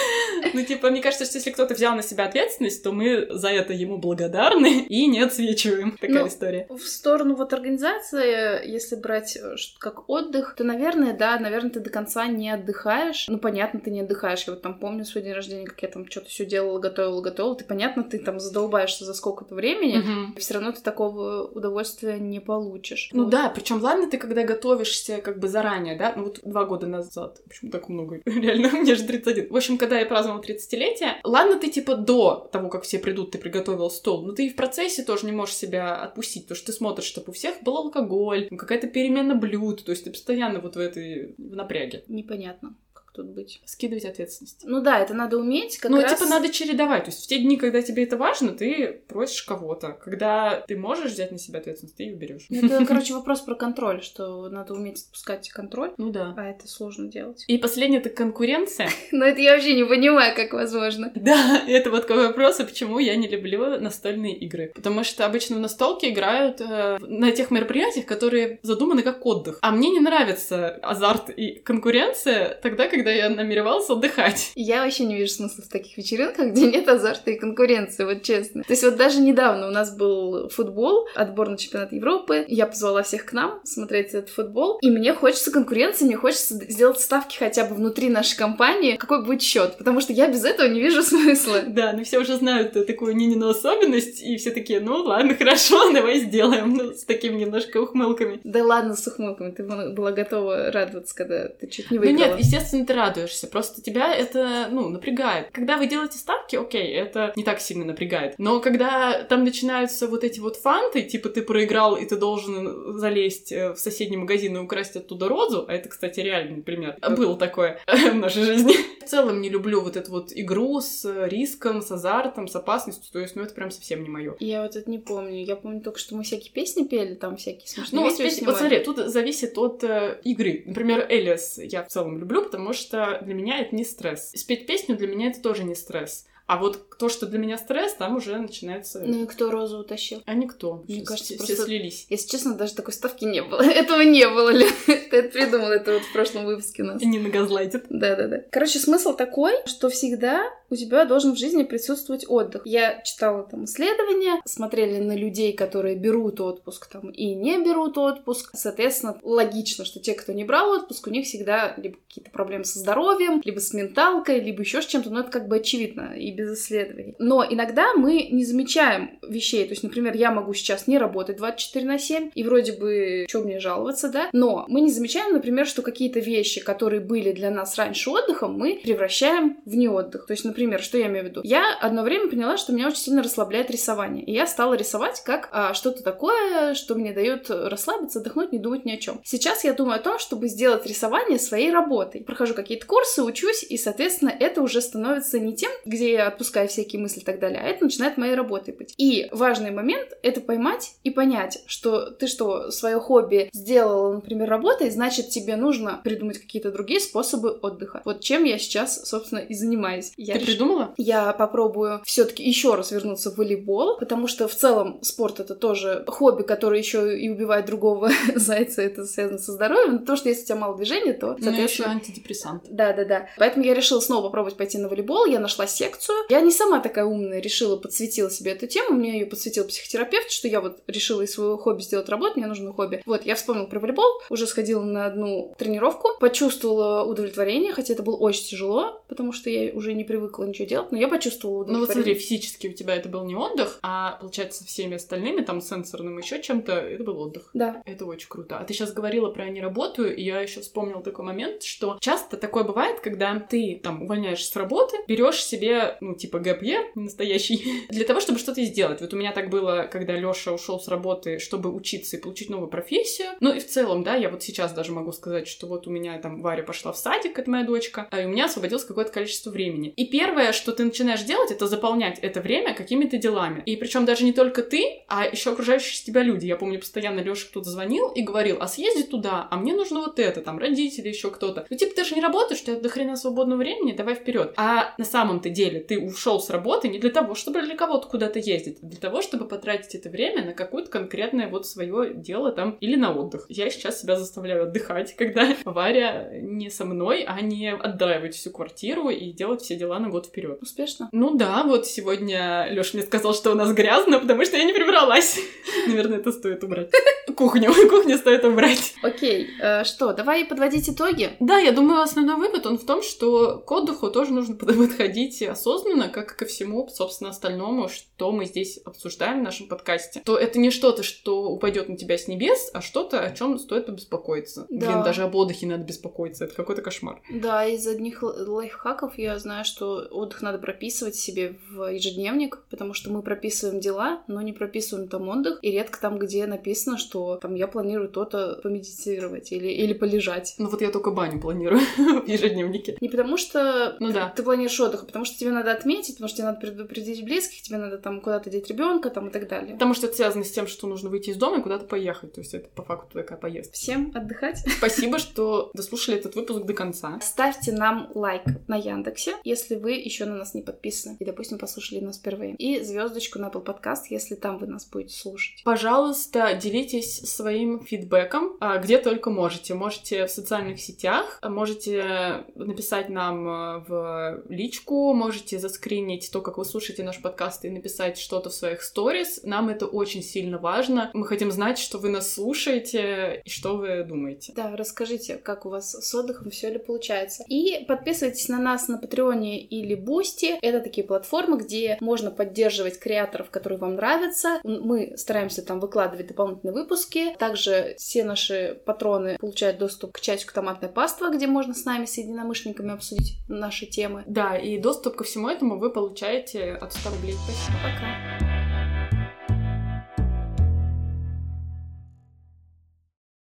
Ну, 0.55 0.63
типа, 0.65 0.91
мне 0.91 1.03
кажется, 1.03 1.25
что 1.27 1.39
если 1.39 1.51
кто-то 1.51 1.75
взял 1.75 1.95
на 1.97 2.03
себя 2.03 2.25
ответственность, 2.25 2.83
то 2.83 2.93
мы 2.93 3.27
за 3.31 3.49
это 3.49 3.73
ему 3.73 3.99
благодарны 3.99 4.81
и 4.89 5.07
не 5.07 5.21
отсвечиваем. 5.21 5.93
Такая 6.01 6.21
Ну, 6.23 6.29
история. 6.29 6.67
В 6.71 6.81
сторону 6.87 7.35
вот 7.35 7.53
организации, 7.53 8.67
если 8.69 8.97
брать 8.97 9.37
э, 9.37 9.55
как 9.79 10.09
отдых, 10.09 10.55
то, 10.57 10.65
наверное, 10.65 11.13
да, 11.13 11.39
наверное, 11.39 11.71
ты 11.71 11.81
до 11.81 11.91
конца 11.91 12.27
не 12.27 12.51
отдыхаешь. 12.51 13.27
Ну, 13.29 13.39
понятно, 13.39 13.81
ты 13.81 13.91
не 13.91 14.01
отдыхаешь. 14.03 14.45
Я 14.47 14.55
вот 14.55 14.63
там 14.63 14.79
помню 14.79 15.05
свой 15.05 15.23
день 15.25 15.33
рождения, 15.35 15.67
как 15.67 15.83
я 15.83 15.89
там 15.89 16.09
что-то 16.11 16.29
все 16.29 16.45
делала, 16.47 16.79
готовила, 16.79 17.21
готовила. 17.21 17.57
Ты, 17.57 17.65
понятно, 17.65 18.05
ты 18.05 18.19
там 18.19 18.41
задолбаешься 18.41 19.05
за 19.05 19.15
сколько-то 19.15 19.55
времени, 19.55 19.99
Мгм. 19.99 20.35
все 20.39 20.55
равно 20.55 20.73
ты 20.73 20.81
такого 20.83 21.43
удовольствия 21.47 22.19
не 22.19 22.41
получишь. 22.41 23.11
Ну 23.13 23.25
Вот. 23.25 23.31
да, 23.31 23.49
причем 23.55 23.83
ладно, 23.83 24.09
ты 24.11 24.19
когда 24.19 24.45
готовишься 24.45 25.19
как 25.19 25.39
бы 25.39 25.49
заранее, 25.49 25.97
да, 25.97 26.13
ну 26.17 26.25
вот 26.25 26.41
два 26.43 26.65
года 26.65 26.87
назад, 26.87 27.39
почему 27.49 27.71
так 27.71 27.89
много, 27.89 28.21
реально, 28.27 28.71
мне 28.71 28.95
же 28.95 29.05
31. 29.05 29.49
В 29.51 29.57
общем, 29.57 29.79
когда 29.79 29.98
я 30.01 30.07
праздновала 30.07 30.41
30-летие, 30.41 31.17
ладно, 31.25 31.59
ты 31.59 31.69
типа 31.71 31.95
до 31.97 32.49
того, 32.53 32.69
как 32.69 32.83
все 32.83 32.99
придут, 32.99 33.33
ты 33.33 33.39
приготовил 33.39 33.91
стол, 33.91 34.27
но 34.27 34.33
ты 34.33 34.47
и 34.47 34.51
в 34.51 34.57
процессе 34.57 35.03
тоже 35.03 35.27
не 35.27 35.33
можешь 35.33 35.57
себя 35.57 35.97
отпустить, 35.97 36.45
потому 36.45 36.57
что 36.57 36.67
ты 36.67 36.73
смотришь, 36.73 37.07
чтобы 37.07 37.31
у 37.31 37.33
всех 37.33 37.63
был 37.63 37.77
алкоголь, 37.77 38.49
какая-то 38.49 38.87
перемена 38.87 39.35
блюд, 39.35 39.85
то 39.85 39.91
есть 39.91 40.05
ты 40.05 40.11
постоянно 40.11 40.61
вот 40.61 40.77
в 40.77 40.79
этой 40.79 41.35
в 41.39 41.57
напряге. 41.57 42.05
Непонятно, 42.09 42.77
как 43.09 43.15
тут 43.25 43.35
быть. 43.35 43.61
Скидывать 43.65 44.05
ответственность. 44.05 44.63
Ну 44.65 44.81
да, 44.81 45.01
это 45.01 45.15
надо 45.15 45.39
уметь 45.39 45.79
как 45.79 45.91
ну, 45.91 46.01
раз... 46.01 46.13
типа, 46.13 46.29
надо 46.29 46.51
чередовать. 46.51 47.05
То 47.05 47.11
есть 47.11 47.25
в 47.25 47.27
те 47.27 47.39
дни, 47.39 47.57
когда 47.57 47.83
тебе 47.83 48.05
это 48.05 48.17
важно, 48.17 48.51
ты 48.51 49.01
просишь 49.09 49.43
кого-то. 49.43 49.93
Когда 49.93 50.65
ты 50.67 50.77
можешь 50.77 51.13
взять 51.13 51.33
на 51.33 51.39
себя 51.39 51.61
ответственность, 51.61 51.97
ты 51.97 52.05
ее 52.05 52.15
берешь. 52.15 52.47
Ну, 52.51 52.67
Это, 52.67 52.85
короче, 52.87 53.15
вопрос 53.15 53.41
про 53.41 53.55
контроль, 53.55 54.03
что 54.03 54.49
надо 54.49 54.75
уметь 54.75 55.03
отпускать 55.03 55.49
контроль, 55.51 55.93
Ну 55.97 56.11
да. 56.11 56.35
а 56.37 56.45
это 56.45 56.69
сложно 56.69 57.11
делать. 57.11 57.45
И 57.47 57.59
последнее 57.59 58.01
это 58.01 58.11
конкуренция. 58.11 58.91
Но 59.13 59.25
это 59.25 59.41
я 59.41 59.55
вообще 59.55 59.75
не 59.75 59.85
понимаю, 59.85 60.35
как 60.37 60.53
возможно. 60.53 61.13
Да, 61.15 61.63
это 61.69 61.91
вот 61.91 62.07
такой 62.07 62.29
вопрос, 62.29 62.61
а 62.61 62.65
почему 62.65 62.99
я 62.99 63.17
не 63.17 63.29
люблю 63.29 63.81
настольные 63.81 64.37
игры. 64.37 64.73
Потому 64.75 65.05
что 65.05 65.25
обычно 65.25 65.57
в 65.57 65.61
настолки 65.61 66.07
играют 66.07 66.61
э, 66.61 66.99
на 67.01 67.33
тех 67.33 67.51
мероприятиях, 67.51 68.07
которые 68.07 68.59
задуманы 68.63 69.03
как 69.03 69.25
отдых. 69.25 69.59
А 69.63 69.71
мне 69.71 69.91
не 69.91 70.01
нравится 70.01 70.71
азарт 70.83 71.31
и 71.31 71.59
конкуренция 71.59 72.59
тогда, 72.63 72.89
когда 72.89 72.98
я 73.07 73.29
намеревался 73.31 73.93
отдыхать. 73.95 74.53
Я 74.55 74.83
вообще 74.85 75.05
не 75.05 75.17
вижу 75.17 75.33
смысла 75.33 75.63
в 75.65 75.69
таких 75.69 75.97
вечеринках, 75.97 76.49
где 76.53 76.67
нет 76.67 76.89
азарта 76.89 77.31
и 77.31 77.39
конкуренции, 77.39 78.05
вот 78.05 78.23
честно. 78.23 78.63
То 78.65 78.73
есть 78.73 78.83
вот 78.83 78.97
даже 78.97 79.21
недавно 79.21 79.69
у 79.69 79.71
нас 79.71 79.95
был 79.97 80.49
футбол, 80.49 81.07
отбор 81.15 81.49
на 81.49 81.57
чемпионат 81.59 81.93
Европы. 81.93 82.45
Я 82.49 82.67
позвала 82.67 83.03
всех 83.03 83.25
к 83.27 83.33
нам 83.33 83.61
смотреть 83.65 84.09
этот 84.09 84.31
футбол. 84.31 84.79
И 84.83 84.91
мне 84.91 85.13
хочется 85.15 85.51
конкуренции, 85.51 86.05
мне 86.05 86.17
хочется 86.17 86.55
сделать 86.55 87.01
ставки 87.01 87.37
хотя 87.37 87.65
бы 87.65 87.75
внутри 87.75 88.09
нашей 88.09 88.37
компании, 88.37 88.97
какой 88.97 89.25
будет 89.25 89.43
счет, 89.43 89.77
потому 89.79 90.01
что 90.01 90.13
я 90.13 90.29
без 90.29 90.45
этого 90.45 90.69
не 90.69 90.81
вижу 90.81 91.03
смысла. 91.03 91.63
Да, 91.69 91.93
но 91.93 92.03
все 92.05 92.19
уже 92.19 92.37
знают 92.37 92.77
э, 92.77 92.85
такую 92.85 93.15
Нинину 93.15 93.49
особенность, 93.49 94.23
и 94.23 94.37
все 94.37 94.51
такие, 94.51 94.81
ну 94.81 94.97
ладно, 95.03 95.35
хорошо, 95.37 95.93
давай 95.93 96.19
сделаем, 96.21 96.75
ну, 96.75 96.93
с 96.93 97.05
такими 97.05 97.37
немножко 97.37 97.79
ухмылками. 97.81 98.41
Да 98.45 98.65
ладно 98.65 98.97
с 98.97 99.07
ухмылками, 99.07 99.51
ты 99.51 99.63
была 99.63 100.13
готова 100.13 100.71
радоваться, 100.73 101.15
когда 101.15 101.49
ты 101.49 101.67
чуть 101.69 101.91
не 101.91 101.99
Ну 101.99 102.05
выиграла. 102.05 102.31
нет, 102.31 102.39
естественно, 102.39 102.83
ты 102.89 102.95
радуешься, 102.95 103.47
просто 103.47 103.83
тебя 103.83 104.15
это, 104.15 104.69
ну, 104.71 104.89
напрягает. 104.89 105.51
Когда 105.53 105.77
вы 105.77 105.87
делаете 105.87 106.17
ставки, 106.17 106.57
окей, 106.57 106.91
это 106.95 107.35
не 107.37 107.45
так 107.45 107.61
сильно 107.61 107.85
напрягает. 107.85 108.35
Но 108.39 108.61
когда 108.61 109.23
там 109.25 109.45
начинаются 109.45 110.07
вот 110.07 110.25
эти 110.25 110.41
вот 110.41 110.57
фанты, 110.57 111.03
типа 111.03 111.29
ты 111.29 111.43
проиграл, 111.43 111.97
и 111.97 112.07
ты 112.07 112.17
должен 112.17 112.99
залезть 112.99 113.53
э, 113.53 113.75
в 113.75 113.77
соседний 113.77 114.17
магазин 114.17 114.57
и 114.57 114.61
украсть 114.61 114.97
оттуда 114.97 115.29
розу, 115.29 115.67
а 115.69 115.73
это, 115.75 115.91
кстати, 115.91 116.21
реальный 116.21 116.63
пример, 116.63 116.97
было 117.17 117.37
такое 117.37 117.79
в 117.87 118.15
нашей 118.15 118.45
жизни. 118.45 118.75
В 119.05 119.11
целом 119.11 119.43
не 119.43 119.51
люблю 119.51 119.83
вот 119.83 119.97
эту 119.97 120.11
вот 120.11 120.33
игру 120.35 120.81
с 120.81 121.05
риском, 121.27 121.83
с 121.83 121.91
азартом, 121.91 122.49
с 122.49 122.57
опасностью, 122.57 123.13
то 123.13 123.19
есть, 123.19 123.37
ну, 123.37 123.43
это 123.43 123.53
прям 123.55 123.71
совсем 123.71 124.03
не 124.03 124.09
мое. 124.09 124.35
Я 124.41 124.63
вот 124.63 124.77
это 124.77 124.91
не 124.91 124.99
помню. 124.99 125.45
Я 125.45 125.57
помню 125.57 125.83
только, 125.83 125.99
что 125.99 126.17
мы 126.17 126.23
всякие 126.23 126.53
песни 126.53 126.85
пели, 126.85 127.15
там 127.15 127.37
всякие 127.37 127.69
смешные 127.69 128.01
Ну, 128.01 128.11
видео 128.11 128.29
снимали. 128.31 128.45
вот 128.47 128.59
смотри, 128.59 128.79
тут 128.81 128.97
зависит 128.99 129.59
от 129.59 129.85
э, 129.85 130.21
игры. 130.25 130.63
Например, 130.65 131.07
Элиас 131.09 131.59
я 131.59 131.85
в 131.85 131.89
целом 131.89 132.19
люблю, 132.19 132.43
потому 132.43 132.73
что 132.73 132.78
для 132.87 133.35
меня 133.35 133.61
это 133.61 133.75
не 133.75 133.85
стресс. 133.85 134.31
Спеть 134.35 134.67
песню 134.67 134.97
для 134.97 135.07
меня 135.07 135.29
это 135.31 135.41
тоже 135.41 135.65
не 135.65 135.75
стресс. 135.75 136.27
А 136.47 136.57
вот 136.57 136.97
то, 136.99 137.11
что 137.11 137.27
для 137.27 137.39
меня 137.39 137.59
стресс, 137.59 137.93
там 137.93 138.17
уже 138.17 138.39
начинается... 138.39 139.01
Ну 139.01 139.25
и 139.25 139.27
кто 139.27 139.51
розу 139.51 139.81
утащил? 139.81 140.23
А 140.25 140.33
никто. 140.33 140.83
Мне 140.89 141.03
кажется, 141.05 141.35
все, 141.35 141.37
просто- 141.37 141.65
слились. 141.67 142.07
Если 142.09 142.29
честно, 142.31 142.55
даже 142.55 142.75
такой 142.75 142.95
ставки 142.95 143.25
не 143.25 143.43
было. 143.43 143.61
Этого 143.63 144.01
не 144.01 144.27
было, 144.27 144.49
Лен. 144.49 144.73
Ты 145.11 145.17
это 145.19 145.31
придумал, 145.31 145.69
это 145.69 145.95
вот 145.95 146.03
в 146.03 146.13
прошлом 146.13 146.47
выпуске 146.47 146.83
у 146.83 146.87
нас. 146.87 147.03
Не 147.03 147.19
нагазлайтит. 147.19 147.87
Да-да-да. 147.89 148.43
Короче, 148.51 148.79
смысл 148.79 149.15
такой, 149.15 149.53
что 149.67 149.89
всегда 149.89 150.43
у 150.71 150.77
тебя 150.77 151.05
должен 151.05 151.35
в 151.35 151.39
жизни 151.39 151.63
присутствовать 151.63 152.27
отдых. 152.29 152.63
Я 152.65 153.01
читала 153.03 153.43
там 153.43 153.65
исследования, 153.65 154.41
смотрели 154.45 154.99
на 154.99 155.17
людей, 155.17 155.53
которые 155.53 155.97
берут 155.97 156.41
отпуск 156.41 156.87
там 156.87 157.11
и 157.11 157.35
не 157.35 157.63
берут 157.65 157.97
отпуск. 157.97 158.51
Соответственно, 158.55 159.19
логично, 159.23 159.85
что 159.85 160.01
те, 160.01 160.15
кто 160.15 160.33
не 160.33 160.45
брал 160.45 160.71
отпуск, 160.71 161.07
у 161.07 161.11
них 161.11 161.27
всегда 161.27 161.75
либо 161.77 161.97
какие-то 162.07 162.31
проблемы 162.31 162.65
со 162.65 162.79
здоровьем, 162.79 163.41
либо 163.45 163.61
с 163.61 163.73
менталкой, 163.73 164.41
либо 164.41 164.61
еще 164.63 164.83
с 164.83 164.87
чем-то, 164.87 165.11
но 165.11 165.21
это 165.21 165.31
как 165.31 165.49
бы 165.49 165.57
очевидно 165.57 166.15
и 166.17 166.31
без 166.33 166.59
исследований. 166.59 167.15
Но 167.19 167.45
иногда 167.49 167.95
мы 167.95 168.29
не 168.31 168.45
замечаем 168.45 169.19
вещей. 169.27 169.65
То 169.65 169.71
есть, 169.71 169.83
например, 169.83 170.15
я 170.17 170.31
могу 170.31 170.53
сейчас 170.55 170.87
не 170.87 170.99
работать 170.99 171.37
24 171.37 171.87
на 171.87 171.99
7, 171.99 172.31
и 172.35 172.45
вроде 172.45 172.73
бы, 172.73 173.27
что 173.29 173.41
мне 173.41 173.59
жаловаться, 173.59 174.09
да? 174.11 174.29
Но 174.33 174.67
мы 174.69 174.81
не 174.83 174.91
замечаем, 174.99 175.33
например, 175.33 175.67
что 175.67 175.83
какие-то 175.83 176.21
вещи, 176.21 176.61
которые 176.61 177.01
были 177.01 177.33
для 177.33 177.51
нас 177.51 177.77
раньше 177.77 178.11
отдыхом, 178.11 178.55
мы 178.55 178.81
превращаем 178.83 179.59
в 179.65 179.75
неотдых. 179.75 180.27
То 180.27 180.33
есть, 180.33 180.45
например, 180.45 180.83
что 180.83 180.99
я 180.99 181.07
имею 181.07 181.25
в 181.25 181.29
виду? 181.29 181.41
Я 181.45 181.77
одно 181.81 182.03
время 182.03 182.29
поняла, 182.29 182.57
что 182.57 182.73
меня 182.73 182.89
очень 182.89 182.99
сильно 182.99 183.23
расслабляет 183.23 183.71
рисование. 183.71 184.25
И 184.25 184.33
я 184.33 184.47
стала 184.47 184.75
рисовать 184.75 185.23
как 185.25 185.49
а, 185.53 185.75
что-то 185.75 186.03
такое, 186.03 186.75
что 186.75 186.95
мне 186.95 187.13
дает 187.13 187.51
расслабиться, 187.51 188.19
отдохнуть, 188.21 188.53
не 188.53 188.59
думать 188.59 188.85
ни 188.85 188.93
о 188.93 188.97
чем. 188.99 189.21
Сейчас 189.25 189.65
я 189.65 189.73
думаю 189.73 189.97
о 189.97 190.03
том, 190.03 190.19
чтобы 190.19 190.49
сделать 190.49 190.87
рисование 190.87 191.39
своей 191.39 191.71
работой. 191.71 192.23
Прохожу 192.23 192.55
какие-то 192.55 192.87
курсы, 192.87 193.23
учусь, 193.23 193.63
и, 193.63 193.77
соответственно, 193.77 194.35
это 194.39 194.63
уже 194.63 194.81
становится 194.81 195.39
не 195.39 195.55
тем, 195.55 195.71
где 195.85 196.13
я 196.13 196.29
отпускаю 196.29 196.69
всякие 196.69 197.01
мысли 197.01 197.21
и 197.21 197.25
так 197.25 197.39
далее, 197.39 197.61
а 197.61 197.69
это 197.69 197.85
начинает 197.85 198.17
моей 198.17 198.35
работой 198.35 198.75
быть. 198.75 198.95
И 198.99 199.29
важный 199.33 199.71
момент— 199.71 200.11
это 200.23 200.41
поймать 200.41 200.93
и 201.05 201.11
понять, 201.11 201.63
что 201.67 202.11
ты 202.11 202.27
что, 202.27 202.71
свое 202.71 202.99
хобби 202.99 203.51
сделала, 203.53 204.15
например, 204.15 204.49
работой, 204.49 204.88
значит, 204.93 205.31
тебе 205.31 205.57
нужно 205.57 206.01
придумать 206.05 206.39
какие-то 206.39 206.71
другие 206.73 207.01
способы 207.01 207.51
отдыха. 207.63 208.03
Вот 208.05 208.21
чем 208.21 208.45
я 208.45 208.59
сейчас, 208.59 209.07
собственно, 209.09 209.41
и 209.41 209.55
занимаюсь. 209.55 210.13
Я 210.17 210.35
Ты 210.35 210.41
реш- 210.41 210.47
придумала? 210.47 210.95
я 210.97 211.33
попробую 211.33 212.01
все-таки 212.05 212.43
еще 212.43 212.75
раз 212.75 212.91
вернуться 212.91 213.31
в 213.31 213.37
волейбол, 213.39 213.99
потому 213.99 214.27
что 214.27 214.49
в 214.49 214.55
целом 214.55 214.99
спорт 215.03 215.41
это 215.41 215.55
тоже 215.55 216.05
хобби, 216.07 216.43
которое 216.43 216.79
еще 216.79 217.19
и 217.19 217.29
убивает 217.29 217.67
другого 217.67 218.11
зайца, 218.35 218.83
это 218.83 219.05
связано 219.07 219.39
со 219.39 219.53
здоровьем. 219.53 219.93
Но 219.95 219.99
то, 219.99 220.17
что 220.17 220.29
если 220.29 220.43
у 220.43 220.47
тебя 220.47 220.57
мало 220.57 220.77
движения, 220.77 221.13
то, 221.13 221.29
Ну, 221.29 221.35
еще 221.37 221.45
соответственно, 221.45 221.91
антидепрессант. 221.93 222.63
да, 222.71 222.93
да, 222.93 223.05
да. 223.05 223.29
Поэтому 223.39 223.65
я 223.65 223.75
решила 223.75 224.01
снова 224.01 224.23
попробовать 224.25 224.57
пойти 224.57 224.79
на 224.79 224.89
волейбол. 224.89 225.27
Я 225.27 225.41
нашла 225.41 225.67
секцию. 225.67 226.17
Я 226.29 226.41
не 226.41 226.51
сама 226.51 226.81
такая 226.81 227.05
умная 227.05 227.41
решила, 227.41 227.77
подсветила 227.77 228.31
себе 228.31 228.53
эту 228.53 228.67
тему. 228.67 228.97
Мне 228.97 229.19
ее 229.21 229.27
подсветил 229.27 229.65
психотерапевт, 229.65 230.31
что 230.31 230.49
я 230.49 230.61
вот 230.61 230.79
решила 230.87 231.23
из 231.23 231.33
своего 231.33 231.57
хобби 231.57 231.83
сделать 231.83 232.09
работу, 232.09 232.35
мне 232.39 232.47
нужно 232.47 232.73
хобби. 232.73 233.03
Вот, 233.07 233.25
я 233.27 233.35
вспомнила 233.35 233.67
про 233.67 233.81
волейбол, 233.81 234.21
уже 234.31 234.47
сходила 234.47 234.78
на 234.85 235.07
одну 235.07 235.55
тренировку, 235.59 236.09
почувствовала 236.21 237.05
удовлетворение, 237.05 237.73
хотя 237.73 237.95
это 237.95 238.03
было 238.03 238.17
очень 238.17 238.45
тяжело, 238.45 239.03
потому 239.09 239.33
что 239.33 239.51
я 239.51 239.73
уже 239.73 239.95
не 239.95 240.05
привыкла 240.05 240.45
ничего 240.45 240.67
делать, 240.67 240.93
но 240.93 240.99
я 240.99 241.09
почувствовала 241.09 241.65
Ну 241.65 241.81
вот 241.81 241.87
смотри, 241.87 242.03
удовлетворение. 242.03 242.21
физически 242.21 242.67
у 242.69 242.73
тебя 242.73 242.95
это 242.95 243.09
был 243.09 243.25
не 243.25 243.35
отдых, 243.35 243.79
а 243.83 244.19
получается 244.21 244.63
со 244.63 244.67
всеми 244.67 244.97
остальными, 244.97 245.43
там, 245.43 245.61
сенсорным 245.61 246.19
еще 246.19 246.41
чем-то, 246.41 246.73
это 246.73 247.05
был 247.05 247.21
отдых. 247.21 247.51
Да. 247.55 247.83
Это 247.85 248.05
очень 248.07 248.29
круто. 248.29 248.59
А 248.59 248.65
ты 248.65 248.75
сейчас 248.75 248.93
говорила 248.93 249.31
про 249.31 249.49
не 249.49 249.61
работаю, 249.61 250.15
и 250.15 250.23
я 250.23 250.41
еще 250.41 250.61
вспомнила 250.61 251.03
такой 251.03 251.25
момент, 251.25 251.63
что 251.63 251.97
часто 252.01 252.37
такое 252.37 252.65
бывает, 252.65 253.01
когда 253.01 253.39
ты 253.41 253.81
там 253.83 254.03
увольняешься 254.03 254.51
с 254.51 254.57
работы, 254.57 254.97
берешь 255.07 255.43
себе, 255.43 255.97
ну, 256.01 256.15
типа 256.15 256.39
гэп 256.39 256.63
year 256.63 256.85
настоящий, 256.95 257.87
для 257.89 258.05
того, 258.05 258.21
чтобы 258.21 258.39
что-то 258.39 258.63
сделать. 258.65 259.01
Вот 259.01 259.13
у 259.15 259.17
меня 259.17 259.33
так 259.33 259.51
было, 259.51 259.89
когда 259.91 260.15
Леша 260.15 260.53
ушел 260.53 260.81
с 260.81 260.89
работы, 260.89 261.39
чтобы 261.39 261.73
учиться 261.73 262.17
и 262.17 262.21
получить 262.21 262.51
новую 262.51 262.69
профессию. 262.69 263.29
Ну 263.41 263.53
и 263.53 263.61
в 263.61 263.67
целом, 263.67 264.03
да, 264.03 264.15
я 264.15 264.29
вот 264.29 264.43
сейчас 264.43 264.68
сейчас 264.69 264.77
даже 264.77 264.93
могу 264.93 265.13
сказать, 265.13 265.49
что 265.49 265.67
вот 265.67 265.87
у 265.87 265.91
меня 265.91 266.19
там 266.19 266.43
Варя 266.43 266.63
пошла 266.63 266.93
в 266.93 266.99
садик, 266.99 267.39
это 267.39 267.51
моя 267.51 267.65
дочка, 267.65 268.07
а 268.11 268.19
у 268.21 268.29
меня 268.29 268.45
освободилось 268.45 268.85
какое-то 268.85 269.11
количество 269.11 269.51
времени. 269.51 269.93
И 269.97 270.07
первое, 270.07 270.53
что 270.53 270.73
ты 270.73 270.85
начинаешь 270.85 271.23
делать, 271.23 271.51
это 271.51 271.67
заполнять 271.67 272.19
это 272.21 272.41
время 272.41 272.75
какими-то 272.75 273.17
делами. 273.17 273.63
И 273.65 273.77
причем 273.77 274.05
даже 274.05 274.25
не 274.25 274.33
только 274.33 274.63
ты, 274.63 275.03
а 275.09 275.27
еще 275.27 275.53
окружающие 275.53 276.05
тебя 276.05 276.23
люди. 276.23 276.47
Я 276.47 276.57
помню, 276.57 276.79
постоянно 276.79 277.21
Леша 277.21 277.47
кто-то 277.49 277.71
звонил 277.71 278.11
и 278.11 278.23
говорил, 278.23 278.59
а 278.61 278.69
съезди 278.69 279.05
туда, 279.05 279.49
а 279.51 279.57
мне 279.57 279.73
нужно 279.73 280.01
вот 280.01 280.19
это, 280.19 280.41
там, 280.43 280.59
родители, 280.59 281.09
еще 281.09 281.31
кто-то. 281.31 281.67
Ну, 281.71 281.77
типа, 281.77 281.95
ты 281.95 282.05
же 282.05 282.15
не 282.15 282.21
работаешь, 282.21 282.61
у 282.61 282.65
тебя 282.65 282.81
до 282.81 282.89
хрена 282.89 283.17
свободного 283.17 283.59
времени, 283.59 283.93
давай 283.93 284.15
вперед. 284.15 284.53
А 284.57 284.95
на 284.99 285.05
самом-то 285.05 285.49
деле 285.49 285.81
ты 285.81 285.99
ушел 285.99 286.41
с 286.41 286.51
работы 286.51 286.89
не 286.89 286.99
для 286.99 287.11
того, 287.11 287.35
чтобы 287.35 287.63
для 287.63 287.77
кого-то 287.77 288.09
куда-то 288.09 288.39
ездить, 288.39 288.79
а 288.83 288.87
для 288.87 289.01
того, 289.01 289.23
чтобы 289.23 289.49
потратить 289.49 289.95
это 289.95 290.11
время 290.11 290.45
на 290.45 290.53
какое-то 290.53 290.91
конкретное 290.91 291.49
вот 291.49 291.67
свое 291.67 292.13
дело 292.15 292.53
там 292.53 292.77
или 292.81 292.97
на 292.97 293.15
отдых. 293.15 293.47
Я 293.49 293.71
сейчас 293.71 294.01
себя 294.01 294.17
заставляю 294.17 294.58
отдыхать, 294.63 295.15
когда 295.17 295.55
Варя 295.65 296.29
не 296.41 296.71
со 296.71 296.85
мной, 296.85 297.25
а 297.27 297.41
не 297.41 297.73
отдраивать 297.73 298.35
всю 298.35 298.51
квартиру 298.51 299.09
и 299.09 299.33
делать 299.33 299.63
все 299.63 299.77
дела 299.77 299.99
на 299.99 300.09
год 300.09 300.27
вперед. 300.27 300.59
Успешно? 300.63 301.09
Ну 301.13 301.37
да, 301.37 301.63
вот 301.65 301.87
сегодня 301.87 302.67
Леша 302.71 302.91
мне 302.95 303.03
сказал, 303.03 303.35
что 303.35 303.53
у 303.53 303.55
нас 303.55 303.73
грязно, 303.73 304.19
потому 304.19 304.45
что 304.45 304.57
я 304.57 304.65
не 304.65 304.73
прибралась. 304.73 305.39
Наверное, 305.87 306.19
это 306.19 306.33
стоит 306.33 306.65
убрать. 306.65 306.91
Кухню, 307.37 307.73
кухню 307.89 308.19
стоит 308.19 308.45
убрать. 308.45 308.95
Окей, 309.01 309.49
э, 309.61 309.85
что, 309.85 310.13
давай 310.13 310.45
подводить 310.45 310.89
итоги? 310.89 311.37
Да, 311.39 311.59
я 311.59 311.71
думаю, 311.71 312.01
основной 312.01 312.35
вывод, 312.35 312.67
он 312.67 312.79
в 312.79 312.85
том, 312.85 313.01
что 313.01 313.59
к 313.59 313.71
отдыху 313.71 314.11
тоже 314.11 314.33
нужно 314.33 314.57
подходить 314.57 315.41
осознанно, 315.43 316.09
как 316.09 316.35
ко 316.37 316.47
всему, 316.47 316.89
собственно, 316.89 317.31
остальному, 317.31 317.89
что 317.89 318.33
мы 318.33 318.47
здесь 318.47 318.81
обсуждаем 318.85 319.41
в 319.41 319.45
нашем 319.45 319.69
подкасте. 319.69 320.21
То 320.25 320.37
это 320.37 320.59
не 320.59 320.71
что-то, 320.71 321.03
что 321.03 321.45
упадет 321.45 321.89
на 321.89 321.97
тебя 321.97 322.19
с 322.19 322.27
небес, 322.27 322.71
а 322.73 322.81
что-то, 322.81 323.21
о 323.21 323.31
чем 323.33 323.59
стоит 323.59 323.87
побеспокоиться. 323.87 324.48
Да. 324.71 324.87
Блин, 324.87 325.03
даже 325.03 325.23
об 325.23 325.35
отдыхе 325.35 325.67
надо 325.67 325.85
беспокоиться, 325.85 326.45
это 326.45 326.55
какой-то 326.55 326.83
кошмар. 326.83 327.21
Да, 327.31 327.65
из 327.65 327.87
одних 327.87 328.23
лайфхаков 328.23 329.19
я 329.19 329.39
знаю, 329.39 329.65
что 329.65 330.07
отдых 330.11 330.43
надо 330.43 330.59
прописывать 330.59 331.15
себе 331.15 331.59
в 331.71 331.93
ежедневник, 331.93 332.65
потому 332.71 332.95
что 332.95 333.11
мы 333.11 333.23
прописываем 333.23 333.81
дела, 333.81 334.23
но 334.27 334.41
не 334.43 334.53
прописываем 334.53 335.09
там 335.09 335.29
отдых, 335.29 335.59
и 335.63 335.71
редко 335.71 336.01
там, 336.01 336.19
где 336.19 336.47
написано, 336.47 336.99
что 336.99 337.37
там 337.37 337.55
я 337.55 337.67
планирую 337.67 338.09
то-то 338.09 338.61
помедитировать 338.63 339.53
или, 339.53 339.69
или 339.69 339.93
полежать. 339.93 340.55
Ну 340.59 340.69
вот 340.69 340.81
я 340.81 340.91
только 340.91 341.11
баню 341.11 341.41
планирую 341.41 341.81
в 341.97 342.29
ежедневнике. 342.29 342.97
Не 343.01 343.09
потому 343.09 343.37
что 343.37 343.97
Ну 344.01 344.13
да. 344.13 344.33
ты 344.35 344.43
планируешь 344.43 344.79
отдых, 344.81 345.03
а 345.03 345.07
потому 345.07 345.25
что 345.25 345.39
тебе 345.39 345.51
надо 345.51 345.73
отметить, 345.73 346.15
потому 346.15 346.29
что 346.29 346.39
тебе 346.39 346.47
надо 346.47 346.61
предупредить 346.61 347.25
близких, 347.25 347.63
тебе 347.63 347.79
надо 347.79 347.99
там 347.99 348.21
куда-то 348.21 348.51
деть 348.51 348.69
ребенка 348.69 349.11
там 349.11 349.29
и 349.29 349.31
так 349.31 349.49
далее. 349.49 349.75
Потому 349.75 349.95
что 349.95 350.07
это 350.07 350.17
связано 350.17 350.45
с 350.45 350.51
тем, 350.51 350.67
что 350.67 350.87
нужно 350.87 351.11
выйти 351.11 351.31
из 351.31 351.37
дома 351.37 351.59
и 351.59 351.63
куда-то 351.63 351.87
поехать. 351.87 352.33
То 352.33 352.41
есть 352.41 352.55
это 352.55 352.69
по 352.69 352.83
факту 352.83 353.15
такая 353.15 353.39
поездка. 353.39 353.75
Всем 353.75 354.13
отдыхать. 354.15 354.38
Спасибо, 354.79 355.19
что 355.19 355.71
дослушали 355.75 356.19
этот 356.19 356.35
выпуск 356.35 356.63
до 356.63 356.73
конца. 356.73 357.19
Ставьте 357.21 357.73
нам 357.73 358.11
лайк 358.15 358.43
на 358.67 358.77
Яндексе, 358.77 359.37
если 359.45 359.77
вы 359.77 359.93
еще 359.93 360.25
на 360.25 360.37
нас 360.37 360.55
не 360.55 360.63
подписаны. 360.63 361.17
И, 361.19 361.25
допустим, 361.25 361.59
послушали 361.59 362.01
нас 362.01 362.19
впервые. 362.19 362.55
И 362.57 362.81
звездочку 362.83 363.39
на 363.39 363.47
Apple 363.47 363.65
Podcast, 363.65 364.05
если 364.11 364.35
там 364.35 364.59
вы 364.59 364.67
нас 364.67 364.87
будете 364.87 365.15
слушать. 365.15 365.63
Пожалуйста, 365.65 366.55
делитесь 366.55 367.21
своим 367.21 367.81
фидбэком, 367.81 368.57
а, 368.61 368.79
где 368.79 368.99
только 368.99 369.31
можете. 369.31 369.75
Можете 369.75 370.27
в 370.27 370.31
социальных 370.31 370.81
сетях, 370.81 371.39
а, 371.41 371.49
можете 371.49 372.45
написать 372.55 373.09
нам 373.09 373.49
а, 373.49 373.85
в 373.87 374.43
личку, 374.49 375.13
можете 375.15 375.59
заскринить 375.59 376.31
то, 376.33 376.41
как 376.41 376.59
вы 376.59 376.65
слушаете 376.65 377.03
наш 377.03 377.21
подкаст 377.21 377.65
и 377.65 377.71
написать 377.71 378.19
что-то 378.19 378.51
в 378.51 378.55
своих 378.55 378.83
сторис. 378.83 379.41
Нам 379.43 379.69
это 379.69 379.87
очень 379.87 380.23
сильно 380.23 380.59
важно. 380.59 381.11
Мы 381.15 381.27
хотим 381.27 381.51
знать, 381.51 381.79
что 381.79 381.99
вы 381.99 382.09
нас 382.09 382.33
слушаете 382.35 383.43
и 383.45 383.51
что 383.51 383.77
вы 383.77 384.05
думаете. 384.19 384.53
Да, 384.55 384.75
расскажите, 384.77 385.37
как 385.37 385.67
у 385.67 385.71
вас 385.71 385.93
с 385.93 386.15
отдыхом, 386.15 386.51
все 386.51 386.71
ли 386.71 386.79
получается. 386.79 387.45
И 387.49 387.85
подписывайтесь 387.87 388.49
на 388.49 388.59
нас 388.59 388.89
на 388.89 388.99
Патреоне 388.99 389.61
или 389.61 389.95
Бусти. 389.95 390.59
Это 390.61 390.81
такие 390.81 391.07
платформы, 391.07 391.59
где 391.59 391.97
можно 392.01 392.31
поддерживать 392.31 392.99
креаторов, 392.99 393.51
которые 393.51 393.79
вам 393.79 393.95
нравятся. 393.95 394.61
Мы 394.65 395.17
стараемся 395.17 395.63
там 395.63 395.81
выкладывать 395.81 396.27
дополнительные 396.27 396.75
выпуски. 396.75 397.35
Также 397.39 397.95
все 397.99 398.25
наши 398.25 398.81
патроны 398.85 399.39
получают 399.39 399.79
доступ 399.79 400.13
к 400.13 400.21
чатику 400.21 400.53
«Томатная 400.53 400.91
паства», 400.91 401.31
где 401.31 401.47
можно 401.47 401.75
с 401.75 401.85
нами, 401.85 402.05
с 402.05 402.19
единомышленниками 402.19 402.93
обсудить 402.93 403.37
наши 403.49 403.87
темы. 403.87 404.25
Да, 404.27 404.57
и 404.57 404.79
доступ 404.79 405.17
ко 405.17 405.25
всему 405.25 405.49
этому 405.49 405.79
вы 405.79 405.91
получаете 405.91 406.73
от 406.73 406.93
100 406.93 407.11
рублей. 407.11 407.35
Спасибо. 407.45 407.79
Пока! 407.83 408.58